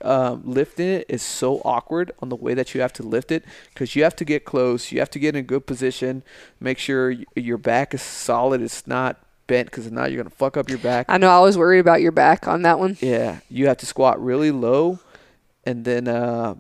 um, 0.03 0.43
lifting 0.45 0.89
it 0.89 1.07
is 1.09 1.23
so 1.23 1.61
awkward 1.65 2.13
on 2.21 2.29
the 2.29 2.37
way 2.37 2.55
that 2.55 2.75
you 2.75 2.81
have 2.81 2.93
to 2.95 3.03
lift 3.03 3.33
it 3.33 3.45
because 3.73 3.97
you 3.97 4.05
have 4.05 4.15
to 4.17 4.25
get 4.25 4.45
close, 4.45 4.93
you 4.93 5.01
have 5.01 5.11
to 5.11 5.19
get 5.19 5.35
in 5.35 5.41
a 5.41 5.43
good 5.43 5.67
position, 5.67 6.23
make 6.61 6.79
sure 6.79 7.15
your 7.35 7.59
back 7.59 7.95
is 7.95 8.03
solid, 8.03 8.63
it's 8.63 8.87
not 8.87 9.19
bent 9.49 9.69
because 9.69 9.91
now 9.91 10.07
you're 10.07 10.23
gonna 10.23 10.31
fuck 10.31 10.57
up 10.57 10.69
your 10.69 10.79
back. 10.79 11.07
I 11.09 11.19
know 11.19 11.29
I 11.31 11.41
was 11.41 11.59
worried 11.59 11.81
about 11.81 12.01
your 12.01 12.13
back 12.13 12.47
on 12.47 12.63
that 12.63 12.79
one. 12.79 12.97
Yeah, 13.01 13.41
you 13.51 13.67
have 13.67 13.79
to 13.79 13.87
squat 13.87 14.23
really 14.23 14.53
low, 14.53 15.01
and 15.65 15.85
then 15.85 16.07
uh, 16.07 16.55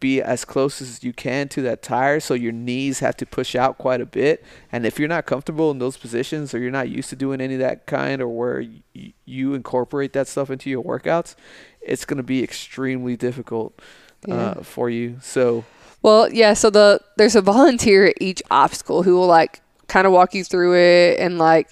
be 0.00 0.20
as 0.22 0.44
close 0.44 0.80
as 0.82 1.02
you 1.02 1.12
can 1.12 1.48
to 1.48 1.62
that 1.62 1.82
tire. 1.82 2.20
So 2.20 2.34
your 2.34 2.52
knees 2.52 2.98
have 3.00 3.16
to 3.16 3.26
push 3.26 3.56
out 3.56 3.78
quite 3.78 4.00
a 4.00 4.06
bit. 4.06 4.44
And 4.70 4.84
if 4.86 4.98
you're 4.98 5.08
not 5.08 5.26
comfortable 5.26 5.70
in 5.72 5.78
those 5.78 5.96
positions, 5.96 6.52
or 6.54 6.58
you're 6.58 6.70
not 6.70 6.88
used 6.88 7.08
to 7.10 7.16
doing 7.16 7.40
any 7.40 7.54
of 7.54 7.60
that 7.60 7.86
kind, 7.86 8.20
or 8.22 8.28
where 8.28 8.60
y- 8.94 9.12
you 9.24 9.54
incorporate 9.54 10.12
that 10.12 10.28
stuff 10.28 10.50
into 10.50 10.68
your 10.70 10.84
workouts, 10.84 11.34
it's 11.80 12.04
gonna 12.04 12.22
be 12.22 12.44
extremely 12.44 13.16
difficult 13.16 13.80
Yeah. 14.26 14.34
uh, 14.34 14.62
for 14.62 14.90
you. 14.90 15.16
So 15.22 15.64
Well, 16.02 16.32
yeah, 16.32 16.54
so 16.54 16.70
the 16.70 17.00
there's 17.16 17.34
a 17.34 17.42
volunteer 17.42 18.06
at 18.06 18.14
each 18.20 18.40
obstacle 18.52 19.02
who 19.02 19.14
will 19.16 19.26
like 19.26 19.62
kind 19.88 20.06
of 20.06 20.12
walk 20.12 20.32
you 20.34 20.44
through 20.44 20.76
it 20.76 21.18
and 21.18 21.38
like 21.38 21.70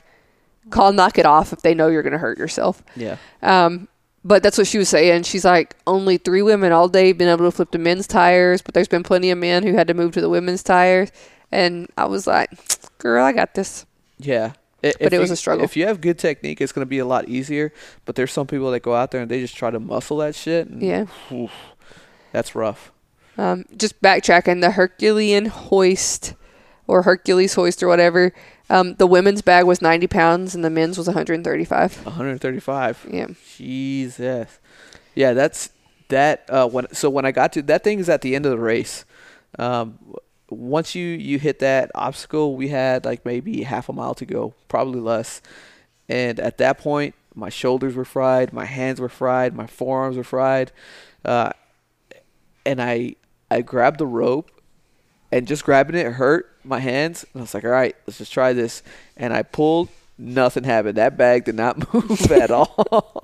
call 0.70 0.92
knock 0.92 1.18
it 1.18 1.26
off 1.26 1.52
if 1.52 1.62
they 1.62 1.74
know 1.74 1.88
you're 1.88 2.02
going 2.02 2.12
to 2.12 2.18
hurt 2.18 2.38
yourself. 2.38 2.82
yeah, 2.96 3.16
Um 3.42 3.88
but 4.24 4.42
that's 4.42 4.58
what 4.58 4.66
she 4.66 4.76
was 4.78 4.88
saying. 4.88 5.22
She's 5.22 5.44
like 5.44 5.76
only 5.86 6.18
3 6.18 6.42
women 6.42 6.72
all 6.72 6.88
day 6.88 7.12
been 7.12 7.28
able 7.28 7.44
to 7.44 7.52
flip 7.52 7.70
the 7.70 7.78
men's 7.78 8.08
tires, 8.08 8.60
but 8.60 8.74
there's 8.74 8.88
been 8.88 9.04
plenty 9.04 9.30
of 9.30 9.38
men 9.38 9.62
who 9.62 9.74
had 9.74 9.86
to 9.86 9.94
move 9.94 10.12
to 10.14 10.20
the 10.20 10.28
women's 10.28 10.64
tires. 10.64 11.12
And 11.52 11.88
I 11.96 12.06
was 12.06 12.26
like, 12.26 12.50
"Girl, 12.98 13.24
I 13.24 13.30
got 13.32 13.54
this." 13.54 13.86
yeah. 14.18 14.52
I- 14.84 14.92
But 15.00 15.06
if 15.06 15.12
it 15.14 15.18
was 15.20 15.30
a 15.30 15.36
struggle. 15.36 15.64
If 15.64 15.76
you 15.76 15.86
have 15.86 16.00
good 16.00 16.18
technique, 16.18 16.60
it's 16.60 16.72
gonna 16.72 16.86
be 16.86 16.98
a 16.98 17.04
lot 17.06 17.28
easier. 17.28 17.72
But 18.04 18.16
there's 18.16 18.32
some 18.32 18.46
people 18.48 18.70
that 18.72 18.80
go 18.82 18.94
out 18.96 19.12
there 19.12 19.20
and 19.22 19.30
they 19.30 19.40
just 19.40 19.56
try 19.56 19.70
to 19.70 19.78
muscle 19.80 20.16
that 20.18 20.34
shit. 20.34 20.66
And, 20.68 20.82
Yeah. 20.82 21.06
oof, 21.32 21.52
that's 22.32 22.54
rough. 22.56 22.90
Um, 23.38 23.64
just 23.76 24.00
backtracking, 24.02 24.60
the 24.60 24.72
Herculean 24.72 25.46
hoist 25.46 26.34
or 26.86 27.02
Hercules 27.02 27.54
hoist 27.54 27.82
or 27.82 27.88
whatever. 27.88 28.32
Um, 28.68 28.94
the 28.94 29.06
women's 29.06 29.42
bag 29.42 29.64
was 29.64 29.80
90 29.80 30.06
pounds 30.06 30.54
and 30.54 30.64
the 30.64 30.70
men's 30.70 30.98
was 30.98 31.06
135. 31.06 32.04
135. 32.04 33.06
Yeah. 33.10 33.28
Jesus. 33.56 34.58
Yeah, 35.14 35.32
that's 35.32 35.70
that. 36.08 36.48
Uh, 36.48 36.68
when 36.68 36.92
so 36.92 37.08
when 37.10 37.24
I 37.24 37.32
got 37.32 37.52
to 37.54 37.62
that 37.62 37.84
thing 37.84 37.98
is 37.98 38.08
at 38.08 38.22
the 38.22 38.34
end 38.34 38.46
of 38.46 38.52
the 38.52 38.58
race. 38.58 39.04
Um, 39.58 39.98
once 40.50 40.94
you 40.94 41.06
you 41.06 41.38
hit 41.38 41.58
that 41.60 41.90
obstacle, 41.94 42.56
we 42.56 42.68
had 42.68 43.04
like 43.04 43.24
maybe 43.24 43.62
half 43.62 43.88
a 43.88 43.92
mile 43.92 44.14
to 44.14 44.26
go, 44.26 44.54
probably 44.68 45.00
less. 45.00 45.40
And 46.08 46.38
at 46.38 46.58
that 46.58 46.78
point, 46.78 47.14
my 47.34 47.48
shoulders 47.48 47.94
were 47.94 48.04
fried, 48.04 48.52
my 48.52 48.64
hands 48.64 49.00
were 49.00 49.08
fried, 49.08 49.54
my 49.54 49.66
forearms 49.66 50.16
were 50.16 50.24
fried, 50.24 50.72
uh, 51.24 51.50
and 52.64 52.80
I 52.80 53.16
I 53.50 53.62
grabbed 53.62 53.98
the 53.98 54.06
rope, 54.06 54.50
and 55.32 55.46
just 55.46 55.64
grabbing 55.64 55.96
it 55.96 56.12
hurt 56.12 56.55
my 56.66 56.80
hands. 56.80 57.24
And 57.32 57.40
I 57.40 57.42
was 57.42 57.54
like, 57.54 57.64
all 57.64 57.70
right, 57.70 57.94
let's 58.06 58.18
just 58.18 58.32
try 58.32 58.52
this. 58.52 58.82
And 59.16 59.32
I 59.32 59.42
pulled, 59.42 59.88
nothing 60.18 60.64
happened. 60.64 60.96
That 60.96 61.16
bag 61.16 61.44
did 61.44 61.54
not 61.54 61.92
move 61.94 62.30
at 62.32 62.50
all. 62.50 63.22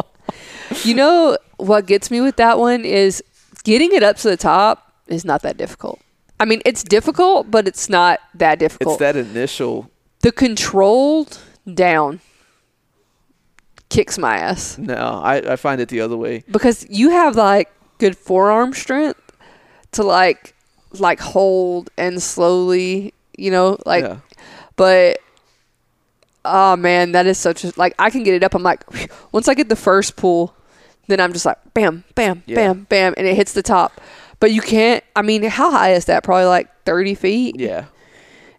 You 0.85 0.95
know 0.95 1.37
what 1.59 1.87
gets 1.87 2.11
me 2.11 2.21
with 2.21 2.37
that 2.37 2.59
one 2.59 2.85
is 2.85 3.23
getting 3.65 3.93
it 3.93 4.03
up 4.03 4.17
to 4.19 4.31
the 4.31 4.37
top 4.37 4.93
is 5.07 5.25
not 5.25 5.43
that 5.43 5.57
difficult. 5.57 6.01
I 6.41 6.45
mean, 6.45 6.63
it's 6.65 6.83
difficult, 6.83 7.51
but 7.51 7.69
it's 7.69 7.89
not 7.89 8.19
that 8.35 8.59
difficult. 8.59 8.95
it's 8.95 8.99
that 9.01 9.17
initial. 9.17 9.91
the 10.23 10.33
controlled 10.33 11.39
down 11.73 12.21
kicks 13.91 14.17
my 14.19 14.37
ass 14.39 14.79
No, 14.79 15.21
I, 15.23 15.53
I 15.53 15.57
find 15.57 15.81
it 15.81 15.89
the 15.89 16.01
other 16.01 16.17
way. 16.17 16.45
because 16.51 16.87
you 16.89 17.11
have 17.11 17.37
like 17.37 17.71
good 17.99 18.17
forearm 18.17 18.73
strength 18.73 19.21
to 19.93 20.03
like 20.03 20.55
like 20.99 21.21
hold 21.21 21.91
and 21.97 22.23
slowly, 22.23 23.13
you 23.37 23.51
know, 23.51 23.79
like 23.87 24.05
yeah. 24.05 24.19
but 24.77 25.19
oh 26.45 26.77
man, 26.77 27.13
that 27.13 27.27
is 27.27 27.39
such 27.39 27.65
a 27.65 27.73
like 27.77 27.95
I 27.99 28.11
can 28.11 28.23
get 28.23 28.35
it 28.35 28.43
up. 28.45 28.55
I'm 28.55 28.63
like 28.63 28.89
whew. 28.93 29.07
once 29.33 29.49
I 29.49 29.55
get 29.55 29.69
the 29.69 29.77
first 29.77 30.17
pull, 30.17 30.55
then 31.09 31.21
I'm 31.21 31.33
just 31.33 31.47
like 31.47 31.59
bam, 31.75 32.05
bam, 32.15 32.43
Yeah. 32.47 32.57
bam, 32.57 32.87
bam, 32.89 33.15
and 33.17 33.27
it 33.27 33.35
hits 33.35 33.53
the 33.53 33.63
top. 33.63 34.01
But 34.41 34.53
you 34.53 34.61
can't. 34.61 35.05
I 35.15 35.23
mean, 35.23 35.45
how 35.45 35.71
high 35.71 35.93
is 35.95 36.07
that? 36.07 36.25
Probably 36.25 36.47
like 36.47 36.69
30 36.85 37.15
feet. 37.15 37.61
Yeah. 37.61 37.85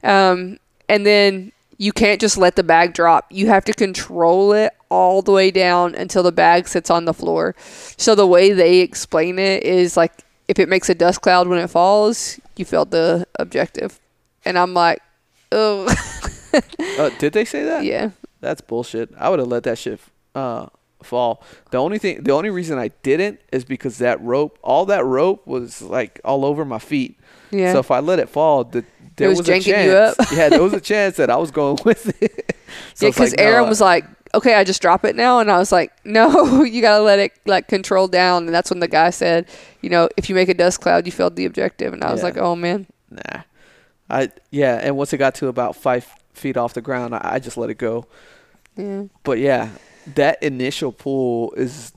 Um, 0.03 0.57
and 0.87 1.05
then 1.05 1.51
you 1.77 1.91
can't 1.91 2.21
just 2.21 2.37
let 2.37 2.55
the 2.55 2.63
bag 2.63 2.93
drop. 2.93 3.25
You 3.29 3.47
have 3.47 3.65
to 3.65 3.73
control 3.73 4.53
it 4.53 4.71
all 4.89 5.21
the 5.21 5.31
way 5.33 5.51
down 5.51 5.95
until 5.95 6.23
the 6.23 6.31
bag 6.31 6.67
sits 6.69 6.89
on 6.89 7.03
the 7.03 7.13
floor. 7.13 7.55
So 7.97 8.15
the 8.15 8.27
way 8.27 8.53
they 8.53 8.79
explain 8.79 9.39
it 9.39 9.63
is 9.63 9.97
like 9.97 10.13
if 10.47 10.59
it 10.59 10.69
makes 10.69 10.89
a 10.89 10.95
dust 10.95 11.21
cloud 11.21 11.47
when 11.47 11.59
it 11.59 11.69
falls, 11.69 12.39
you 12.55 12.63
failed 12.63 12.91
the 12.91 13.27
objective. 13.39 13.99
And 14.45 14.57
I'm 14.57 14.73
like, 14.73 15.01
oh, 15.51 15.87
Uh, 16.99 17.09
did 17.19 17.33
they 17.33 17.45
say 17.45 17.63
that? 17.63 17.83
yeah. 17.83 18.11
That's 18.41 18.61
bullshit. 18.61 19.09
I 19.17 19.29
would 19.29 19.39
have 19.39 19.47
let 19.47 19.63
that 19.63 19.77
shit 19.77 19.99
uh, 20.35 20.67
fall. 21.01 21.41
The 21.71 21.77
only 21.77 21.97
thing, 21.97 22.23
the 22.23 22.31
only 22.33 22.49
reason 22.49 22.77
I 22.77 22.89
didn't 23.01 23.39
is 23.51 23.63
because 23.63 23.99
that 23.99 24.21
rope, 24.21 24.59
all 24.61 24.85
that 24.87 25.05
rope 25.05 25.47
was 25.47 25.81
like 25.81 26.19
all 26.25 26.43
over 26.45 26.65
my 26.65 26.79
feet. 26.79 27.17
Yeah. 27.51 27.71
So 27.73 27.79
if 27.79 27.89
I 27.89 27.99
let 28.01 28.19
it 28.19 28.27
fall, 28.29 28.65
the, 28.65 28.83
there 29.15 29.29
was 29.29 29.39
was, 29.39 29.49
a 29.49 29.59
chance. 29.61 30.19
up. 30.19 30.27
yeah, 30.33 30.49
there 30.49 30.61
was 30.61 30.73
a 30.73 30.81
chance 30.91 31.15
that 31.17 31.29
I 31.29 31.37
was 31.37 31.51
going 31.51 31.77
with 31.85 32.21
it. 32.21 32.55
So 32.95 33.05
yeah, 33.05 33.11
because 33.11 33.31
like, 33.31 33.39
Erin 33.39 33.63
no, 33.63 33.69
was 33.69 33.79
like, 33.79 34.05
"Okay, 34.35 34.55
I 34.55 34.63
just 34.65 34.81
drop 34.81 35.05
it 35.05 35.15
now," 35.15 35.39
and 35.39 35.49
I 35.51 35.57
was 35.57 35.71
like, 35.71 35.91
"No, 36.03 36.63
you 36.63 36.81
gotta 36.81 37.01
let 37.03 37.19
it 37.19 37.31
like 37.45 37.67
control 37.69 38.07
down." 38.09 38.45
And 38.47 38.53
that's 38.53 38.69
when 38.71 38.79
the 38.81 38.87
guy 38.89 39.09
said, 39.11 39.47
"You 39.81 39.89
know, 39.89 40.09
if 40.17 40.27
you 40.29 40.35
make 40.35 40.49
a 40.49 40.53
dust 40.53 40.81
cloud, 40.81 41.05
you 41.05 41.11
failed 41.13 41.35
the 41.37 41.45
objective." 41.45 41.93
And 41.93 42.03
I 42.03 42.11
was 42.11 42.19
Yeah. 42.21 42.25
like, 42.25 42.37
"Oh 42.37 42.55
man, 42.55 42.87
nah. 43.09 43.43
I 44.13 44.29
yeah, 44.51 44.79
and 44.81 44.95
once 44.97 45.13
it 45.13 45.17
got 45.17 45.35
to 45.35 45.47
about 45.47 45.75
five 45.75 46.05
feet 46.33 46.57
off 46.57 46.73
the 46.73 46.81
ground, 46.81 47.15
I, 47.15 47.21
I 47.35 47.39
just 47.39 47.57
let 47.57 47.69
it 47.69 47.77
go. 47.77 48.05
yeah, 48.77 49.03
But 49.23 49.39
yeah, 49.39 49.69
that 50.15 50.41
initial 50.43 50.91
pull 50.91 51.51
is 51.57 51.91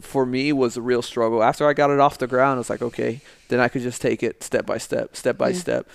for 0.00 0.24
me 0.24 0.52
was 0.52 0.76
a 0.76 0.82
real 0.82 1.02
struggle. 1.02 1.42
After 1.42 1.68
I 1.68 1.72
got 1.74 1.90
it 1.90 2.00
off 2.00 2.18
the 2.18 2.26
ground, 2.26 2.60
it's 2.60 2.70
like 2.70 2.82
okay, 2.82 3.20
then 3.48 3.60
I 3.60 3.68
could 3.68 3.82
just 3.82 4.00
take 4.02 4.22
it 4.22 4.42
step 4.42 4.66
by 4.66 4.78
step, 4.78 5.16
step 5.16 5.36
by 5.38 5.48
Yeah. 5.50 5.58
step. 5.58 5.88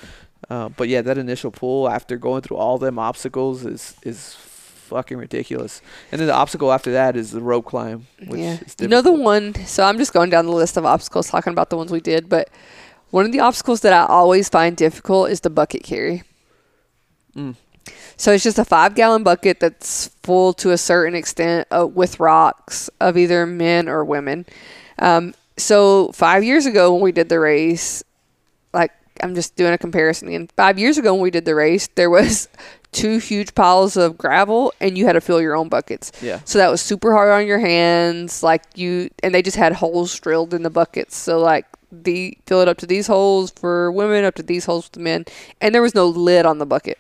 Uh, 0.50 0.70
but 0.70 0.88
yeah, 0.90 1.02
that 1.02 1.18
initial 1.18 1.50
pull 1.52 1.90
after 1.90 2.18
going 2.18 2.42
through 2.44 2.58
all 2.58 2.78
them 2.78 3.00
obstacles 3.00 3.66
is 3.66 3.96
is 4.04 4.36
fucking 4.36 5.18
ridiculous. 5.18 5.82
And 6.12 6.20
then 6.22 6.28
the 6.28 6.36
obstacle 6.36 6.72
after 6.72 6.92
that 6.92 7.16
is 7.16 7.32
the 7.32 7.42
rope 7.42 7.66
climb, 7.66 8.06
which 8.28 8.40
yeah." 8.42 8.60
is 8.66 8.76
You 8.80 8.88
know 8.88 9.02
the 9.02 9.12
one. 9.12 9.56
So 9.66 9.84
I'm 9.84 9.98
just 9.98 10.14
going 10.14 10.30
down 10.30 10.46
the 10.46 10.52
list 10.52 10.78
of 10.78 10.86
obstacles, 10.86 11.28
talking 11.30 11.52
about 11.52 11.70
the 11.72 11.78
ones 11.78 11.92
we 11.92 12.00
did. 12.02 12.30
But 12.30 12.50
one 13.16 13.26
of 13.26 13.32
the 13.32 13.40
obstacles 13.40 13.80
that 13.80 13.94
I 13.94 14.06
always 14.08 14.50
find 14.50 14.76
difficult 14.76 15.30
is 15.30 15.40
the 15.40 15.50
bucket 15.50 15.84
carry. 15.84 16.24
Mm. 17.34 17.56
So 18.18 18.34
it's 18.34 18.44
just 18.44 18.60
a 18.60 18.66
five 18.66 18.94
gallon 18.94 19.24
bucket 19.24 19.62
that's 19.62 20.10
full 20.22 20.52
to 20.56 20.72
a 20.72 20.78
certain 20.78 21.16
extent 21.16 21.66
uh, 21.72 21.88
with 21.88 22.20
rocks 22.20 22.90
of 23.00 23.18
either 23.18 23.46
men 23.46 23.88
or 23.88 24.04
women. 24.04 24.46
Um, 25.00 25.34
so 25.56 26.12
five 26.12 26.44
years 26.44 26.66
ago 26.66 26.92
when 26.92 27.02
we 27.02 27.14
did 27.14 27.30
the 27.30 27.40
race, 27.40 28.04
like 28.74 28.92
I'm 29.24 29.34
just 29.34 29.56
doing 29.56 29.72
a 29.72 29.78
comparison 29.78 30.28
again. 30.28 30.50
Five 30.58 30.78
years 30.78 30.98
ago 30.98 31.14
when 31.14 31.24
we 31.24 31.32
did 31.32 31.46
the 31.46 31.56
race, 31.56 31.88
there 31.96 32.10
was 32.10 32.50
two 32.92 33.20
huge 33.20 33.56
piles 33.56 33.96
of 33.96 34.18
gravel 34.18 34.74
and 34.82 34.98
you 34.98 35.06
had 35.06 35.14
to 35.14 35.22
fill 35.22 35.40
your 35.40 35.56
own 35.56 35.70
buckets. 35.70 36.12
Yeah. 36.22 36.42
So 36.44 36.58
that 36.58 36.70
was 36.70 36.82
super 36.82 37.14
hard 37.14 37.32
on 37.32 37.48
your 37.48 37.60
hands. 37.60 38.44
Like 38.44 38.64
you, 38.76 39.10
and 39.24 39.34
they 39.34 39.42
just 39.42 39.56
had 39.56 39.72
holes 39.72 40.20
drilled 40.20 40.54
in 40.54 40.64
the 40.64 40.70
buckets. 40.70 41.16
So 41.16 41.40
like 41.40 41.66
the 42.04 42.38
fill 42.46 42.62
it 42.62 42.68
up 42.68 42.78
to 42.80 42.86
these 42.86 43.08
holes 43.08 43.52
for 43.52 43.92
women, 43.92 44.26
up 44.26 44.36
to 44.36 44.44
these 44.44 44.66
holes 44.66 44.86
for 44.86 44.92
the 44.94 45.00
men, 45.00 45.26
and 45.62 45.74
there 45.74 45.82
was 45.82 45.96
no 45.96 46.08
lid 46.08 46.46
on 46.46 46.58
the 46.60 46.66
bucket. 46.66 46.98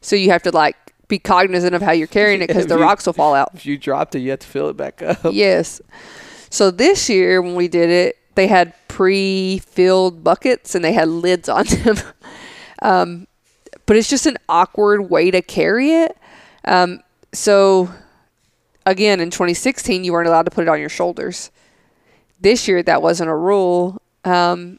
So 0.00 0.16
you 0.16 0.30
have 0.30 0.42
to 0.44 0.50
like 0.50 0.76
be 1.08 1.18
cognizant 1.18 1.74
of 1.74 1.82
how 1.82 1.92
you're 1.92 2.06
carrying 2.06 2.42
it 2.42 2.46
because 2.48 2.66
the 2.66 2.76
you- 2.76 2.82
rocks 2.82 3.06
will 3.06 3.12
fall 3.12 3.34
out. 3.34 3.50
If 3.54 3.66
you 3.66 3.76
dropped 3.78 4.14
it, 4.14 4.20
you 4.20 4.30
have 4.30 4.40
to 4.40 4.46
fill 4.46 4.68
it 4.68 4.76
back 4.76 5.02
up. 5.02 5.18
yes. 5.32 5.80
So 6.50 6.70
this 6.70 7.08
year 7.08 7.42
when 7.42 7.54
we 7.54 7.68
did 7.68 7.90
it, 7.90 8.16
they 8.36 8.46
had 8.46 8.72
pre-filled 8.88 10.24
buckets 10.24 10.74
and 10.74 10.84
they 10.84 10.92
had 10.92 11.08
lids 11.08 11.48
on 11.48 11.64
them. 11.84 11.96
um, 12.82 13.26
but 13.86 13.96
it's 13.96 14.08
just 14.08 14.26
an 14.26 14.36
awkward 14.48 15.10
way 15.10 15.30
to 15.30 15.42
carry 15.42 15.90
it. 15.90 16.16
Um, 16.64 17.00
so 17.32 17.90
again, 18.86 19.20
in 19.20 19.30
2016, 19.30 20.04
you 20.04 20.12
weren't 20.12 20.28
allowed 20.28 20.44
to 20.44 20.50
put 20.50 20.62
it 20.62 20.68
on 20.68 20.80
your 20.80 20.88
shoulders. 20.88 21.50
This 22.40 22.66
year, 22.68 22.82
that 22.82 23.02
wasn't 23.02 23.30
a 23.30 23.34
rule. 23.34 24.00
Um, 24.24 24.78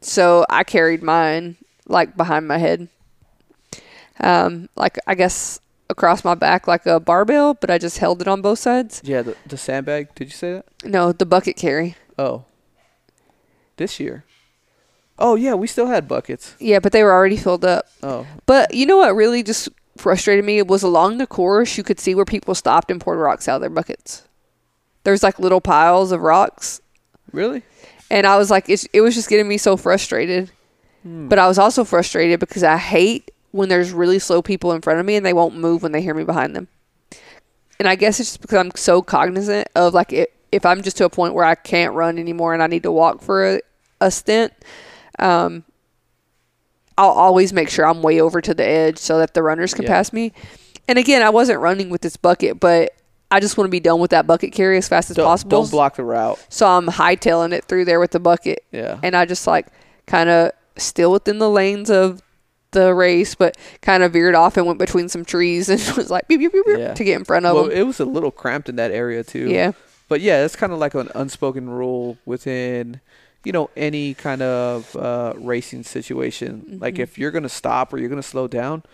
so 0.00 0.44
I 0.50 0.64
carried 0.64 1.02
mine 1.02 1.56
like 1.86 2.16
behind 2.16 2.48
my 2.48 2.58
head, 2.58 2.88
um, 4.20 4.68
like 4.76 4.98
I 5.06 5.14
guess 5.14 5.60
across 5.88 6.24
my 6.24 6.34
back 6.34 6.66
like 6.66 6.86
a 6.86 6.98
barbell, 6.98 7.54
but 7.54 7.70
I 7.70 7.78
just 7.78 7.98
held 7.98 8.20
it 8.20 8.28
on 8.28 8.42
both 8.42 8.58
sides. 8.58 9.00
Yeah, 9.04 9.22
the, 9.22 9.36
the 9.46 9.56
sandbag. 9.56 10.14
Did 10.14 10.26
you 10.26 10.34
say 10.34 10.52
that? 10.54 10.66
No, 10.84 11.12
the 11.12 11.26
bucket 11.26 11.56
carry. 11.56 11.96
Oh. 12.18 12.44
This 13.76 14.00
year. 14.00 14.24
Oh 15.18 15.34
yeah, 15.34 15.54
we 15.54 15.66
still 15.66 15.86
had 15.86 16.08
buckets. 16.08 16.56
Yeah, 16.58 16.78
but 16.78 16.92
they 16.92 17.02
were 17.02 17.12
already 17.12 17.36
filled 17.36 17.64
up. 17.64 17.86
Oh. 18.02 18.26
But 18.46 18.74
you 18.74 18.86
know 18.86 18.98
what 18.98 19.14
really 19.14 19.42
just 19.42 19.68
frustrated 19.96 20.44
me 20.44 20.60
was 20.62 20.82
along 20.82 21.18
the 21.18 21.26
course 21.26 21.78
you 21.78 21.82
could 21.84 21.98
see 22.00 22.14
where 22.14 22.24
people 22.26 22.54
stopped 22.54 22.90
and 22.90 23.00
poured 23.00 23.18
rocks 23.18 23.48
out 23.48 23.56
of 23.56 23.60
their 23.62 23.70
buckets. 23.70 24.24
There's 25.04 25.22
like 25.22 25.38
little 25.38 25.60
piles 25.60 26.12
of 26.12 26.20
rocks, 26.20 26.80
Really? 27.32 27.62
And 28.10 28.26
I 28.26 28.36
was 28.36 28.50
like, 28.50 28.68
it's, 28.68 28.84
it 28.92 29.00
was 29.00 29.14
just 29.14 29.28
getting 29.28 29.48
me 29.48 29.58
so 29.58 29.76
frustrated. 29.76 30.50
But 31.04 31.38
I 31.38 31.46
was 31.46 31.56
also 31.56 31.84
frustrated 31.84 32.40
because 32.40 32.64
I 32.64 32.76
hate 32.78 33.30
when 33.52 33.68
there's 33.68 33.92
really 33.92 34.18
slow 34.18 34.42
people 34.42 34.72
in 34.72 34.80
front 34.80 34.98
of 34.98 35.06
me 35.06 35.14
and 35.14 35.24
they 35.24 35.32
won't 35.32 35.56
move 35.56 35.84
when 35.84 35.92
they 35.92 36.02
hear 36.02 36.14
me 36.14 36.24
behind 36.24 36.56
them. 36.56 36.66
And 37.78 37.86
I 37.86 37.94
guess 37.94 38.18
it's 38.18 38.30
just 38.30 38.40
because 38.40 38.58
I'm 38.58 38.72
so 38.74 39.02
cognizant 39.02 39.68
of 39.76 39.94
like 39.94 40.12
it, 40.12 40.32
if 40.50 40.66
I'm 40.66 40.82
just 40.82 40.96
to 40.96 41.04
a 41.04 41.08
point 41.10 41.34
where 41.34 41.44
I 41.44 41.54
can't 41.54 41.94
run 41.94 42.18
anymore 42.18 42.54
and 42.54 42.62
I 42.62 42.66
need 42.66 42.82
to 42.82 42.90
walk 42.90 43.22
for 43.22 43.54
a, 43.56 43.60
a 44.00 44.10
stint, 44.10 44.52
um, 45.20 45.62
I'll 46.98 47.10
always 47.10 47.52
make 47.52 47.68
sure 47.68 47.86
I'm 47.86 48.02
way 48.02 48.20
over 48.20 48.40
to 48.40 48.52
the 48.54 48.64
edge 48.64 48.98
so 48.98 49.18
that 49.18 49.32
the 49.34 49.42
runners 49.44 49.74
can 49.74 49.84
Yeah. 49.84 49.90
pass 49.90 50.12
me. 50.12 50.32
And 50.88 50.98
again, 50.98 51.22
I 51.22 51.30
wasn't 51.30 51.60
running 51.60 51.88
with 51.88 52.00
this 52.00 52.16
bucket, 52.16 52.58
but 52.58 52.94
I 53.30 53.40
just 53.40 53.56
want 53.56 53.66
to 53.66 53.70
be 53.72 53.80
done 53.80 53.98
with 54.00 54.10
that 54.12 54.26
bucket 54.26 54.52
carry 54.52 54.76
as 54.78 54.86
fast 54.88 55.10
as 55.10 55.16
Don't, 55.16 55.26
possible. 55.26 55.50
don't 55.62 55.70
block 55.70 55.96
the 55.96 56.04
route. 56.04 56.44
So 56.48 56.66
I'm 56.66 56.86
hightailing 56.86 57.52
it 57.52 57.64
through 57.64 57.84
there 57.86 57.98
with 58.00 58.12
the 58.12 58.20
bucket 58.20 58.64
Yeah. 58.70 59.00
and 59.02 59.16
I 59.16 59.24
just 59.24 59.46
like 59.46 59.66
kind 60.06 60.28
of 60.30 60.52
still 60.76 61.10
within 61.12 61.38
the 61.38 61.50
lanes 61.50 61.90
of 61.90 62.22
the 62.70 62.94
race, 62.94 63.34
but 63.34 63.56
kind 63.80 64.02
of 64.02 64.12
veered 64.12 64.34
off 64.34 64.56
and 64.56 64.66
went 64.66 64.78
between 64.78 65.08
some 65.08 65.24
trees 65.24 65.68
and 65.70 65.80
was 65.96 66.10
like 66.10 66.28
beep, 66.28 66.38
beep, 66.40 66.52
beep, 66.52 66.66
beep 66.66 66.78
Yeah. 66.78 66.94
to 66.94 67.04
get 67.04 67.16
in 67.18 67.24
front 67.24 67.46
of 67.46 67.54
well, 67.54 67.64
them. 67.64 67.72
it 67.76 67.86
was 67.86 67.98
a 68.00 68.04
little 68.04 68.30
cramped 68.30 68.68
in 68.68 68.76
that 68.76 68.90
area 68.92 69.24
too. 69.24 69.48
Yeah, 69.48 69.72
But 70.08 70.20
yeah, 70.20 70.44
it's 70.44 70.54
kind 70.56 70.72
of 70.72 70.78
like 70.78 70.94
an 70.94 71.10
unspoken 71.14 71.68
rule 71.68 72.18
within, 72.26 73.00
you 73.44 73.50
know, 73.52 73.70
any 73.76 74.14
kind 74.14 74.42
of 74.42 74.94
uh, 74.94 75.32
racing 75.38 75.82
situation. 75.82 76.78
Like 76.80 76.94
Mm-hmm. 76.94 77.02
if 77.02 77.18
you're 77.18 77.30
gonna 77.32 77.48
stop 77.48 77.92
or 77.92 77.98
you're 77.98 78.08
gonna 78.10 78.22
slow 78.22 78.46
down, 78.46 78.84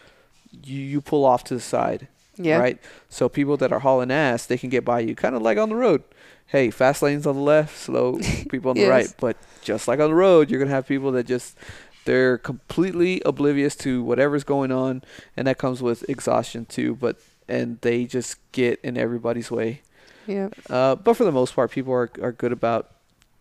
you 0.64 0.78
you 0.78 1.00
pull 1.02 1.24
off 1.26 1.44
to 1.44 1.54
the 1.54 1.60
side. 1.60 2.08
Yeah, 2.36 2.58
Right. 2.58 2.78
So 3.08 3.28
people 3.28 3.56
that 3.58 3.72
are 3.72 3.80
hauling 3.80 4.10
ass, 4.10 4.46
they 4.46 4.58
can 4.58 4.70
get 4.70 4.84
by 4.84 5.00
you, 5.00 5.14
kind 5.14 5.34
of 5.34 5.42
like 5.42 5.58
on 5.58 5.68
the 5.68 5.76
road. 5.76 6.02
Hey, 6.46 6.70
fast 6.70 7.02
lanes 7.02 7.26
on 7.26 7.34
the 7.36 7.40
left, 7.42 7.76
slow 7.76 8.18
people 8.50 8.70
on 8.70 8.76
the 8.76 8.82
Yes. 8.82 8.90
right. 8.90 9.14
But 9.18 9.36
just 9.62 9.88
like 9.88 10.00
on 10.00 10.10
the 10.10 10.14
road, 10.16 10.50
you're 10.50 10.58
gonna 10.60 10.70
have 10.70 10.86
people 10.86 11.12
that 11.12 11.26
just 11.26 11.56
they're 12.04 12.36
completely 12.38 13.22
oblivious 13.24 13.76
to 13.76 14.02
whatever's 14.02 14.44
going 14.44 14.72
on, 14.72 15.02
and 15.36 15.46
that 15.46 15.58
comes 15.58 15.80
with 15.82 16.08
exhaustion 16.08 16.64
too. 16.64 16.94
But 16.96 17.16
and 17.48 17.78
they 17.82 18.04
just 18.06 18.36
get 18.52 18.80
in 18.82 18.96
everybody's 18.96 19.50
way. 19.50 19.82
yeah. 20.26 20.48
Uh, 20.70 20.94
but 20.94 21.14
for 21.14 21.24
the 21.24 21.32
most 21.32 21.54
part, 21.54 21.70
people 21.70 21.92
are 21.92 22.10
are 22.20 22.32
good 22.32 22.52
about 22.52 22.90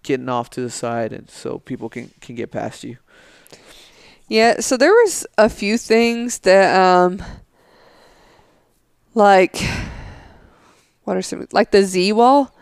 getting 0.03 0.29
off 0.29 0.49
to 0.51 0.61
the 0.61 0.69
side, 0.69 1.11
and 1.13 1.29
so 1.29 1.59
people 1.59 1.89
can 1.89 2.11
can 2.21 2.35
get 2.35 2.51
past 2.51 2.83
you. 2.83 2.97
Yeah, 4.27 4.61
so 4.61 4.77
there 4.77 4.93
was 4.93 5.25
a 5.37 5.49
few 5.49 5.77
things 5.77 6.39
that 6.39 6.73
um 6.79 7.21
like 9.13 9.57
what 11.03 11.17
are 11.17 11.21
some 11.21 11.47
like 11.51 11.71
the 11.71 11.83
Z 11.83 12.13
wall. 12.13 12.55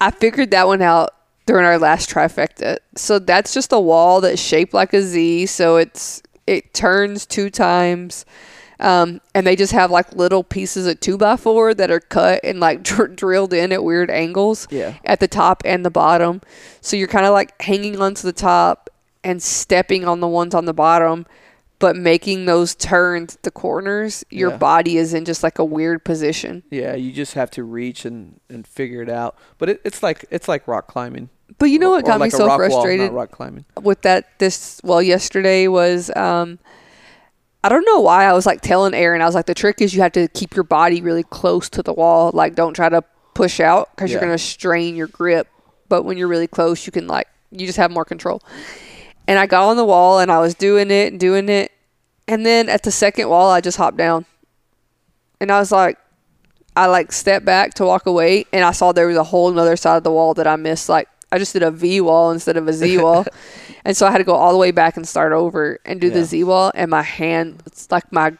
I 0.00 0.10
figured 0.10 0.50
that 0.50 0.66
one 0.66 0.82
out 0.82 1.10
during 1.46 1.64
our 1.64 1.78
last 1.78 2.10
trifecta. 2.10 2.78
So 2.96 3.18
that's 3.18 3.54
just 3.54 3.72
a 3.72 3.78
wall 3.80 4.20
that's 4.20 4.40
shaped 4.40 4.74
like 4.74 4.92
a 4.94 5.02
Z, 5.02 5.46
so 5.46 5.76
it's 5.76 6.22
it 6.46 6.74
turns 6.74 7.24
two 7.26 7.50
times. 7.50 8.24
Um, 8.80 9.20
and 9.32 9.46
they 9.46 9.54
just 9.54 9.72
have 9.74 9.92
like 9.92 10.12
little 10.16 10.42
pieces 10.42 10.88
of 10.88 10.98
two 10.98 11.16
by 11.16 11.36
four 11.36 11.72
that 11.72 11.92
are 11.92 12.00
cut 12.00 12.40
and 12.42 12.58
like 12.58 12.82
dr- 12.82 13.14
drilled 13.14 13.52
in 13.52 13.70
at 13.70 13.84
weird 13.84 14.10
angles 14.10 14.66
Yeah. 14.72 14.94
at 15.04 15.20
the 15.20 15.28
top 15.28 15.62
and 15.64 15.84
the 15.84 15.90
bottom. 15.90 16.40
So 16.80 16.96
you're 16.96 17.06
kind 17.06 17.24
of 17.24 17.32
like 17.32 17.60
hanging 17.62 18.00
onto 18.00 18.22
the 18.22 18.32
top 18.32 18.90
and 19.22 19.40
stepping 19.40 20.04
on 20.04 20.18
the 20.18 20.26
ones 20.26 20.52
on 20.52 20.64
the 20.64 20.74
bottom, 20.74 21.26
but 21.82 21.96
making 21.96 22.44
those 22.44 22.76
turns 22.76 23.36
the 23.42 23.50
corners, 23.50 24.24
your 24.30 24.50
Yeah. 24.52 24.56
body 24.56 24.98
is 24.98 25.12
in 25.12 25.24
just 25.24 25.42
like 25.42 25.58
a 25.58 25.64
weird 25.64 26.04
position. 26.04 26.62
Yeah, 26.70 26.94
you 26.94 27.10
just 27.10 27.34
have 27.34 27.50
to 27.50 27.64
reach 27.64 28.04
and, 28.04 28.38
and 28.48 28.64
figure 28.64 29.02
it 29.02 29.08
out. 29.10 29.36
But 29.58 29.68
it, 29.68 29.80
it's 29.84 30.00
like 30.00 30.24
it's 30.30 30.46
like 30.46 30.68
rock 30.68 30.86
climbing. 30.86 31.28
But 31.58 31.66
you 31.66 31.80
know 31.80 31.90
what 31.90 32.04
got 32.04 32.14
me 32.14 32.26
like 32.26 32.34
a 32.34 32.36
so 32.36 32.46
wall, 32.46 32.56
frustrated 32.56 33.10
rock 33.10 33.32
climbing. 33.32 33.64
with 33.82 34.02
that 34.02 34.38
this 34.38 34.80
well 34.84 35.02
yesterday 35.02 35.66
was 35.66 36.08
um 36.14 36.60
I 37.64 37.68
don't 37.68 37.84
know 37.84 37.98
why 37.98 38.26
I 38.26 38.32
was 38.32 38.46
like 38.46 38.60
telling 38.60 38.94
Erin 38.94 39.20
I 39.20 39.26
was 39.26 39.34
like 39.34 39.46
the 39.46 39.52
trick 39.54 39.80
is 39.80 39.92
you 39.92 40.02
have 40.02 40.12
to 40.12 40.28
keep 40.28 40.54
your 40.54 40.62
body 40.64 41.02
really 41.02 41.24
close 41.24 41.68
to 41.70 41.82
the 41.82 41.92
wall 41.92 42.30
like 42.32 42.54
don't 42.54 42.74
try 42.74 42.88
to 42.90 43.02
push 43.34 43.58
out 43.58 43.88
cuz 43.96 44.12
you're 44.12 44.20
going 44.20 44.30
to 44.30 44.38
strain 44.38 44.94
your 44.94 45.08
grip 45.08 45.48
but 45.88 46.04
when 46.04 46.16
you're 46.16 46.28
really 46.28 46.46
close 46.46 46.86
you 46.86 46.92
can 46.92 47.08
like 47.08 47.26
you 47.50 47.66
just 47.66 47.78
have 47.78 47.90
more 47.90 48.04
control. 48.04 48.40
And 49.26 49.38
I 49.38 49.46
got 49.46 49.68
on 49.68 49.76
the 49.76 49.84
wall 49.84 50.20
and 50.20 50.30
I 50.30 50.38
was 50.38 50.54
doing 50.54 50.90
it 50.90 51.10
and 51.12 51.18
doing 51.18 51.48
it 51.48 51.71
And 52.32 52.46
then 52.46 52.70
at 52.70 52.82
the 52.82 52.90
second 52.90 53.28
wall, 53.28 53.50
I 53.50 53.60
just 53.60 53.76
hopped 53.76 53.98
down. 53.98 54.24
And 55.38 55.52
I 55.52 55.58
was 55.58 55.70
like, 55.70 55.98
I 56.74 56.86
like 56.86 57.12
stepped 57.12 57.44
back 57.44 57.74
to 57.74 57.84
walk 57.84 58.06
away, 58.06 58.46
and 58.54 58.64
I 58.64 58.72
saw 58.72 58.90
there 58.92 59.06
was 59.06 59.18
a 59.18 59.24
whole 59.24 59.58
other 59.58 59.76
side 59.76 59.98
of 59.98 60.02
the 60.04 60.10
wall 60.10 60.32
that 60.34 60.46
I 60.46 60.56
missed. 60.56 60.88
Like, 60.88 61.08
I 61.30 61.36
just 61.36 61.52
did 61.52 61.62
a 61.62 61.70
V 61.70 62.00
wall 62.00 62.30
instead 62.30 62.56
of 62.56 62.66
a 62.68 62.72
Z 62.72 62.96
wall. 62.96 63.26
and 63.84 63.94
so 63.94 64.06
I 64.06 64.10
had 64.10 64.16
to 64.18 64.24
go 64.24 64.32
all 64.34 64.50
the 64.52 64.56
way 64.58 64.70
back 64.70 64.96
and 64.96 65.06
start 65.06 65.34
over 65.34 65.78
and 65.84 66.00
do 66.00 66.06
Yeah. 66.06 66.14
the 66.14 66.24
Z 66.24 66.44
wall. 66.44 66.72
And 66.74 66.90
my 66.90 67.02
hand, 67.02 67.62
it's 67.66 67.90
like 67.90 68.10
my 68.10 68.32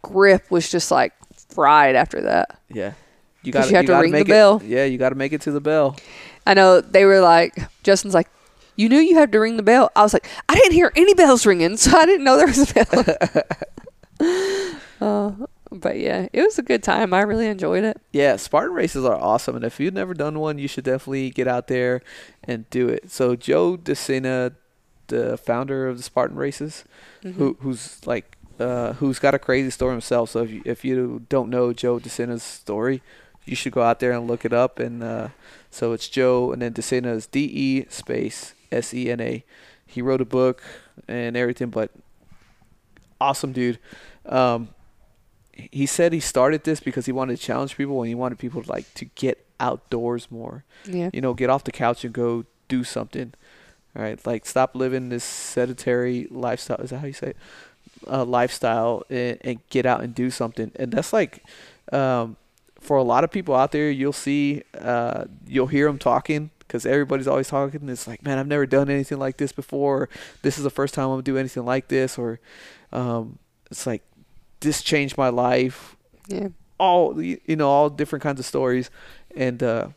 grip 0.00 0.50
was 0.50 0.70
just 0.70 0.90
like 0.90 1.12
fried 1.50 1.96
after 1.96 2.22
that. 2.22 2.58
Yeah. 2.70 2.94
you 3.42 3.52
got 3.52 3.68
you 3.68 3.76
have 3.76 3.84
to 3.84 3.96
ring 3.96 4.12
the 4.12 4.18
make 4.20 4.28
bell. 4.28 4.62
Yeah, 4.64 4.86
you 4.86 4.96
got 4.96 5.10
to 5.10 5.14
make 5.14 5.34
it 5.34 5.42
to 5.42 5.50
the 5.52 5.60
bell. 5.60 5.96
I 6.46 6.54
know 6.54 6.80
they 6.80 7.04
were 7.04 7.20
like, 7.20 7.54
Justin's 7.82 8.14
like, 8.14 8.28
you 8.80 8.88
knew 8.88 8.98
you 8.98 9.14
had 9.14 9.30
to 9.32 9.38
ring 9.40 9.56
the 9.56 9.62
bell. 9.62 9.90
I 9.94 10.02
was 10.02 10.12
like, 10.12 10.26
I 10.48 10.54
didn't 10.54 10.72
hear 10.72 10.90
any 10.96 11.14
bells 11.14 11.44
ringing, 11.44 11.76
so 11.76 11.96
I 11.96 12.06
didn't 12.06 12.24
know 12.24 12.36
there 12.36 12.46
was 12.46 12.70
a 12.70 12.74
bell. 12.74 13.04
uh, 15.00 15.32
but 15.72 15.98
yeah, 15.98 16.28
it 16.32 16.42
was 16.42 16.58
a 16.58 16.62
good 16.62 16.82
time. 16.82 17.14
I 17.14 17.20
really 17.22 17.46
enjoyed 17.46 17.84
it. 17.84 18.00
Yeah, 18.12 18.36
Spartan 18.36 18.74
races 18.74 19.04
are 19.04 19.16
awesome, 19.16 19.56
and 19.56 19.64
if 19.64 19.78
you've 19.80 19.94
never 19.94 20.14
done 20.14 20.38
one, 20.38 20.58
you 20.58 20.68
should 20.68 20.84
definitely 20.84 21.30
get 21.30 21.46
out 21.46 21.68
there 21.68 22.02
and 22.44 22.68
do 22.70 22.88
it. 22.88 23.10
So 23.10 23.36
Joe 23.36 23.76
DeSena, 23.76 24.54
the 25.08 25.36
founder 25.36 25.86
of 25.88 25.96
the 25.96 26.02
Spartan 26.02 26.36
races, 26.36 26.84
Mm-hmm. 27.22 27.38
who 27.38 27.56
who's 27.60 28.06
like 28.06 28.38
uh, 28.58 28.94
who's 28.94 29.18
got 29.18 29.34
a 29.34 29.38
crazy 29.38 29.68
story 29.70 29.92
himself. 29.92 30.30
So 30.30 30.42
if 30.42 30.50
you, 30.50 30.62
if 30.64 30.84
you 30.86 31.26
don't 31.28 31.50
know 31.50 31.74
Joe 31.74 31.98
DeSena's 31.98 32.42
story, 32.42 33.02
you 33.44 33.54
should 33.54 33.72
go 33.72 33.82
out 33.82 34.00
there 34.00 34.12
and 34.12 34.26
look 34.26 34.46
it 34.46 34.54
up. 34.54 34.78
And 34.78 35.02
uh, 35.02 35.28
so 35.70 35.92
it's 35.92 36.08
Joe, 36.08 36.50
and 36.52 36.62
then 36.62 36.72
DeSena 36.72 37.14
is 37.14 37.26
D 37.26 37.40
E 37.44 37.86
space 37.90 38.54
S 38.72 38.94
E 38.94 39.10
N 39.10 39.20
A. 39.20 39.44
He 39.86 40.02
wrote 40.02 40.20
a 40.20 40.24
book 40.24 40.62
and 41.08 41.36
everything, 41.36 41.70
but 41.70 41.90
awesome 43.20 43.52
dude. 43.52 43.78
Um, 44.26 44.68
he 45.52 45.86
said 45.86 46.12
he 46.12 46.20
started 46.20 46.64
this 46.64 46.80
because 46.80 47.06
he 47.06 47.12
wanted 47.12 47.36
to 47.36 47.42
challenge 47.42 47.76
people 47.76 48.00
and 48.00 48.08
he 48.08 48.14
wanted 48.14 48.38
people 48.38 48.62
to 48.62 48.70
like 48.70 48.92
to 48.94 49.04
get 49.04 49.44
outdoors 49.58 50.30
more. 50.30 50.64
Yeah. 50.86 51.10
You 51.12 51.20
know, 51.20 51.34
get 51.34 51.50
off 51.50 51.64
the 51.64 51.72
couch 51.72 52.04
and 52.04 52.14
go 52.14 52.44
do 52.68 52.84
something. 52.84 53.34
All 53.96 54.02
right, 54.02 54.24
like 54.24 54.46
stop 54.46 54.76
living 54.76 55.08
this 55.08 55.24
sedentary 55.24 56.28
lifestyle. 56.30 56.78
Is 56.78 56.90
that 56.90 57.00
how 57.00 57.06
you 57.06 57.12
say 57.12 57.28
it? 57.30 57.36
Uh, 58.06 58.24
lifestyle 58.24 59.02
and, 59.10 59.38
and 59.40 59.68
get 59.68 59.84
out 59.84 60.02
and 60.02 60.14
do 60.14 60.30
something. 60.30 60.70
And 60.76 60.92
that's 60.92 61.12
like, 61.12 61.44
um, 61.92 62.36
for 62.78 62.96
a 62.96 63.02
lot 63.02 63.24
of 63.24 63.30
people 63.32 63.54
out 63.54 63.72
there, 63.72 63.90
you'll 63.90 64.12
see, 64.12 64.62
uh, 64.78 65.24
you'll 65.46 65.66
hear 65.66 65.86
them 65.86 65.98
talking 65.98 66.50
because 66.70 66.86
everybody's 66.86 67.26
always 67.26 67.48
talking. 67.48 67.88
It's 67.88 68.06
like, 68.06 68.22
man, 68.22 68.38
I've 68.38 68.46
never 68.46 68.64
done 68.64 68.88
anything 68.88 69.18
like 69.18 69.38
this 69.38 69.50
before. 69.50 70.08
This 70.42 70.56
is 70.56 70.62
the 70.62 70.70
first 70.70 70.94
time 70.94 71.06
I'm 71.06 71.10
gonna 71.12 71.22
do 71.22 71.36
anything 71.36 71.64
like 71.64 71.88
this, 71.88 72.16
or 72.16 72.38
um, 72.92 73.38
it's 73.72 73.86
like 73.86 74.02
this 74.60 74.80
changed 74.82 75.18
my 75.18 75.30
life 75.30 75.96
Yeah. 76.28 76.48
all 76.78 77.20
you 77.20 77.40
you 77.46 77.56
know 77.56 77.68
all 77.68 77.90
different 77.90 78.22
kinds 78.22 78.38
of 78.38 78.44
stories 78.46 78.90
and 79.34 79.62
uh 79.62 79.88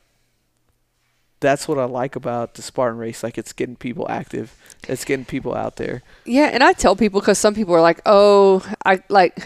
that's 1.42 1.68
what 1.68 1.78
i 1.78 1.84
like 1.84 2.16
about 2.16 2.54
the 2.54 2.62
spartan 2.62 2.98
race 2.98 3.24
like 3.24 3.38
it's 3.38 3.52
getting 3.52 3.76
people 3.76 4.06
active 4.10 4.56
it's 4.88 5.04
getting 5.04 5.26
people 5.26 5.54
out 5.54 5.76
there 5.76 6.02
Yeah, 6.26 6.46
and 6.54 6.64
I 6.64 6.72
tell 6.74 6.96
people 6.96 7.20
because 7.20 7.38
some 7.38 7.54
people 7.54 7.74
are 7.76 7.82
like, 7.82 8.00
"Oh, 8.06 8.66
I 8.86 9.02
like." 9.10 9.38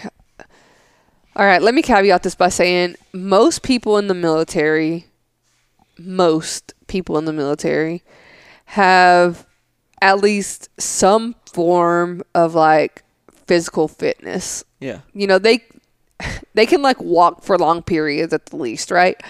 All 1.35 1.45
right, 1.45 1.61
let 1.61 1.73
me 1.75 1.81
caveat 1.83 2.21
this 2.23 2.35
by 2.35 2.49
saying 2.49 2.95
most 3.13 3.61
people 3.63 3.97
in 3.97 4.07
the 4.07 4.13
military, 4.15 5.05
most 5.99 6.73
people 6.87 7.17
in 7.17 7.25
the 7.25 7.33
military, 7.33 8.03
have 8.65 9.45
at 10.01 10.19
least 10.19 10.69
some 10.79 11.35
form 11.51 12.23
of 12.35 12.53
like 12.55 13.03
physical 13.45 13.87
fitness. 13.87 14.63
yeah 14.79 15.01
You 15.13 15.27
know, 15.27 15.39
they 15.39 15.63
they 16.53 16.65
can 16.65 16.81
like 16.81 16.99
walk 17.01 17.43
for 17.43 17.57
long 17.57 17.81
periods 17.83 18.33
at 18.33 18.47
the 18.47 18.57
least, 18.57 18.91
right? 18.91 19.21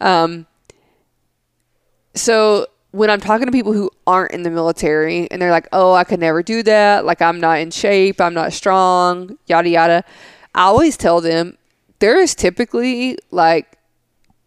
Um, 0.00 0.46
so 2.14 2.66
when 2.92 3.08
I'm 3.10 3.20
talking 3.20 3.46
to 3.46 3.52
people 3.52 3.72
who 3.72 3.90
aren't 4.06 4.32
in 4.32 4.42
the 4.42 4.50
military 4.50 5.30
and 5.30 5.40
they're 5.40 5.50
like, 5.50 5.68
"Oh, 5.72 5.92
I 5.92 6.04
could 6.04 6.20
never 6.20 6.42
do 6.42 6.62
that. 6.64 7.04
Like 7.04 7.22
I'm 7.22 7.38
not 7.40 7.60
in 7.60 7.70
shape. 7.70 8.20
I'm 8.20 8.34
not 8.34 8.52
strong. 8.52 9.38
Yada 9.46 9.68
yada." 9.68 10.04
I 10.54 10.62
always 10.62 10.96
tell 10.96 11.20
them 11.20 11.56
there 12.00 12.18
is 12.18 12.34
typically 12.34 13.16
like 13.30 13.78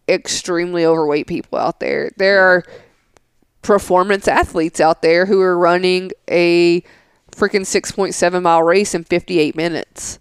extremely 0.08 0.84
overweight 0.84 1.26
people 1.26 1.58
out 1.58 1.80
there. 1.80 2.10
There 2.16 2.40
are 2.40 2.64
performance 3.62 4.28
athletes 4.28 4.80
out 4.80 5.02
there 5.02 5.26
who 5.26 5.40
are 5.40 5.58
running 5.58 6.12
a 6.30 6.82
freaking 7.30 7.62
6.7 7.62 8.42
mile 8.42 8.62
race 8.62 8.94
in 8.94 9.04
58 9.04 9.56
minutes. 9.56 10.18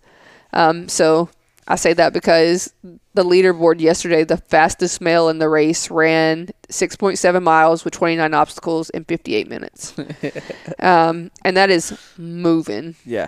Um, 0.53 0.87
so 0.87 1.29
I 1.67 1.75
say 1.75 1.93
that 1.93 2.13
because 2.13 2.73
the 3.13 3.23
leaderboard 3.23 3.79
yesterday, 3.79 4.23
the 4.23 4.37
fastest 4.37 5.01
male 5.01 5.29
in 5.29 5.39
the 5.39 5.49
race 5.49 5.91
ran 5.91 6.49
6.7 6.69 7.43
miles 7.43 7.85
with 7.85 7.93
29 7.93 8.33
obstacles 8.33 8.89
in 8.89 9.03
58 9.05 9.47
minutes. 9.47 9.93
um, 10.79 11.31
and 11.43 11.57
that 11.57 11.69
is 11.69 11.97
moving. 12.17 12.95
yeah 13.05 13.27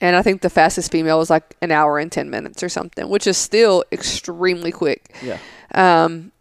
And 0.00 0.14
I 0.14 0.22
think 0.22 0.42
the 0.42 0.50
fastest 0.50 0.92
female 0.92 1.18
was 1.18 1.30
like 1.30 1.56
an 1.62 1.72
hour 1.72 1.98
and 1.98 2.12
10 2.12 2.28
minutes 2.28 2.62
or 2.62 2.68
something, 2.68 3.08
which 3.08 3.26
is 3.26 3.36
still 3.36 3.84
extremely 3.90 4.70
quick. 4.70 5.14
yeah 5.22 5.38
Um, 5.74 6.32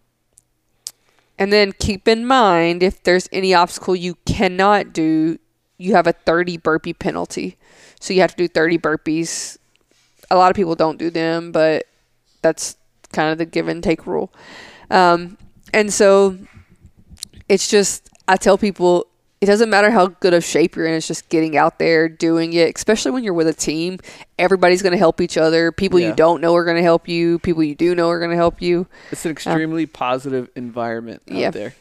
and 1.37 1.51
then 1.51 1.73
keep 1.73 2.07
in 2.07 2.25
mind 2.25 2.83
if 2.83 3.03
there's 3.03 3.27
any 3.31 3.53
obstacle 3.53 3.95
you 3.95 4.15
cannot 4.25 4.93
do, 4.93 5.37
you 5.77 5.95
have 5.95 6.07
a 6.07 6.13
30 6.13 6.57
burpee 6.57 6.93
penalty. 6.93 7.57
So 7.99 8.13
you 8.13 8.21
have 8.21 8.31
to 8.31 8.37
do 8.37 8.47
30 8.47 8.77
burpees. 8.77 9.57
A 10.29 10.37
lot 10.37 10.49
of 10.49 10.55
people 10.55 10.75
don't 10.75 10.97
do 10.97 11.09
them, 11.09 11.51
but 11.51 11.85
that's 12.41 12.77
kind 13.11 13.31
of 13.31 13.37
the 13.37 13.45
give 13.45 13.67
and 13.67 13.83
take 13.83 14.05
rule. 14.07 14.33
Um, 14.89 15.37
and 15.73 15.91
so 15.91 16.37
it's 17.49 17.69
just, 17.69 18.09
I 18.27 18.37
tell 18.37 18.57
people, 18.57 19.07
it 19.41 19.45
doesn't 19.47 19.69
matter 19.69 19.91
how 19.91 20.07
good 20.07 20.33
of 20.33 20.43
shape 20.43 20.75
you're 20.75 20.85
in, 20.87 20.93
it's 20.93 21.07
just 21.07 21.29
getting 21.29 21.57
out 21.57 21.77
there, 21.77 22.07
doing 22.09 22.53
it, 22.53 22.75
especially 22.75 23.11
when 23.11 23.23
you're 23.23 23.33
with 23.33 23.47
a 23.47 23.53
team. 23.53 23.99
Everybody's 24.39 24.81
going 24.81 24.91
to 24.93 24.97
help 24.97 25.19
each 25.21 25.37
other. 25.37 25.71
People 25.71 25.99
Yeah. 25.99 26.09
you 26.09 26.15
don't 26.15 26.41
know 26.41 26.55
are 26.55 26.63
going 26.65 26.77
to 26.77 26.83
help 26.83 27.07
you. 27.07 27.39
People 27.39 27.63
you 27.63 27.75
do 27.75 27.93
know 27.95 28.09
are 28.09 28.19
going 28.19 28.31
to 28.31 28.37
help 28.37 28.61
you. 28.61 28.87
it's 29.11 29.25
an 29.25 29.31
extremely 29.31 29.85
positive 29.85 30.49
environment 30.55 31.21
out 31.29 31.35
yeah. 31.37 31.51
there 31.51 31.73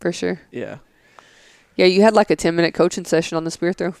For 0.00 0.12
sure. 0.12 0.40
yeah 0.52 0.78
Yeah, 1.76 1.86
you 1.86 2.02
had 2.02 2.14
like 2.14 2.30
a 2.30 2.36
10 2.36 2.54
minute 2.54 2.74
coaching 2.74 3.04
session 3.04 3.36
on 3.36 3.44
the 3.44 3.50
spear 3.50 3.72
throw. 3.72 3.94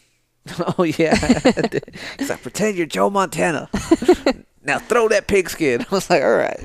oh 0.78 0.82
yeah 0.84 1.14
it's 1.20 2.30
like 2.30 2.40
pretend 2.42 2.74
you're 2.76 2.86
joe 2.86 3.10
montana 3.10 3.68
now 4.64 4.78
throw 4.78 5.06
that 5.08 5.26
pigskin 5.26 5.82
i 5.82 5.86
was 5.94 6.08
like 6.08 6.22
all 6.22 6.36
right 6.36 6.64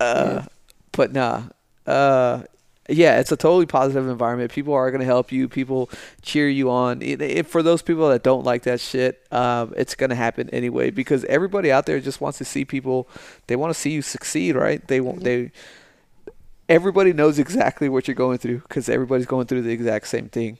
uh 0.00 0.42
but 0.90 1.12
nah 1.12 1.42
uh 1.86 2.42
yeah, 2.88 3.20
it's 3.20 3.30
a 3.32 3.36
totally 3.36 3.66
positive 3.66 4.08
environment. 4.08 4.50
People 4.50 4.74
are 4.74 4.90
going 4.90 5.00
to 5.00 5.06
help 5.06 5.30
you. 5.30 5.48
People 5.48 5.90
cheer 6.22 6.48
you 6.48 6.70
on. 6.70 7.02
It, 7.02 7.20
it- 7.20 7.46
for 7.46 7.62
those 7.62 7.82
people 7.82 8.08
that 8.08 8.22
don't 8.22 8.44
like 8.44 8.62
that 8.62 8.80
shit, 8.80 9.22
um, 9.30 9.74
it's 9.76 9.94
going 9.94 10.10
to 10.10 10.16
happen 10.16 10.48
anyway 10.50 10.90
because 10.90 11.24
everybody 11.26 11.70
out 11.70 11.86
there 11.86 12.00
just 12.00 12.20
wants 12.20 12.38
to 12.38 12.44
see 12.44 12.64
people. 12.64 13.08
They 13.46 13.56
want 13.56 13.74
to 13.74 13.78
see 13.78 13.90
you 13.90 14.02
succeed, 14.02 14.54
right? 14.56 14.86
They 14.88 15.00
want 15.00 15.22
they. 15.24 15.52
Everybody 16.68 17.14
knows 17.14 17.38
exactly 17.38 17.88
what 17.88 18.06
you're 18.06 18.14
going 18.14 18.36
through 18.38 18.58
because 18.60 18.90
everybody's 18.90 19.24
going 19.26 19.46
through 19.46 19.62
the 19.62 19.70
exact 19.72 20.06
same 20.06 20.28
thing. 20.28 20.58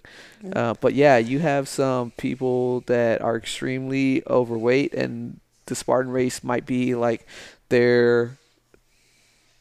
Uh, 0.54 0.72
but 0.80 0.94
yeah, 0.94 1.18
you 1.18 1.38
have 1.40 1.68
some 1.68 2.12
people 2.12 2.80
that 2.82 3.20
are 3.20 3.36
extremely 3.36 4.22
overweight, 4.26 4.94
and 4.94 5.38
the 5.66 5.74
Spartan 5.74 6.10
race 6.10 6.42
might 6.42 6.64
be 6.64 6.94
like 6.94 7.26
their. 7.68 8.38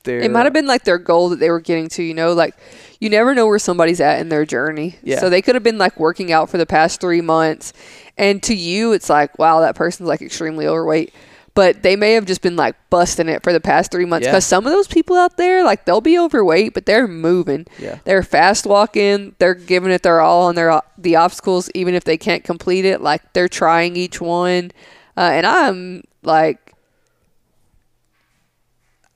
Their, 0.03 0.19
It 0.19 0.31
might 0.31 0.45
have 0.45 0.53
been 0.53 0.67
like 0.67 0.83
their 0.83 0.97
goal 0.97 1.29
that 1.29 1.39
they 1.39 1.49
were 1.49 1.59
getting 1.59 1.89
to, 1.89 2.03
you 2.03 2.13
know, 2.13 2.33
like 2.33 2.55
you 2.99 3.09
never 3.09 3.35
know 3.35 3.47
where 3.47 3.59
somebody's 3.59 4.01
at 4.01 4.19
in 4.19 4.29
their 4.29 4.45
journey. 4.45 4.95
Yeah. 5.03 5.19
So 5.19 5.29
they 5.29 5.41
could 5.41 5.55
have 5.55 5.63
been 5.63 5.77
like 5.77 5.99
working 5.99 6.31
out 6.31 6.49
for 6.49 6.57
the 6.57 6.65
past 6.65 7.01
three 7.01 7.21
months. 7.21 7.73
And 8.17 8.41
to 8.43 8.55
you, 8.55 8.93
it's 8.93 9.09
like, 9.09 9.37
wow, 9.37 9.61
that 9.61 9.75
person's 9.75 10.09
like 10.09 10.21
extremely 10.21 10.65
overweight. 10.65 11.13
But 11.53 11.81
they 11.81 11.95
may 11.95 12.13
have 12.13 12.25
just 12.25 12.43
been 12.43 12.55
like 12.55 12.75
busting 12.91 13.27
it 13.29 13.41
for 13.41 13.51
the 13.51 13.59
past 13.59 13.91
three 13.91 14.05
months. 14.05 14.25
Yeah. 14.25 14.31
Because 14.31 14.45
some 14.45 14.67
of 14.67 14.71
those 14.71 14.87
people 14.87 15.15
out 15.15 15.37
there, 15.37 15.63
like 15.63 15.85
they'll 15.85 16.01
be 16.01 16.17
overweight, 16.17 16.75
but 16.75 16.85
they're 16.85 17.07
moving. 17.07 17.65
Yeah. 17.79 17.97
They're 18.03 18.21
fast 18.21 18.67
walking. 18.67 19.35
They're 19.39 19.55
giving 19.55 19.91
it 19.91 20.03
their 20.03 20.21
all 20.21 20.47
on 20.47 20.55
their 20.55 20.81
the 20.99 21.15
obstacles, 21.15 21.71
even 21.73 21.95
if 21.95 22.03
they 22.03 22.17
can't 22.17 22.43
complete 22.43 22.85
it. 22.85 23.01
Like 23.01 23.33
they're 23.33 23.49
trying 23.49 23.95
each 23.95 24.21
one. 24.21 24.71
Uh, 25.15 25.31
and 25.33 25.47
I'm 25.47 26.03
like 26.21 26.66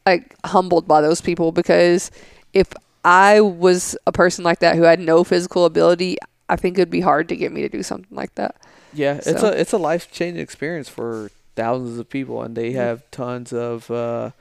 like 0.05 0.35
humbled 0.45 0.87
by 0.87 1.01
those 1.01 1.21
people 1.21 1.51
because 1.51 2.11
if 2.53 2.73
I 3.03 3.41
was 3.41 3.97
a 4.05 4.11
person 4.11 4.43
like 4.43 4.59
that 4.59 4.75
who 4.75 4.83
had 4.83 4.99
no 4.99 5.23
physical 5.23 5.65
ability, 5.65 6.17
I 6.49 6.55
think 6.55 6.77
it'd 6.77 6.89
be 6.89 7.01
hard 7.01 7.29
to 7.29 7.35
get 7.35 7.51
me 7.51 7.61
to 7.61 7.69
do 7.69 7.83
something 7.83 8.15
like 8.15 8.35
that. 8.35 8.55
Yeah, 8.93 9.15
it's 9.25 9.43
a 9.43 9.59
it's 9.59 9.71
a 9.71 9.77
life 9.77 10.11
changing 10.11 10.41
experience 10.41 10.89
for 10.89 11.31
thousands 11.55 11.97
of 11.97 12.09
people, 12.09 12.41
and 12.41 12.55
they 12.55 12.73
have 12.73 13.09
tons 13.09 13.53
of 13.53 13.89
uh, 13.89 14.31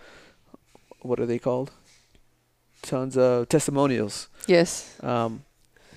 what 1.03 1.21
are 1.21 1.27
they 1.27 1.39
called? 1.39 1.71
Tons 2.83 3.17
of 3.17 3.49
testimonials. 3.49 4.29
Yes. 4.47 4.97
Um, 5.03 5.45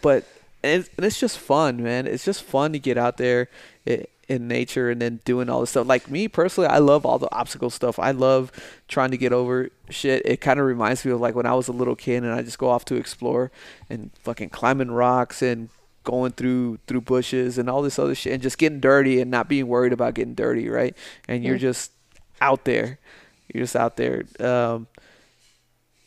but 0.02 0.26
and 0.64 0.82
it's, 0.82 0.90
and 0.98 1.06
it's 1.06 1.20
just 1.20 1.40
fun, 1.40 1.82
man. 1.82 2.06
It's 2.06 2.26
just 2.26 2.44
fun 2.44 2.74
to 2.74 2.80
get 2.80 2.98
out 2.98 3.18
there. 3.18 3.50
It, 3.86 4.10
in 4.28 4.48
nature 4.48 4.90
and 4.90 5.02
then 5.02 5.20
doing 5.26 5.50
all 5.50 5.60
this 5.60 5.72
stuff. 5.72 5.88
Like 5.88 6.10
me 6.10 6.28
personally, 6.28 6.70
I 6.70 6.78
love 6.78 7.06
all 7.06 7.20
the 7.20 7.34
obstacle 7.36 7.70
stuff. 7.70 8.00
I 8.00 8.12
love 8.12 8.52
trying 8.88 9.12
to 9.12 9.18
get 9.18 9.34
over 9.34 9.70
shit. 9.90 10.22
It 10.26 10.42
kind 10.42 10.60
of 10.60 10.66
reminds 10.66 11.06
me 11.06 11.12
of 11.12 11.20
like 11.20 11.36
when 11.36 11.46
I 11.46 11.54
was 11.54 11.68
a 11.68 11.74
little 11.74 11.96
kid 11.96 12.24
and 12.24 12.32
I 12.32 12.42
just 12.42 12.58
go 12.58 12.70
off 12.70 12.86
to 12.86 12.96
explore 12.96 13.52
and 13.90 14.12
fucking 14.24 14.50
climbing 14.50 14.92
rocks 14.92 15.42
and 15.42 15.70
going 16.04 16.32
through 16.34 16.80
through 16.88 17.02
bushes 17.02 17.58
and 17.58 17.70
all 17.70 17.82
this 17.82 17.98
other 17.98 18.16
shit 18.16 18.34
and 18.34 18.42
just 18.42 18.58
getting 18.58 18.80
dirty 18.80 19.22
and 19.22 19.32
not 19.32 19.48
being 19.48 19.68
worried 19.68 19.94
about 19.94 20.14
getting 20.14 20.36
dirty, 20.36 20.70
right? 20.70 20.96
And 21.28 21.44
you're 21.44 21.58
just 21.58 21.92
out 22.42 22.66
there. 22.66 23.00
You're 23.54 23.64
just 23.64 23.76
out 23.76 23.98
there. 23.98 24.24
Um, 24.40 24.88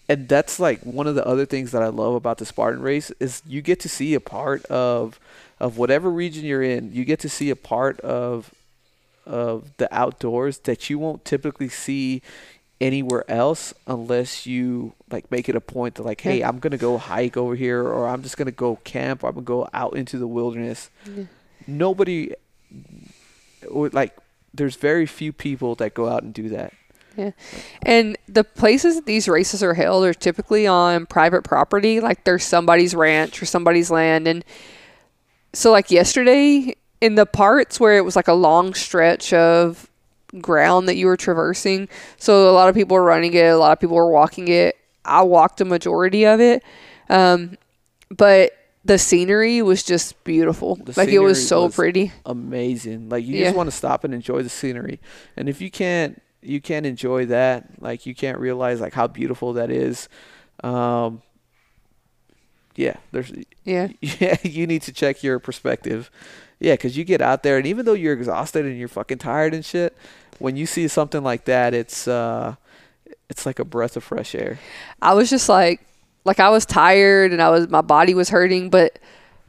and 0.09 0.29
that's 0.29 0.61
like 0.61 0.81
one 0.83 1.07
of 1.07 1.15
the 1.15 1.27
other 1.27 1.47
things 1.47 1.73
that 1.73 1.83
I 1.83 1.89
love 1.89 2.15
about 2.15 2.39
the 2.39 2.47
Spartan 2.47 2.81
race 2.81 3.11
is 3.19 3.43
you 3.47 3.61
get 3.61 3.81
to 3.81 3.89
see 3.89 4.15
a 4.15 4.21
part 4.21 4.65
of 4.67 5.19
of 5.59 5.79
whatever 5.79 6.11
region 6.11 6.45
you're 6.45 6.63
in. 6.63 6.93
You 6.93 7.05
get 7.05 7.21
to 7.21 7.29
see 7.29 7.51
a 7.51 7.57
part 7.57 8.01
of 8.01 8.53
of 9.25 9.77
the 9.79 9.93
outdoors 9.93 10.59
that 10.61 10.89
you 10.89 10.99
won't 10.99 11.25
typically 11.25 11.69
see 11.69 12.23
anywhere 12.81 13.29
else 13.31 13.75
unless 13.87 14.47
you 14.47 14.93
like 15.11 15.29
make 15.33 15.49
it 15.49 15.57
a 15.57 15.61
point 15.61 15.95
to 15.97 16.03
like 16.03 16.21
hey 16.21 16.41
Yeah. 16.41 16.49
i'm 16.49 16.59
gonna 16.61 16.77
go 16.77 16.97
hike 16.99 17.37
over 17.37 17.55
here 17.57 17.83
or 17.83 18.07
i'm 18.07 18.23
just 18.23 18.37
gonna 18.37 18.53
go 18.53 18.77
camp 18.85 19.25
or 19.25 19.29
i'm 19.29 19.35
gonna 19.35 19.45
go 19.45 19.67
out 19.73 19.97
into 19.97 20.19
the 20.19 20.29
wilderness 20.29 20.91
Yeah. 21.13 21.25
nobody 21.67 22.35
or 23.69 23.89
like 23.89 24.17
there's 24.55 24.77
very 24.77 25.07
few 25.07 25.33
people 25.33 25.75
that 25.77 25.95
go 25.95 26.07
out 26.09 26.23
and 26.23 26.33
do 26.35 26.49
that 26.51 26.73
yeah. 27.17 27.31
And 27.81 28.19
the 28.29 28.45
places 28.45 28.95
that 28.97 29.07
these 29.07 29.27
races 29.27 29.63
are 29.63 29.73
held 29.73 30.05
are 30.05 30.13
typically 30.13 30.67
on 30.67 31.07
private 31.07 31.45
property, 31.45 31.99
like 31.99 32.25
there's 32.25 32.45
somebody's 32.45 32.95
ranch 32.95 33.41
or 33.41 33.47
somebody's 33.47 33.91
land. 33.91 34.29
And 34.29 34.45
so, 35.57 35.73
like 35.73 35.91
yesterday, 35.91 36.75
in 37.01 37.15
the 37.15 37.27
parts 37.27 37.81
where 37.81 37.97
it 37.97 38.05
was 38.05 38.17
like 38.17 38.29
a 38.29 38.33
long 38.35 38.75
stretch 38.75 39.33
of 39.33 39.89
ground 40.41 40.89
that 40.89 40.97
you 40.97 41.07
were 41.07 41.17
traversing, 41.17 41.89
so 42.19 42.51
a 42.51 42.53
lot 42.53 42.69
of 42.69 42.75
people 42.75 42.95
were 42.95 43.03
running 43.05 43.33
it, 43.35 43.47
a 43.47 43.57
lot 43.57 43.73
of 43.73 43.81
people 43.81 43.97
were 43.97 44.11
walking 44.11 44.49
it. 44.49 44.77
I 45.05 45.23
walked 45.23 45.61
a 45.61 45.65
majority 45.65 46.27
of 46.27 46.41
it. 46.41 46.63
Um, 47.09 47.57
but 48.11 48.53
the 48.85 48.99
scenery 48.99 49.63
was 49.63 49.83
just 49.83 50.23
beautiful. 50.25 50.77
The 50.77 50.95
like 50.97 51.09
it 51.09 51.19
was 51.21 51.47
so 51.47 51.65
was 51.65 51.75
pretty. 51.75 52.13
amazing. 52.25 53.09
Like 53.09 53.25
you 53.25 53.37
Yeah. 53.37 53.45
just 53.47 53.57
want 53.57 53.69
to 53.71 53.77
stop 53.77 54.05
and 54.05 54.13
enjoy 54.15 54.43
the 54.43 54.49
scenery. 54.49 55.01
And 55.37 55.49
if 55.49 55.61
you 55.61 55.71
can't 55.71 56.21
you 56.43 56.61
can't 56.61 56.87
enjoy 56.87 57.27
that, 57.27 57.81
like 57.81 58.07
you 58.07 58.15
can't 58.15 58.39
realize 58.39 58.81
like 58.81 58.93
how 58.95 59.07
beautiful 59.09 59.55
that 59.55 59.71
is. 59.71 60.09
Um 60.63 61.23
yeah, 62.77 62.97
there's 63.13 63.33
Yeah. 63.65 63.89
yeah, 64.01 64.37
you 64.43 64.67
need 64.67 64.83
to 64.83 64.93
check 64.93 65.23
your 65.23 65.39
perspective. 65.39 66.11
Yeah, 66.59 66.77
cuz 66.77 66.97
you 66.97 67.05
get 67.05 67.21
out 67.21 67.43
there 67.43 67.59
and 67.59 67.67
even 67.67 67.85
though 67.85 67.93
you're 67.95 68.15
exhausted 68.15 68.65
and 68.65 68.79
you're 68.79 68.89
fucking 68.89 69.19
tired 69.19 69.55
and 69.55 69.65
shit, 69.65 69.97
when 70.39 70.57
you 70.57 70.67
see 70.67 70.89
something 70.89 71.23
like 71.23 71.45
that, 71.47 71.75
it's 71.75 72.07
uh 72.07 72.57
it's 73.29 73.47
like 73.47 73.59
a 73.59 73.65
breath 73.65 73.97
of 73.97 74.05
fresh 74.05 74.35
air. 74.35 74.59
I 75.03 75.15
was 75.15 75.31
just 75.31 75.49
like, 75.49 75.81
like 76.25 76.41
I 76.41 76.49
was 76.51 76.65
tired 76.65 77.33
and 77.33 77.43
I 77.43 77.51
was 77.51 77.69
my 77.69 77.81
body 77.81 78.15
was 78.15 78.29
hurting, 78.29 78.71
but 78.71 78.99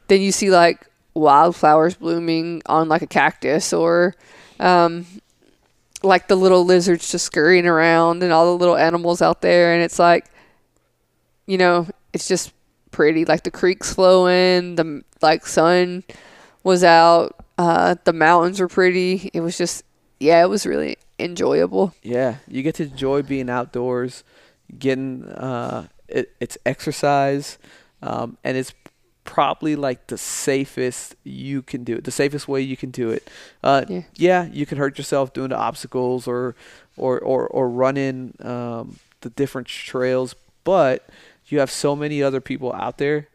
then 0.08 0.22
you 0.22 0.32
see 0.32 0.50
like 0.50 0.88
wildflowers 1.14 1.96
blooming 1.96 2.62
on 2.66 2.88
like 2.88 3.02
a 3.02 3.08
cactus 3.08 3.74
or 3.74 4.16
um, 4.60 5.06
like 6.04 6.28
the 6.28 6.36
little 6.36 6.66
lizards 6.66 7.12
just 7.12 7.26
scurrying 7.26 7.66
around 7.66 8.24
and 8.24 8.32
all 8.32 8.46
the 8.46 8.58
little 8.58 8.78
animals 8.78 9.22
out 9.22 9.42
there, 9.42 9.74
and 9.74 9.84
it's 9.84 10.00
like, 10.00 10.26
you 11.46 11.58
know, 11.58 11.88
it's 12.14 12.28
just 12.28 12.54
pretty. 12.92 13.26
Like 13.26 13.44
the 13.44 13.52
creeks 13.52 13.94
flowing, 13.94 14.76
the 14.76 15.02
like 15.22 15.46
sun 15.46 16.04
was 16.64 16.84
out, 16.84 17.36
uh, 17.58 17.96
the 18.04 18.14
mountains 18.14 18.60
were 18.60 18.68
pretty. 18.68 19.30
It 19.34 19.42
was 19.42 19.58
just, 19.58 19.84
yeah, 20.20 20.44
it 20.44 20.50
was 20.50 20.66
really 20.66 20.98
enjoyable. 21.20 21.94
Yeah, 22.04 22.36
you 22.48 22.64
get 22.64 22.76
to 22.76 22.84
enjoy 22.84 23.22
being 23.24 23.50
outdoors, 23.50 24.24
getting 24.78 25.26
uh, 25.26 25.88
it, 26.08 26.34
it's 26.40 26.58
exercise, 26.66 27.58
um, 28.02 28.38
and 28.44 28.58
it's 28.58 28.74
probably 29.24 29.76
like 29.76 30.08
the 30.08 30.18
safest 30.18 31.16
you 31.24 31.62
can 31.62 31.84
do 31.84 31.96
it. 31.96 32.04
The 32.06 32.12
safest 32.12 32.48
way 32.48 32.62
you 32.62 32.78
can 32.78 32.92
do 32.92 33.10
it. 33.10 33.30
Uh, 33.64 33.84
Yeah. 33.90 34.02
yeah, 34.16 34.46
you 34.52 34.66
can 34.66 34.78
hurt 34.78 34.98
yourself 34.98 35.34
doing 35.34 35.50
the 35.50 35.58
obstacles 35.58 36.28
or 36.28 36.56
or 36.96 37.20
or, 37.20 37.48
or 37.48 37.70
running 37.70 38.36
um, 38.42 39.00
the 39.22 39.30
different 39.32 39.68
trails, 39.68 40.36
but 40.64 41.10
you 41.48 41.60
have 41.60 41.72
so 41.72 41.95
many 41.95 42.22
other 42.22 42.41
people 42.41 42.74
out 42.74 42.98
there 42.98 43.28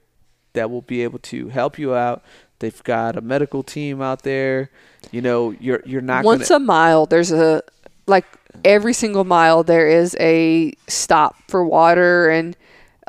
that 0.53 0.71
will 0.71 0.83
be 0.83 1.03
able 1.03 1.19
to 1.19 1.49
help 1.49 1.79
you 1.79 1.95
out. 1.95 2.23
They've 2.59 2.83
got 2.85 3.17
a 3.17 3.21
medical 3.21 3.63
team 3.63 4.01
out 4.01 4.23
there. 4.23 4.71
You 5.11 5.21
know, 5.21 5.51
you're 5.53 5.83
you're 5.85 6.01
not 6.01 6.25
once 6.25 6.49
gonna, 6.49 6.63
a 6.63 6.67
mile 6.67 7.07
there's 7.07 7.33
a 7.33 7.63
like 8.07 8.27
every 8.65 8.93
single 8.93 9.25
mile 9.25 9.63
there 9.63 9.89
is 9.89 10.17
a 10.21 10.73
stop 10.87 11.37
for 11.49 11.65
water 11.65 12.29
and 12.29 12.57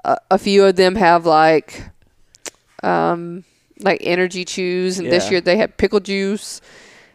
a, 0.05 0.17
a 0.31 0.37
few 0.37 0.63
of 0.65 0.75
them 0.75 0.95
have 0.95 1.25
like 1.25 1.83
um 2.81 3.43
like 3.79 3.99
energy 4.03 4.45
chews 4.45 4.99
and 4.99 5.11
this 5.11 5.29
year 5.29 5.41
they 5.41 5.57
had 5.57 5.77
pickle 5.77 5.99
juice 5.99 6.61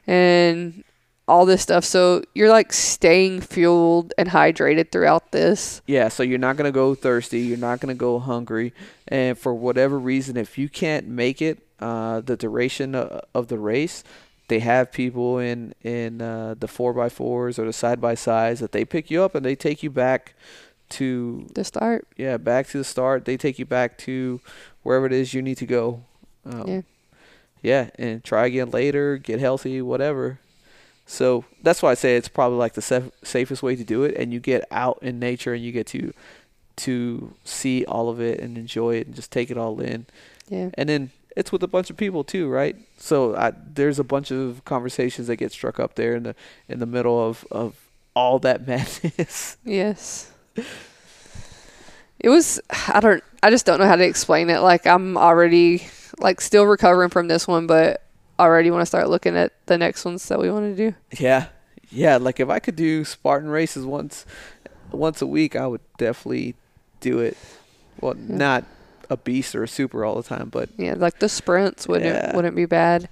and 0.06 0.84
all 1.28 1.46
this 1.46 1.62
stuff 1.62 1.84
so 1.84 2.22
you're 2.34 2.48
like 2.48 2.72
staying 2.72 3.40
fueled 3.40 4.12
and 4.18 4.30
hydrated 4.30 4.90
throughout 4.90 5.30
this 5.32 5.82
Yeah, 5.86 6.08
so 6.08 6.22
you're 6.22 6.38
not 6.38 6.56
gonna 6.56 6.72
go 6.72 6.94
thirsty. 6.94 7.40
You're 7.40 7.58
not 7.58 7.80
gonna 7.80 7.94
go 7.94 8.18
hungry, 8.18 8.72
and 9.06 9.38
for 9.38 9.54
whatever 9.54 9.98
reason, 9.98 10.36
if 10.36 10.58
you 10.58 10.68
can't 10.68 11.06
make 11.06 11.40
it, 11.40 11.58
uh, 11.80 12.20
the 12.20 12.36
duration 12.36 12.94
of, 12.94 13.48
the 13.48 13.58
race, 13.58 14.02
they 14.48 14.58
have 14.60 14.90
people 14.90 15.38
in 15.38 15.74
in 15.82 16.20
uh, 16.20 16.54
the 16.58 16.66
four 16.68 16.98
x 17.04 17.14
fours 17.14 17.58
or 17.58 17.66
the 17.66 17.72
side 17.72 18.00
by 18.00 18.14
sides 18.14 18.60
that 18.60 18.72
they 18.72 18.84
pick 18.84 19.10
you 19.10 19.22
up 19.22 19.34
and 19.34 19.44
they 19.44 19.54
take 19.54 19.82
you 19.82 19.90
back 19.90 20.34
to 20.88 21.46
the 21.54 21.62
start 21.64 22.08
yeah 22.16 22.36
back 22.38 22.66
to 22.68 22.78
the 22.78 22.84
start. 22.84 23.24
They 23.26 23.36
take 23.36 23.58
you 23.58 23.66
back 23.66 23.98
to 23.98 24.40
wherever 24.82 25.06
it 25.06 25.12
is 25.12 25.34
you 25.34 25.42
need 25.42 25.58
to 25.58 25.66
go. 25.66 26.02
Um, 26.46 26.64
Yeah. 26.66 26.80
yeah, 27.62 27.90
and 27.98 28.24
try 28.24 28.46
again 28.46 28.70
later. 28.70 29.18
Get 29.18 29.38
healthy, 29.38 29.82
whatever. 29.82 30.38
So 31.10 31.46
that's 31.62 31.82
why 31.82 31.90
I 31.90 31.94
say 31.94 32.16
it's 32.16 32.28
probably 32.28 32.58
like 32.58 32.74
the 32.74 32.82
saf- 32.82 33.10
safest 33.24 33.62
way 33.62 33.74
to 33.76 33.82
do 33.82 34.04
it, 34.04 34.14
and 34.16 34.30
you 34.30 34.40
get 34.40 34.66
out 34.70 34.98
in 35.00 35.18
nature 35.18 35.54
and 35.54 35.64
you 35.64 35.72
get 35.72 35.86
to 35.88 36.12
to 36.76 37.34
see 37.44 37.84
all 37.86 38.08
of 38.10 38.20
it 38.20 38.38
and 38.40 38.56
enjoy 38.56 38.94
it 38.96 39.06
and 39.06 39.16
just 39.16 39.32
take 39.32 39.50
it 39.50 39.56
all 39.58 39.80
in. 39.80 40.06
yeah 40.48 40.68
And 40.74 40.88
then 40.88 41.10
it's 41.34 41.50
with 41.50 41.62
a 41.62 41.66
bunch 41.66 41.90
of 41.90 41.96
people 41.96 42.22
too, 42.24 42.48
right? 42.48 42.76
So 42.98 43.34
I, 43.34 43.52
there's 43.74 43.98
a 43.98 44.04
bunch 44.04 44.30
of 44.30 44.64
conversations 44.64 45.26
that 45.28 45.36
get 45.36 45.50
struck 45.50 45.80
up 45.80 45.94
there 45.94 46.14
in 46.14 46.22
the 46.24 46.34
in 46.68 46.78
the 46.78 46.86
middle 46.86 47.18
of 47.26 47.44
of 47.50 47.74
all 48.14 48.38
that 48.40 48.66
madness. 48.68 49.56
Yes. 49.64 50.30
It 52.20 52.28
was 52.28 52.60
I 52.92 53.00
don't 53.00 53.24
I 53.42 53.50
just 53.50 53.64
don't 53.64 53.78
know 53.80 53.86
how 53.86 53.96
to 53.96 54.04
explain 54.04 54.50
it. 54.50 54.58
Like 54.58 54.86
I'm 54.86 55.16
already 55.16 55.86
like 56.18 56.40
still 56.40 56.64
recovering 56.64 57.10
from 57.10 57.28
this 57.28 57.48
one, 57.48 57.66
but 57.66 58.02
already 58.38 58.70
want 58.70 58.82
to 58.82 58.86
start 58.86 59.08
looking 59.08 59.36
at 59.36 59.52
the 59.66 59.76
next 59.78 60.04
ones 60.04 60.26
that 60.28 60.38
we 60.38 60.50
want 60.50 60.76
to 60.76 60.90
do. 60.90 60.96
yeah, 61.18 61.46
yeah. 61.90 62.16
Like 62.16 62.40
if 62.40 62.48
I 62.48 62.58
could 62.58 62.76
do 62.76 63.04
Spartan 63.04 63.48
races 63.50 63.84
once 63.84 64.24
once 64.92 65.20
a 65.22 65.26
week, 65.26 65.56
I 65.56 65.66
would 65.66 65.80
definitely 65.98 66.54
do 67.00 67.18
it. 67.20 67.36
Well, 68.00 68.14
not 68.14 68.64
a 69.10 69.16
beast 69.16 69.54
or 69.54 69.62
a 69.64 69.68
super 69.68 70.04
all 70.04 70.14
the 70.16 70.22
time, 70.22 70.48
but 70.50 70.68
Yeah, 70.76 70.94
like 70.96 71.18
the 71.18 71.28
sprints 71.28 71.88
wouldn't 71.88 72.06
Yeah. 72.14 72.34
wouldn't 72.36 72.54
be 72.56 72.66
bad. 72.66 73.08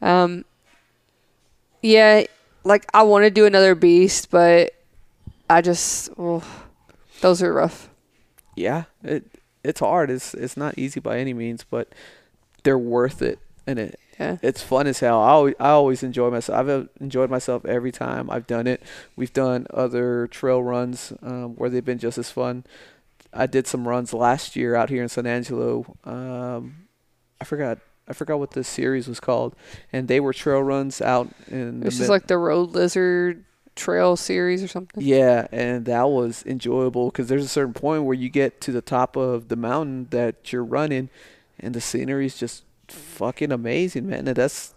Um 0.00 0.44
Yeah, 1.82 2.24
like 2.64 2.86
I 2.94 3.02
want 3.02 3.24
to 3.24 3.30
do 3.30 3.44
another 3.46 3.74
beast, 3.74 4.30
but 4.30 4.72
I 5.50 5.60
just 5.60 6.08
oh, 6.18 6.42
those 7.20 7.42
are 7.42 7.52
rough. 7.52 7.90
yeah, 8.56 8.84
it 9.02 9.24
it's 9.62 9.80
hard. 9.80 10.10
It's 10.10 10.34
it's 10.34 10.56
not 10.56 10.78
easy 10.78 11.00
by 11.00 11.18
any 11.18 11.34
means, 11.34 11.64
but 11.68 11.88
they're 12.62 12.78
worth 12.78 13.20
it, 13.20 13.38
and 13.66 13.78
it 13.78 13.98
Yeah. 14.18 14.36
it's 14.42 14.62
fun 14.62 14.86
as 14.86 15.00
hell. 15.00 15.20
I 15.20 15.30
always, 15.30 15.54
I 15.58 15.70
always 15.70 16.02
enjoy 16.02 16.30
myself. 16.30 16.58
I've 16.58 16.68
uh, 16.68 16.84
enjoyed 17.00 17.30
myself 17.30 17.64
every 17.64 17.90
time 17.92 18.30
I've 18.30 18.46
done 18.46 18.66
it. 18.66 18.82
We've 19.16 19.32
done 19.32 19.66
other 19.72 20.26
trail 20.28 20.62
runs 20.62 21.12
um, 21.22 21.56
where 21.56 21.68
they've 21.68 21.84
been 21.84 21.98
just 21.98 22.18
as 22.18 22.30
fun. 22.30 22.64
I 23.32 23.46
did 23.46 23.66
some 23.66 23.88
runs 23.88 24.12
last 24.12 24.54
year 24.54 24.76
out 24.76 24.90
here 24.90 25.02
in 25.02 25.08
San 25.08 25.26
Angelo. 25.26 25.96
Um, 26.04 26.86
I 27.40 27.44
forgot. 27.44 27.78
I 28.06 28.12
forgot 28.12 28.38
what 28.38 28.50
this 28.50 28.68
series 28.68 29.08
was 29.08 29.18
called, 29.18 29.56
and 29.92 30.08
they 30.08 30.20
were 30.20 30.34
trail 30.34 30.62
runs 30.62 31.00
out 31.00 31.28
in. 31.48 31.80
This 31.80 32.00
is 32.00 32.08
like 32.10 32.26
the 32.26 32.36
Road 32.36 32.72
Lizard 32.72 33.44
Trail 33.76 34.14
series 34.14 34.62
or 34.62 34.68
something. 34.68 35.02
yeah, 35.02 35.46
and 35.50 35.86
that 35.86 36.08
was 36.08 36.44
enjoyable 36.46 37.06
because 37.10 37.28
there's 37.28 37.44
a 37.44 37.48
certain 37.48 37.72
point 37.72 38.04
where 38.04 38.14
you 38.14 38.28
get 38.28 38.60
to 38.60 38.72
the 38.72 38.82
top 38.82 39.16
of 39.16 39.48
the 39.48 39.56
mountain 39.56 40.06
that 40.10 40.52
you're 40.52 40.62
running, 40.62 41.08
and 41.58 41.74
the 41.74 41.80
scenery 41.80 42.26
is 42.26 42.36
just 42.38 42.62
fucking 42.88 43.52
amazing, 43.52 44.08
man. 44.08 44.28
And 44.28 44.36
that's 44.36 44.74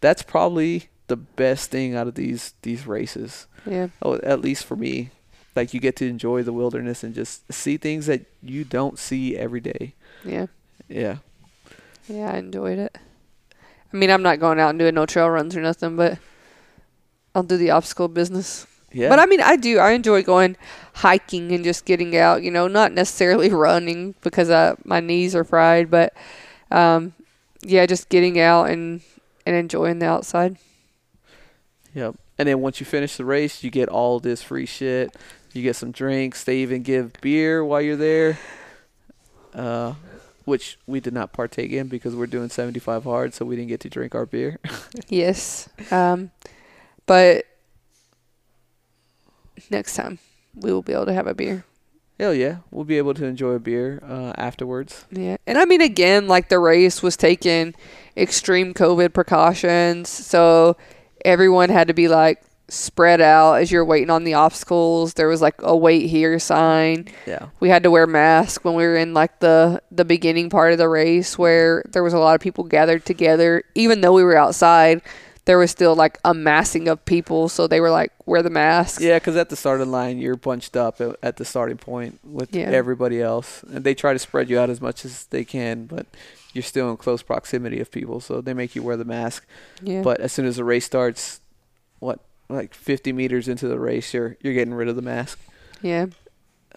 that's 0.00 0.22
probably 0.22 0.88
the 1.08 1.16
best 1.16 1.70
thing 1.70 1.94
out 1.94 2.06
of 2.06 2.14
these 2.14 2.54
these 2.62 2.86
races. 2.86 3.46
Yeah. 3.66 3.88
Oh, 4.02 4.16
at 4.22 4.40
least 4.40 4.64
for 4.64 4.76
me, 4.76 5.10
like 5.56 5.74
you 5.74 5.80
get 5.80 5.96
to 5.96 6.06
enjoy 6.08 6.42
the 6.42 6.52
wilderness 6.52 7.02
and 7.02 7.14
just 7.14 7.52
see 7.52 7.76
things 7.76 8.06
that 8.06 8.26
you 8.42 8.64
don't 8.64 8.98
see 8.98 9.36
every 9.36 9.60
day. 9.60 9.94
Yeah. 10.24 10.46
Yeah, 10.88 11.16
Yeah, 12.08 12.32
I 12.32 12.38
enjoyed 12.38 12.78
it. 12.78 12.96
I 13.92 13.96
mean, 13.96 14.10
I'm 14.10 14.22
not 14.22 14.40
going 14.40 14.58
out 14.58 14.70
and 14.70 14.78
doing 14.78 14.94
no 14.94 15.04
trail 15.04 15.28
runs 15.28 15.54
or 15.54 15.60
nothing, 15.60 15.96
but 15.96 16.18
I'll 17.34 17.42
do 17.42 17.58
the 17.58 17.70
obstacle 17.70 18.08
business. 18.08 18.66
Yeah. 18.90 19.10
But 19.10 19.18
I 19.18 19.26
mean, 19.26 19.42
I 19.42 19.56
do. 19.56 19.78
I 19.78 19.90
enjoy 19.90 20.22
going 20.22 20.56
hiking 20.94 21.52
and 21.52 21.62
just 21.62 21.84
getting 21.84 22.16
out. 22.16 22.42
You 22.42 22.50
know, 22.50 22.68
not 22.68 22.92
necessarily 22.92 23.50
running 23.52 24.14
because 24.22 24.48
uh, 24.48 24.76
my 24.84 25.00
knees 25.00 25.34
are 25.34 25.44
fried, 25.44 25.90
but 25.90 26.14
um, 26.70 27.12
yeah, 27.62 27.86
just 27.86 28.08
getting 28.08 28.38
out 28.38 28.70
and 28.70 29.00
and 29.46 29.56
enjoying 29.56 29.98
the 29.98 30.06
outside. 30.06 30.58
Yep. 31.94 32.16
And 32.38 32.48
then 32.48 32.60
once 32.60 32.80
you 32.80 32.86
finish 32.86 33.16
the 33.16 33.24
race, 33.24 33.64
you 33.64 33.70
get 33.70 33.88
all 33.88 34.20
this 34.20 34.42
free 34.42 34.66
shit. 34.66 35.14
You 35.52 35.62
get 35.62 35.74
some 35.74 35.90
drinks. 35.90 36.44
They 36.44 36.58
even 36.58 36.82
give 36.82 37.14
beer 37.20 37.64
while 37.64 37.80
you're 37.80 37.96
there, 37.96 38.38
uh, 39.54 39.94
which 40.44 40.78
we 40.86 41.00
did 41.00 41.14
not 41.14 41.32
partake 41.32 41.72
in 41.72 41.88
because 41.88 42.14
we're 42.14 42.26
doing 42.26 42.50
75 42.50 43.04
hard, 43.04 43.34
so 43.34 43.44
we 43.44 43.56
didn't 43.56 43.68
get 43.68 43.80
to 43.80 43.88
drink 43.88 44.14
our 44.14 44.26
beer. 44.26 44.58
Yes. 45.08 45.68
Um, 45.90 46.30
but 47.06 47.46
next 49.70 49.94
time 49.94 50.18
we 50.54 50.72
will 50.72 50.82
be 50.82 50.92
able 50.92 51.06
to 51.06 51.14
have 51.14 51.26
a 51.26 51.34
beer. 51.34 51.64
Hell 52.18 52.34
yeah, 52.34 52.58
we'll 52.70 52.84
be 52.84 52.98
able 52.98 53.14
to 53.14 53.24
enjoy 53.24 53.52
a 53.52 53.60
beer 53.60 54.02
uh, 54.02 54.32
afterwards. 54.36 55.04
Yeah. 55.10 55.36
And 55.46 55.56
I 55.56 55.64
mean, 55.64 55.80
again, 55.80 56.26
like 56.26 56.48
the 56.48 56.58
race 56.58 57.00
was 57.00 57.16
taking 57.16 57.74
extreme 58.16 58.74
COVID 58.74 59.12
precautions. 59.12 60.08
So 60.08 60.76
everyone 61.24 61.68
had 61.68 61.88
to 61.88 61.94
be 61.94 62.08
like 62.08 62.42
spread 62.70 63.20
out 63.20 63.54
as 63.54 63.72
you're 63.72 63.84
waiting 63.84 64.10
on 64.10 64.24
the 64.24 64.34
obstacles. 64.34 65.14
There 65.14 65.28
was 65.28 65.40
like 65.40 65.54
a 65.60 65.76
wait 65.76 66.08
here 66.08 66.38
sign. 66.38 67.06
Yeah. 67.26 67.48
We 67.60 67.68
had 67.68 67.82
to 67.84 67.90
wear 67.90 68.06
masks 68.06 68.64
when 68.64 68.74
we 68.74 68.84
were 68.84 68.96
in 68.96 69.14
like 69.14 69.38
the 69.40 69.80
the 69.90 70.04
beginning 70.04 70.50
part 70.50 70.72
of 70.72 70.78
the 70.78 70.88
race 70.88 71.38
where 71.38 71.82
there 71.88 72.02
was 72.02 72.12
a 72.12 72.18
lot 72.18 72.34
of 72.34 72.40
people 72.40 72.64
gathered 72.64 73.04
together. 73.04 73.62
Even 73.74 74.00
though 74.00 74.12
we 74.12 74.24
were 74.24 74.36
outside, 74.36 75.02
there 75.48 75.56
was 75.56 75.70
still 75.70 75.96
like 75.96 76.18
a 76.26 76.34
massing 76.34 76.88
of 76.88 77.02
people, 77.06 77.48
so 77.48 77.66
they 77.66 77.80
were 77.80 77.90
like 77.90 78.12
wear 78.26 78.42
the 78.42 78.50
mask. 78.50 79.00
Yeah, 79.00 79.18
because 79.18 79.34
at 79.34 79.48
the 79.48 79.56
starting 79.56 79.90
line, 79.90 80.18
you're 80.18 80.36
bunched 80.36 80.76
up 80.76 81.00
at, 81.00 81.16
at 81.22 81.36
the 81.38 81.44
starting 81.46 81.78
point 81.78 82.20
with 82.22 82.54
Yeah. 82.54 82.68
everybody 82.70 83.22
else, 83.22 83.62
and 83.62 83.82
they 83.82 83.94
try 83.94 84.12
to 84.12 84.18
spread 84.18 84.50
you 84.50 84.58
out 84.60 84.68
as 84.68 84.80
much 84.82 85.06
as 85.06 85.24
they 85.30 85.44
can, 85.44 85.86
but 85.86 86.04
you're 86.52 86.62
still 86.62 86.90
in 86.90 86.98
close 86.98 87.22
proximity 87.22 87.80
of 87.80 87.90
people, 87.90 88.20
so 88.20 88.42
they 88.42 88.52
make 88.52 88.76
you 88.76 88.82
wear 88.82 88.96
the 88.98 89.06
mask. 89.06 89.46
Yeah. 89.82 90.02
But 90.02 90.20
as 90.20 90.32
soon 90.32 90.44
as 90.44 90.56
the 90.56 90.64
race 90.64 90.84
starts, 90.84 91.40
what 91.98 92.18
like 92.50 92.74
50 92.74 93.12
meters 93.14 93.48
into 93.48 93.68
the 93.68 93.78
race, 93.80 94.12
you're 94.12 94.36
you're 94.42 94.54
getting 94.54 94.74
rid 94.74 94.88
of 94.88 94.96
the 94.96 95.02
mask. 95.02 95.38
yeah. 95.82 96.06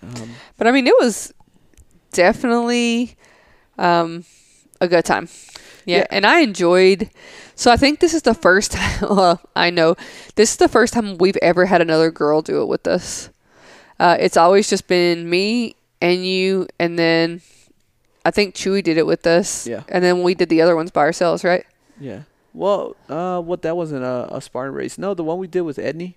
Um, 0.01 0.29
But 0.57 0.67
I 0.67 0.71
mean, 0.71 0.87
it 0.87 0.95
was 0.99 1.33
definitely 2.13 3.15
um, 3.77 4.23
a 4.79 4.87
good 4.87 5.05
time. 5.05 5.27
Yeah, 5.85 5.97
Yeah. 5.99 6.05
and 6.11 6.25
I 6.25 6.39
enjoyed. 6.41 7.09
So 7.61 7.69
I 7.69 7.77
think 7.77 7.99
this 7.99 8.15
is 8.15 8.23
the 8.23 8.33
first 8.33 8.71
time. 8.71 9.01
Well, 9.07 9.39
I 9.55 9.69
know 9.69 9.95
this 10.33 10.49
is 10.49 10.57
the 10.57 10.67
first 10.67 10.93
time 10.95 11.19
we've 11.19 11.37
ever 11.43 11.67
had 11.67 11.79
another 11.79 12.09
girl 12.09 12.41
do 12.41 12.63
it 12.63 12.65
with 12.65 12.87
us. 12.87 13.29
Uh, 13.99 14.17
it's 14.19 14.35
always 14.35 14.67
just 14.67 14.87
been 14.87 15.29
me 15.29 15.75
and 16.01 16.25
you, 16.25 16.65
and 16.79 16.97
then 16.97 17.41
I 18.25 18.31
think 18.31 18.55
Chewy 18.55 18.81
did 18.81 18.97
it 18.97 19.05
with 19.05 19.27
us. 19.27 19.67
Yeah. 19.67 19.83
and 19.89 20.03
then 20.03 20.23
we 20.23 20.33
did 20.33 20.49
the 20.49 20.59
other 20.59 20.75
ones 20.75 20.89
by 20.89 21.01
ourselves, 21.01 21.43
right? 21.43 21.67
yeah. 21.99 22.23
Well, 22.51 22.95
uh, 23.07 23.39
what 23.39 23.61
that 23.61 23.77
wasn't 23.77 24.05
a, 24.05 24.27
a 24.35 24.41
Spartan 24.41 24.73
race. 24.73 24.97
No, 24.97 25.13
the 25.13 25.23
one 25.23 25.37
we 25.37 25.45
did 25.45 25.61
with 25.61 25.77
Edney. 25.77 26.15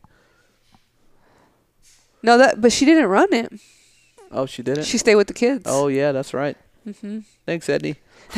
No, 2.22 2.38
that 2.38 2.62
but 2.62 2.72
she 2.72 2.86
didn't 2.86 3.10
run 3.10 3.34
it. 3.34 3.52
Oh, 4.32 4.46
she 4.46 4.62
didn't. 4.62 4.84
She 4.84 4.96
stayed 4.96 5.16
with 5.16 5.26
the 5.26 5.34
kids. 5.34 5.64
oh 5.66 5.88
yeah, 5.88 6.10
that's 6.10 6.32
right. 6.32 6.56
Hmm 6.84 7.18
Thanks, 7.46 7.66
Edney. 7.68 7.96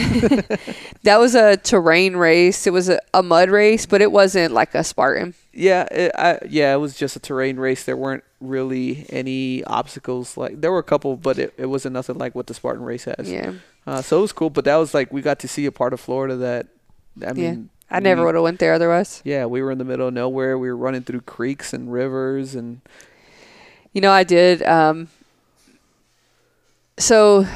That 1.02 1.18
was 1.18 1.34
a 1.34 1.56
terrain 1.56 2.16
race. 2.16 2.66
It 2.66 2.72
was 2.72 2.88
a, 2.88 2.98
a 3.14 3.22
mud 3.22 3.50
race, 3.50 3.86
but 3.86 4.00
it 4.02 4.10
wasn't 4.10 4.52
like 4.52 4.74
a 4.74 4.82
Spartan. 4.82 5.34
Yeah, 5.52 5.84
it, 5.90 6.12
I, 6.16 6.38
yeah, 6.48 6.74
it 6.74 6.78
was 6.78 6.96
just 6.96 7.16
a 7.16 7.20
terrain 7.20 7.56
race. 7.58 7.84
There 7.84 7.96
weren't 7.96 8.24
really 8.40 9.06
any 9.10 9.62
obstacles. 9.64 10.36
Like 10.36 10.60
there 10.60 10.72
were 10.72 10.78
a 10.80 10.82
couple, 10.84 11.16
but 11.16 11.38
it, 11.38 11.54
it 11.56 11.66
wasn't 11.66 11.94
nothing 11.94 12.18
like 12.18 12.34
what 12.34 12.46
the 12.48 12.54
Spartan 12.54 12.84
race 12.84 13.04
has. 13.04 13.30
Yeah. 13.30 13.52
Uh, 13.86 14.02
so 14.02 14.18
it 14.18 14.22
was 14.22 14.32
cool. 14.32 14.50
But 14.50 14.64
that 14.64 14.76
was 14.76 14.92
like 14.94 15.12
we 15.12 15.22
got 15.22 15.38
to 15.40 15.48
see 15.48 15.66
a 15.66 15.72
part 15.72 15.92
of 15.92 16.00
Florida 16.00 16.36
that, 16.36 16.66
I 17.22 17.26
Yeah. 17.26 17.32
mean, 17.52 17.70
I 17.90 18.00
never 18.00 18.24
would 18.24 18.34
have 18.34 18.42
went 18.42 18.58
there 18.58 18.74
otherwise. 18.74 19.22
Yeah, 19.24 19.46
we 19.46 19.62
were 19.62 19.70
in 19.70 19.78
the 19.78 19.84
middle 19.84 20.08
of 20.08 20.14
nowhere. 20.14 20.58
We 20.58 20.68
were 20.68 20.76
running 20.76 21.02
through 21.02 21.20
creeks 21.20 21.72
and 21.72 21.92
rivers, 21.92 22.56
and 22.56 22.80
You 23.92 24.00
know, 24.00 24.10
I 24.10 24.24
did. 24.24 24.62
Um, 24.64 25.08
so 26.98 27.46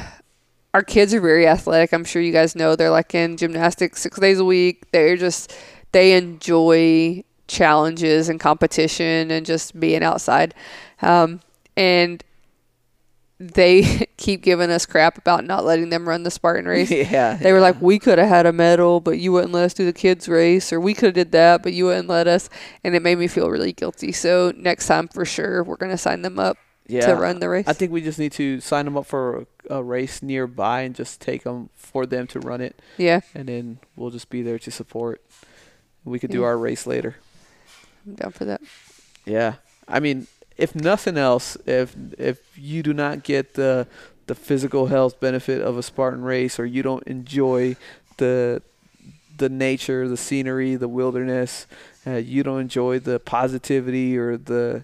our 0.73 0.83
kids 0.83 1.13
are 1.13 1.21
very 1.21 1.47
athletic. 1.47 1.93
I'm 1.93 2.05
sure 2.05 2.21
you 2.21 2.31
guys 2.31 2.55
know 2.55 2.75
they're 2.75 2.89
like 2.89 3.13
in 3.13 3.37
gymnastics 3.37 4.01
six 4.01 4.19
days 4.19 4.39
a 4.39 4.45
week. 4.45 4.89
They're 4.91 5.17
just 5.17 5.53
they 5.91 6.13
enjoy 6.13 7.23
challenges 7.47 8.29
and 8.29 8.39
competition 8.39 9.29
and 9.31 9.45
just 9.45 9.77
being 9.79 10.03
outside. 10.03 10.53
Um, 11.01 11.41
and 11.75 12.23
they 13.39 14.07
keep 14.17 14.41
giving 14.41 14.69
us 14.69 14.85
crap 14.85 15.17
about 15.17 15.43
not 15.43 15.65
letting 15.65 15.89
them 15.89 16.07
run 16.07 16.23
the 16.23 16.31
Spartan 16.31 16.65
race. 16.67 16.91
yeah, 16.91 17.35
They 17.35 17.51
were 17.51 17.59
like, 17.59 17.81
we 17.81 17.99
could 17.99 18.19
have 18.19 18.29
had 18.29 18.45
a 18.45 18.53
medal, 18.53 18.99
but 19.01 19.17
you 19.19 19.31
wouldn't 19.33 19.51
let 19.51 19.65
us 19.65 19.73
do 19.73 19.83
the 19.83 19.93
kids 19.93 20.29
race, 20.29 20.71
or 20.71 20.79
we 20.79 20.93
could 20.93 21.07
have 21.07 21.13
did 21.15 21.31
that, 21.33 21.63
but 21.63 21.73
you 21.73 21.85
wouldn't 21.85 22.07
let 22.07 22.27
us, 22.27 22.49
and 22.83 22.95
it 22.95 23.01
made 23.01 23.17
me 23.17 23.27
feel 23.27 23.49
really 23.49 23.73
guilty. 23.73 24.11
So 24.11 24.53
next 24.55 24.87
time, 24.87 25.07
for 25.07 25.25
sure, 25.25 25.63
we're 25.63 25.75
gonna 25.77 25.97
sign 25.97 26.21
them 26.21 26.39
up 26.39 26.57
yeah. 26.91 27.07
to 27.07 27.15
run 27.15 27.39
the 27.39 27.49
race. 27.49 27.67
I 27.67 27.73
think 27.73 27.91
we 27.91 28.01
just 28.01 28.19
need 28.19 28.31
to 28.33 28.59
sign 28.59 28.85
them 28.85 28.97
up 28.97 29.05
for 29.05 29.45
a, 29.69 29.77
a 29.77 29.83
race 29.83 30.21
nearby 30.21 30.81
and 30.81 30.95
just 30.95 31.21
take 31.21 31.43
them 31.43 31.69
for 31.75 32.05
them 32.05 32.27
to 32.27 32.39
run 32.39 32.61
it, 32.61 32.79
yeah, 32.97 33.21
and 33.33 33.47
then 33.47 33.79
we'll 33.95 34.11
just 34.11 34.29
be 34.29 34.41
there 34.41 34.59
to 34.59 34.71
support. 34.71 35.21
We 36.03 36.19
could 36.19 36.31
do 36.31 36.43
our 36.43 36.57
race 36.57 36.87
later. 36.87 37.15
I'm 38.05 38.15
down 38.15 38.31
for 38.31 38.45
that. 38.45 38.61
Yeah, 39.25 39.55
I 39.87 39.99
mean, 39.99 40.27
if 40.57 40.75
nothing 40.75 41.17
else, 41.17 41.57
if 41.65 41.95
if 42.17 42.39
you 42.57 42.83
do 42.83 42.93
not 42.93 43.23
get 43.23 43.53
the 43.53 43.87
the 44.27 44.35
physical 44.35 44.87
health 44.87 45.19
benefit 45.19 45.61
of 45.61 45.77
a 45.77 45.83
Spartan 45.83 46.23
race, 46.23 46.59
or 46.59 46.65
you 46.65 46.83
don't 46.83 47.03
enjoy 47.03 47.75
the 48.17 48.61
the 49.37 49.49
nature, 49.49 50.07
the 50.07 50.17
scenery, 50.17 50.75
the 50.75 50.87
wilderness, 50.87 51.65
uh, 52.05 52.11
you 52.11 52.43
don't 52.43 52.61
enjoy 52.61 52.99
the 52.99 53.19
positivity 53.19 54.17
or 54.17 54.37
the 54.37 54.83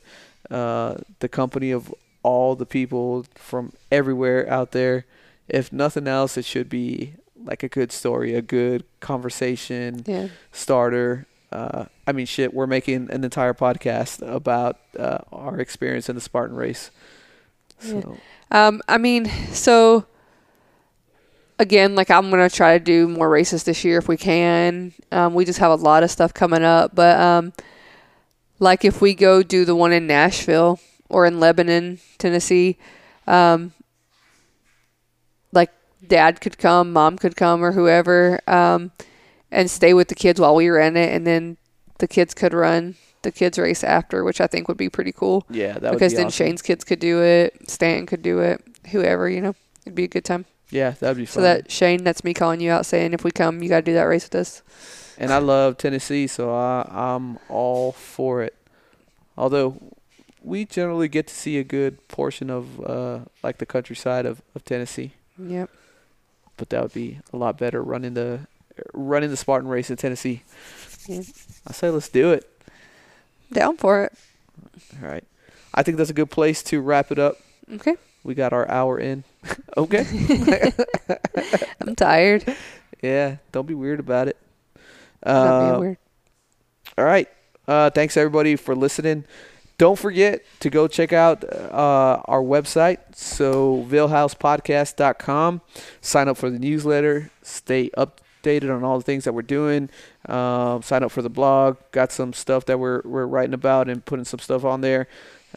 uh, 0.49 0.95
the 1.19 1.29
company 1.29 1.71
of 1.71 1.93
all 2.23 2.55
the 2.55 2.65
people 2.65 3.25
from 3.35 3.73
everywhere 3.91 4.49
out 4.49 4.71
there. 4.71 5.05
If 5.47 5.71
nothing 5.71 6.07
else, 6.07 6.37
it 6.37 6.45
should 6.45 6.69
be 6.69 7.13
like 7.43 7.63
a 7.63 7.69
good 7.69 7.91
story, 7.91 8.35
a 8.35 8.41
good 8.41 8.83
conversation 8.99 10.03
Yeah, 10.05 10.27
starter. 10.51 11.25
Uh, 11.51 11.85
I 12.05 12.11
mean, 12.11 12.25
shit, 12.25 12.53
we're 12.53 12.67
making 12.67 13.09
an 13.09 13.23
entire 13.23 13.53
podcast 13.53 14.21
about 14.27 14.79
uh, 14.99 15.19
our 15.31 15.59
experience 15.59 16.09
in 16.09 16.15
the 16.15 16.21
Spartan 16.21 16.57
race. 16.57 16.91
Yeah. 17.81 18.01
So, 18.01 18.17
um, 18.51 18.81
I 18.87 18.97
mean, 18.97 19.29
so 19.53 20.05
again, 21.59 21.95
like 21.95 22.09
I'm 22.11 22.29
gonna 22.29 22.49
try 22.49 22.77
to 22.77 22.83
do 22.83 23.07
more 23.07 23.29
races 23.29 23.63
this 23.63 23.83
year 23.83 23.97
if 23.97 24.07
we 24.07 24.17
can. 24.17 24.93
Um, 25.11 25.33
we 25.33 25.45
just 25.45 25.59
have 25.59 25.71
a 25.71 25.75
lot 25.75 26.03
of 26.03 26.11
stuff 26.11 26.33
coming 26.33 26.63
up, 26.63 26.93
but 26.93 27.19
um, 27.19 27.53
like 28.59 28.85
if 28.85 29.01
we 29.01 29.13
go 29.13 29.43
do 29.43 29.65
the 29.65 29.75
one 29.75 29.93
in 29.93 30.07
Nashville 30.07 30.79
or 31.09 31.25
in 31.25 31.39
Lebanon, 31.39 31.99
Tennessee, 32.17 32.77
um, 33.25 33.73
like 35.51 35.71
dad 36.05 36.41
could 36.41 36.57
come, 36.57 36.91
mom 36.91 37.17
could 37.17 37.35
come, 37.35 37.63
or 37.63 37.71
whoever, 37.71 38.39
um, 38.47 38.91
and 39.51 39.69
stay 39.69 39.93
with 39.93 40.07
the 40.07 40.15
kids 40.15 40.39
while 40.39 40.55
we 40.55 40.69
ran 40.69 40.97
it, 40.97 41.13
and 41.13 41.25
then 41.25 41.57
the 41.99 42.07
kids 42.07 42.33
could 42.33 42.53
run 42.53 42.95
the 43.23 43.31
kids 43.31 43.57
race 43.57 43.83
after, 43.83 44.23
which 44.23 44.39
I 44.39 44.47
think 44.47 44.67
would 44.67 44.77
be 44.77 44.89
pretty 44.89 45.11
cool 45.11 45.45
yeah, 45.49 45.73
that 45.73 45.81
would 45.81 45.91
because 45.93 46.13
be 46.13 46.17
then 46.17 46.27
awesome. 46.27 46.45
Shane's 46.45 46.61
kids 46.61 46.83
could 46.83 46.99
do 46.99 47.21
it, 47.21 47.69
Stan 47.69 48.05
could 48.05 48.21
do 48.21 48.39
it, 48.39 48.63
whoever, 48.91 49.29
you 49.29 49.41
know. 49.41 49.55
It'd 49.85 49.95
be 49.95 50.03
a 50.03 50.09
good 50.09 50.25
time. 50.25 50.45
Yeah, 50.69 50.91
that'd 50.91 51.17
be 51.17 51.25
fun. 51.25 51.33
So 51.33 51.41
that 51.41 51.71
Shane, 51.71 52.03
that's 52.03 52.23
me 52.23 52.33
calling 52.33 52.59
you 52.59 52.71
out 52.71 52.85
saying 52.85 53.13
if 53.13 53.23
we 53.23 53.31
come, 53.31 53.63
you 53.63 53.69
got 53.69 53.77
to 53.77 53.81
do 53.83 53.93
that 53.93 54.03
race 54.03 54.25
with 54.25 54.35
us. 54.35 54.61
And 55.17 55.31
I 55.33 55.37
love 55.39 55.77
Tennessee, 55.77 56.27
so 56.27 56.53
I, 56.53 56.87
I'm 56.89 57.39
all 57.49 57.91
for 57.91 58.41
it. 58.43 58.55
Although 59.37 59.77
we 60.43 60.65
generally 60.65 61.07
get 61.07 61.27
to 61.27 61.33
see 61.33 61.57
a 61.57 61.63
good 61.63 62.07
portion 62.07 62.49
of 62.49 62.81
uh, 62.81 63.19
like 63.43 63.57
the 63.57 63.65
countryside 63.65 64.25
of, 64.25 64.41
of 64.55 64.63
Tennessee, 64.65 65.11
Yep. 65.37 65.69
but 66.57 66.69
that 66.69 66.81
would 66.81 66.93
be 66.93 67.19
a 67.33 67.37
lot 67.37 67.57
better 67.57 67.81
running 67.83 68.13
the 68.13 68.41
running 68.93 69.29
the 69.29 69.37
Spartan 69.37 69.69
race 69.69 69.89
in 69.89 69.97
Tennessee. 69.97 70.43
Yeah. 71.07 71.21
I 71.67 71.73
say 71.73 71.89
let's 71.89 72.09
do 72.09 72.31
it. 72.31 72.49
Down 73.51 73.77
for 73.77 74.03
it. 74.03 74.13
All 75.01 75.07
right. 75.09 75.23
I 75.73 75.83
think 75.83 75.97
that's 75.97 76.09
a 76.09 76.13
good 76.13 76.29
place 76.31 76.61
to 76.63 76.81
wrap 76.81 77.11
it 77.11 77.19
up. 77.19 77.37
Okay. 77.73 77.95
We 78.23 78.33
got 78.33 78.51
our 78.53 78.69
hour 78.69 78.99
in. 78.99 79.23
okay. 79.77 80.05
I'm 81.81 81.95
tired. 81.95 82.43
Yeah. 83.01 83.37
Don't 83.51 83.67
be 83.67 83.73
weird 83.73 83.99
about 83.99 84.27
it. 84.27 84.37
Uh, 85.27 85.77
weird. 85.79 85.97
all 86.97 87.05
right. 87.05 87.29
Uh, 87.67 87.89
thanks 87.89 88.15
everybody 88.15 88.55
for 88.55 88.75
listening. 88.75 89.25
Don't 89.77 89.99
forget 89.99 90.41
to 90.61 90.69
go 90.69 90.87
check 90.87 91.13
out 91.13 91.43
uh, 91.43 92.21
our 92.25 92.41
website, 92.41 92.97
so 93.13 93.85
villhousepodcast.com. 93.89 95.61
Sign 96.01 96.27
up 96.27 96.37
for 96.37 96.49
the 96.49 96.57
newsletter. 96.57 97.29
Stay 97.43 97.91
up 97.95 98.21
updated 98.47 98.73
on 98.75 98.83
all 98.83 98.97
the 98.97 99.03
things 99.03 99.23
that 99.25 99.33
we're 99.33 99.41
doing. 99.41 99.89
Um, 100.27 100.81
sign 100.81 101.03
up 101.03 101.11
for 101.11 101.21
the 101.21 101.29
blog. 101.29 101.77
Got 101.91 102.11
some 102.11 102.33
stuff 102.33 102.65
that 102.65 102.79
we're 102.79 103.01
we're 103.03 103.25
writing 103.25 103.53
about 103.53 103.89
and 103.89 104.03
putting 104.03 104.25
some 104.25 104.39
stuff 104.39 104.63
on 104.65 104.81
there. 104.81 105.07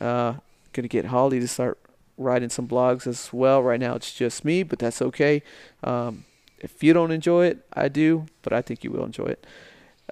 Uh, 0.00 0.34
gonna 0.72 0.88
get 0.88 1.06
Holly 1.06 1.40
to 1.40 1.48
start 1.48 1.78
writing 2.16 2.50
some 2.50 2.68
blogs 2.68 3.06
as 3.06 3.32
well. 3.32 3.62
Right 3.62 3.80
now 3.80 3.94
it's 3.94 4.12
just 4.12 4.44
me, 4.44 4.62
but 4.62 4.78
that's 4.78 5.00
okay. 5.02 5.42
Um, 5.82 6.24
if 6.60 6.82
you 6.82 6.92
don't 6.92 7.10
enjoy 7.10 7.46
it, 7.46 7.66
I 7.72 7.88
do, 7.88 8.26
but 8.42 8.52
I 8.52 8.62
think 8.62 8.84
you 8.84 8.90
will 8.90 9.04
enjoy 9.04 9.26
it. 9.26 9.46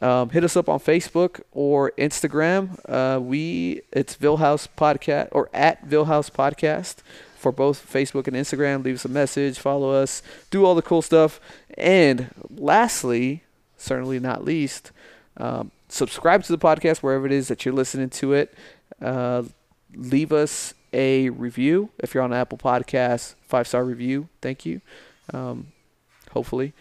Um, 0.00 0.30
hit 0.30 0.44
us 0.44 0.56
up 0.56 0.68
on 0.68 0.78
Facebook 0.78 1.40
or 1.50 1.92
Instagram. 1.98 2.78
Uh, 2.88 3.20
we 3.20 3.82
it's 3.92 4.16
Villhouse 4.16 4.68
Podcast 4.76 5.28
or 5.32 5.50
at 5.52 5.88
Villhouse 5.88 6.30
Podcast 6.30 6.96
for 7.36 7.50
both 7.50 7.90
Facebook 7.90 8.26
and 8.28 8.36
Instagram. 8.36 8.84
Leave 8.84 8.96
us 8.96 9.04
a 9.04 9.08
message, 9.08 9.58
follow 9.58 9.90
us, 9.90 10.22
do 10.50 10.64
all 10.64 10.74
the 10.74 10.82
cool 10.82 11.02
stuff. 11.02 11.40
And 11.76 12.28
lastly, 12.50 13.42
certainly 13.76 14.20
not 14.20 14.44
least, 14.44 14.92
um, 15.36 15.70
subscribe 15.88 16.44
to 16.44 16.52
the 16.52 16.58
podcast 16.58 16.98
wherever 16.98 17.26
it 17.26 17.32
is 17.32 17.48
that 17.48 17.64
you're 17.64 17.74
listening 17.74 18.10
to 18.10 18.34
it. 18.34 18.54
Uh, 19.00 19.44
leave 19.94 20.32
us 20.32 20.74
a 20.92 21.30
review 21.30 21.90
if 21.98 22.14
you're 22.14 22.22
on 22.22 22.32
Apple 22.32 22.58
Podcasts, 22.58 23.34
five 23.42 23.66
star 23.66 23.84
review. 23.84 24.28
Thank 24.40 24.64
you. 24.64 24.80
Um, 25.32 25.68
hopefully, 26.32 26.72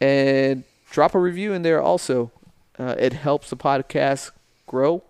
and 0.00 0.64
drop 0.90 1.14
a 1.14 1.18
review 1.18 1.52
in 1.52 1.62
there 1.62 1.80
also. 1.80 2.30
Uh, 2.78 2.94
it 2.98 3.12
helps 3.12 3.50
the 3.50 3.56
podcast 3.56 4.30
grow 4.66 5.02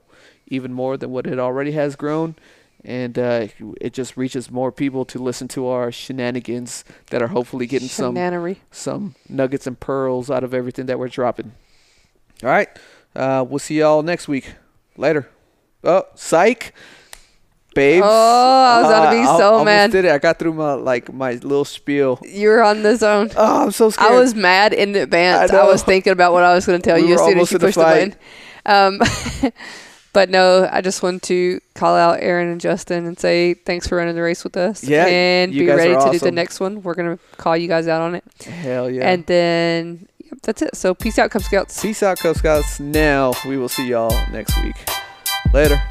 even 0.49 0.73
more 0.73 0.97
than 0.97 1.11
what 1.11 1.27
it 1.27 1.39
already 1.39 1.73
has 1.73 1.95
grown 1.97 2.35
and 2.85 3.19
uh, 3.19 3.47
it 3.81 3.93
just 3.93 4.17
reaches 4.17 4.51
more 4.51 4.73
people 4.73 5.05
to 5.05 5.19
listen 5.19 5.49
to 5.49 5.67
our 5.67 5.93
shenanigans 5.93 6.85
that 7.11 7.23
are 7.23 7.29
hopefully 7.29 7.67
getting 7.67 7.89
some 7.89 8.15
some 8.71 9.15
nuggets 9.29 9.67
and 9.67 9.79
pearls 9.79 10.31
out 10.31 10.43
of 10.43 10.53
everything 10.53 10.87
that 10.87 10.99
we're 10.99 11.09
dropping. 11.09 11.53
All 12.43 12.49
right, 12.49 12.69
uh, 13.15 13.45
we'll 13.49 13.61
see 13.61 13.79
y'all 13.79 14.03
next 14.03 14.27
week. 14.27 14.55
Later. 14.97 15.29
Oh, 15.85 16.05
psych, 16.15 16.75
babes. 17.75 18.07
Oh, 18.07 18.09
I 18.09 18.81
was 18.81 18.91
about 18.91 19.11
to 19.11 19.17
be 19.17 19.23
Uh, 19.23 19.37
so 19.39 19.53
almost 19.53 19.65
mad. 19.65 19.91
Did 19.93 20.05
it? 20.05 20.13
I 20.13 20.19
got 20.19 20.39
through 20.39 20.55
my 20.55 20.75
like 20.75 21.13
my 21.13 21.33
little 21.33 21.65
spiel. 21.65 22.19
You 22.23 22.49
were 22.49 22.63
on 22.63 22.83
the 22.83 22.97
zone. 22.97 23.31
Oh, 23.37 23.65
I'm 23.65 23.71
so 23.71 23.91
scared. 23.91 24.13
I 24.13 24.19
was 24.19 24.35
mad 24.35 24.73
in 24.73 24.95
advance. 24.95 25.53
I 25.53 25.59
I, 25.59 25.67
was 25.67 25.83
thinking 25.83 26.13
about 26.13 26.33
what 26.33 26.45
I 26.45 26.55
was 26.55 26.67
going 26.67 26.81
to 26.81 26.85
tell 26.85 27.01
We 27.01 27.09
you 27.09 27.15
as 27.15 27.21
soon 27.21 27.39
as 27.39 27.53
you 27.53 27.59
pushed 27.59 27.77
the 27.77 27.83
button. 27.83 28.15
Um, 28.65 29.01
but 30.13 30.31
no, 30.31 30.69
I 30.71 30.81
just 30.81 31.03
want 31.03 31.23
to 31.25 31.61
call 31.75 31.97
out 31.97 32.21
Erin 32.21 32.49
and 32.49 32.61
Justin 32.61 33.07
and 33.07 33.19
say 33.19 33.55
thanks 33.55 33.87
for 33.87 33.97
running 33.97 34.15
the 34.15 34.23
race 34.23 34.45
with 34.45 34.57
us. 34.57 34.85
Yeah, 34.85 35.07
and 35.07 35.53
be 35.53 35.67
ready 35.67 35.95
to 35.95 36.09
do 36.13 36.19
the 36.19 36.33
next 36.33 36.61
one. 36.61 36.83
We're 36.83 36.95
going 36.95 37.17
to 37.17 37.23
call 37.37 37.57
you 37.57 37.69
guys 37.69 37.89
out 37.89 38.03
on 38.03 38.15
it. 38.15 38.25
Hell 38.45 38.91
yeah. 38.91 39.11
And 39.11 39.27
then 39.27 40.09
yep, 40.19 40.39
that's 40.43 40.63
it. 40.63 40.77
So 40.77 40.95
peace 40.95 41.19
out, 41.19 41.31
Cub 41.31 41.43
Scouts. 41.43 41.81
Peace 41.81 42.03
out, 42.03 42.19
Cub 42.19 42.37
Scouts. 42.37 42.81
Now 42.81 43.33
we 43.47 43.57
will 43.57 43.69
see 43.69 43.89
y'all 43.89 44.11
next 44.31 44.63
week. 44.63 44.77
Later. 45.53 45.83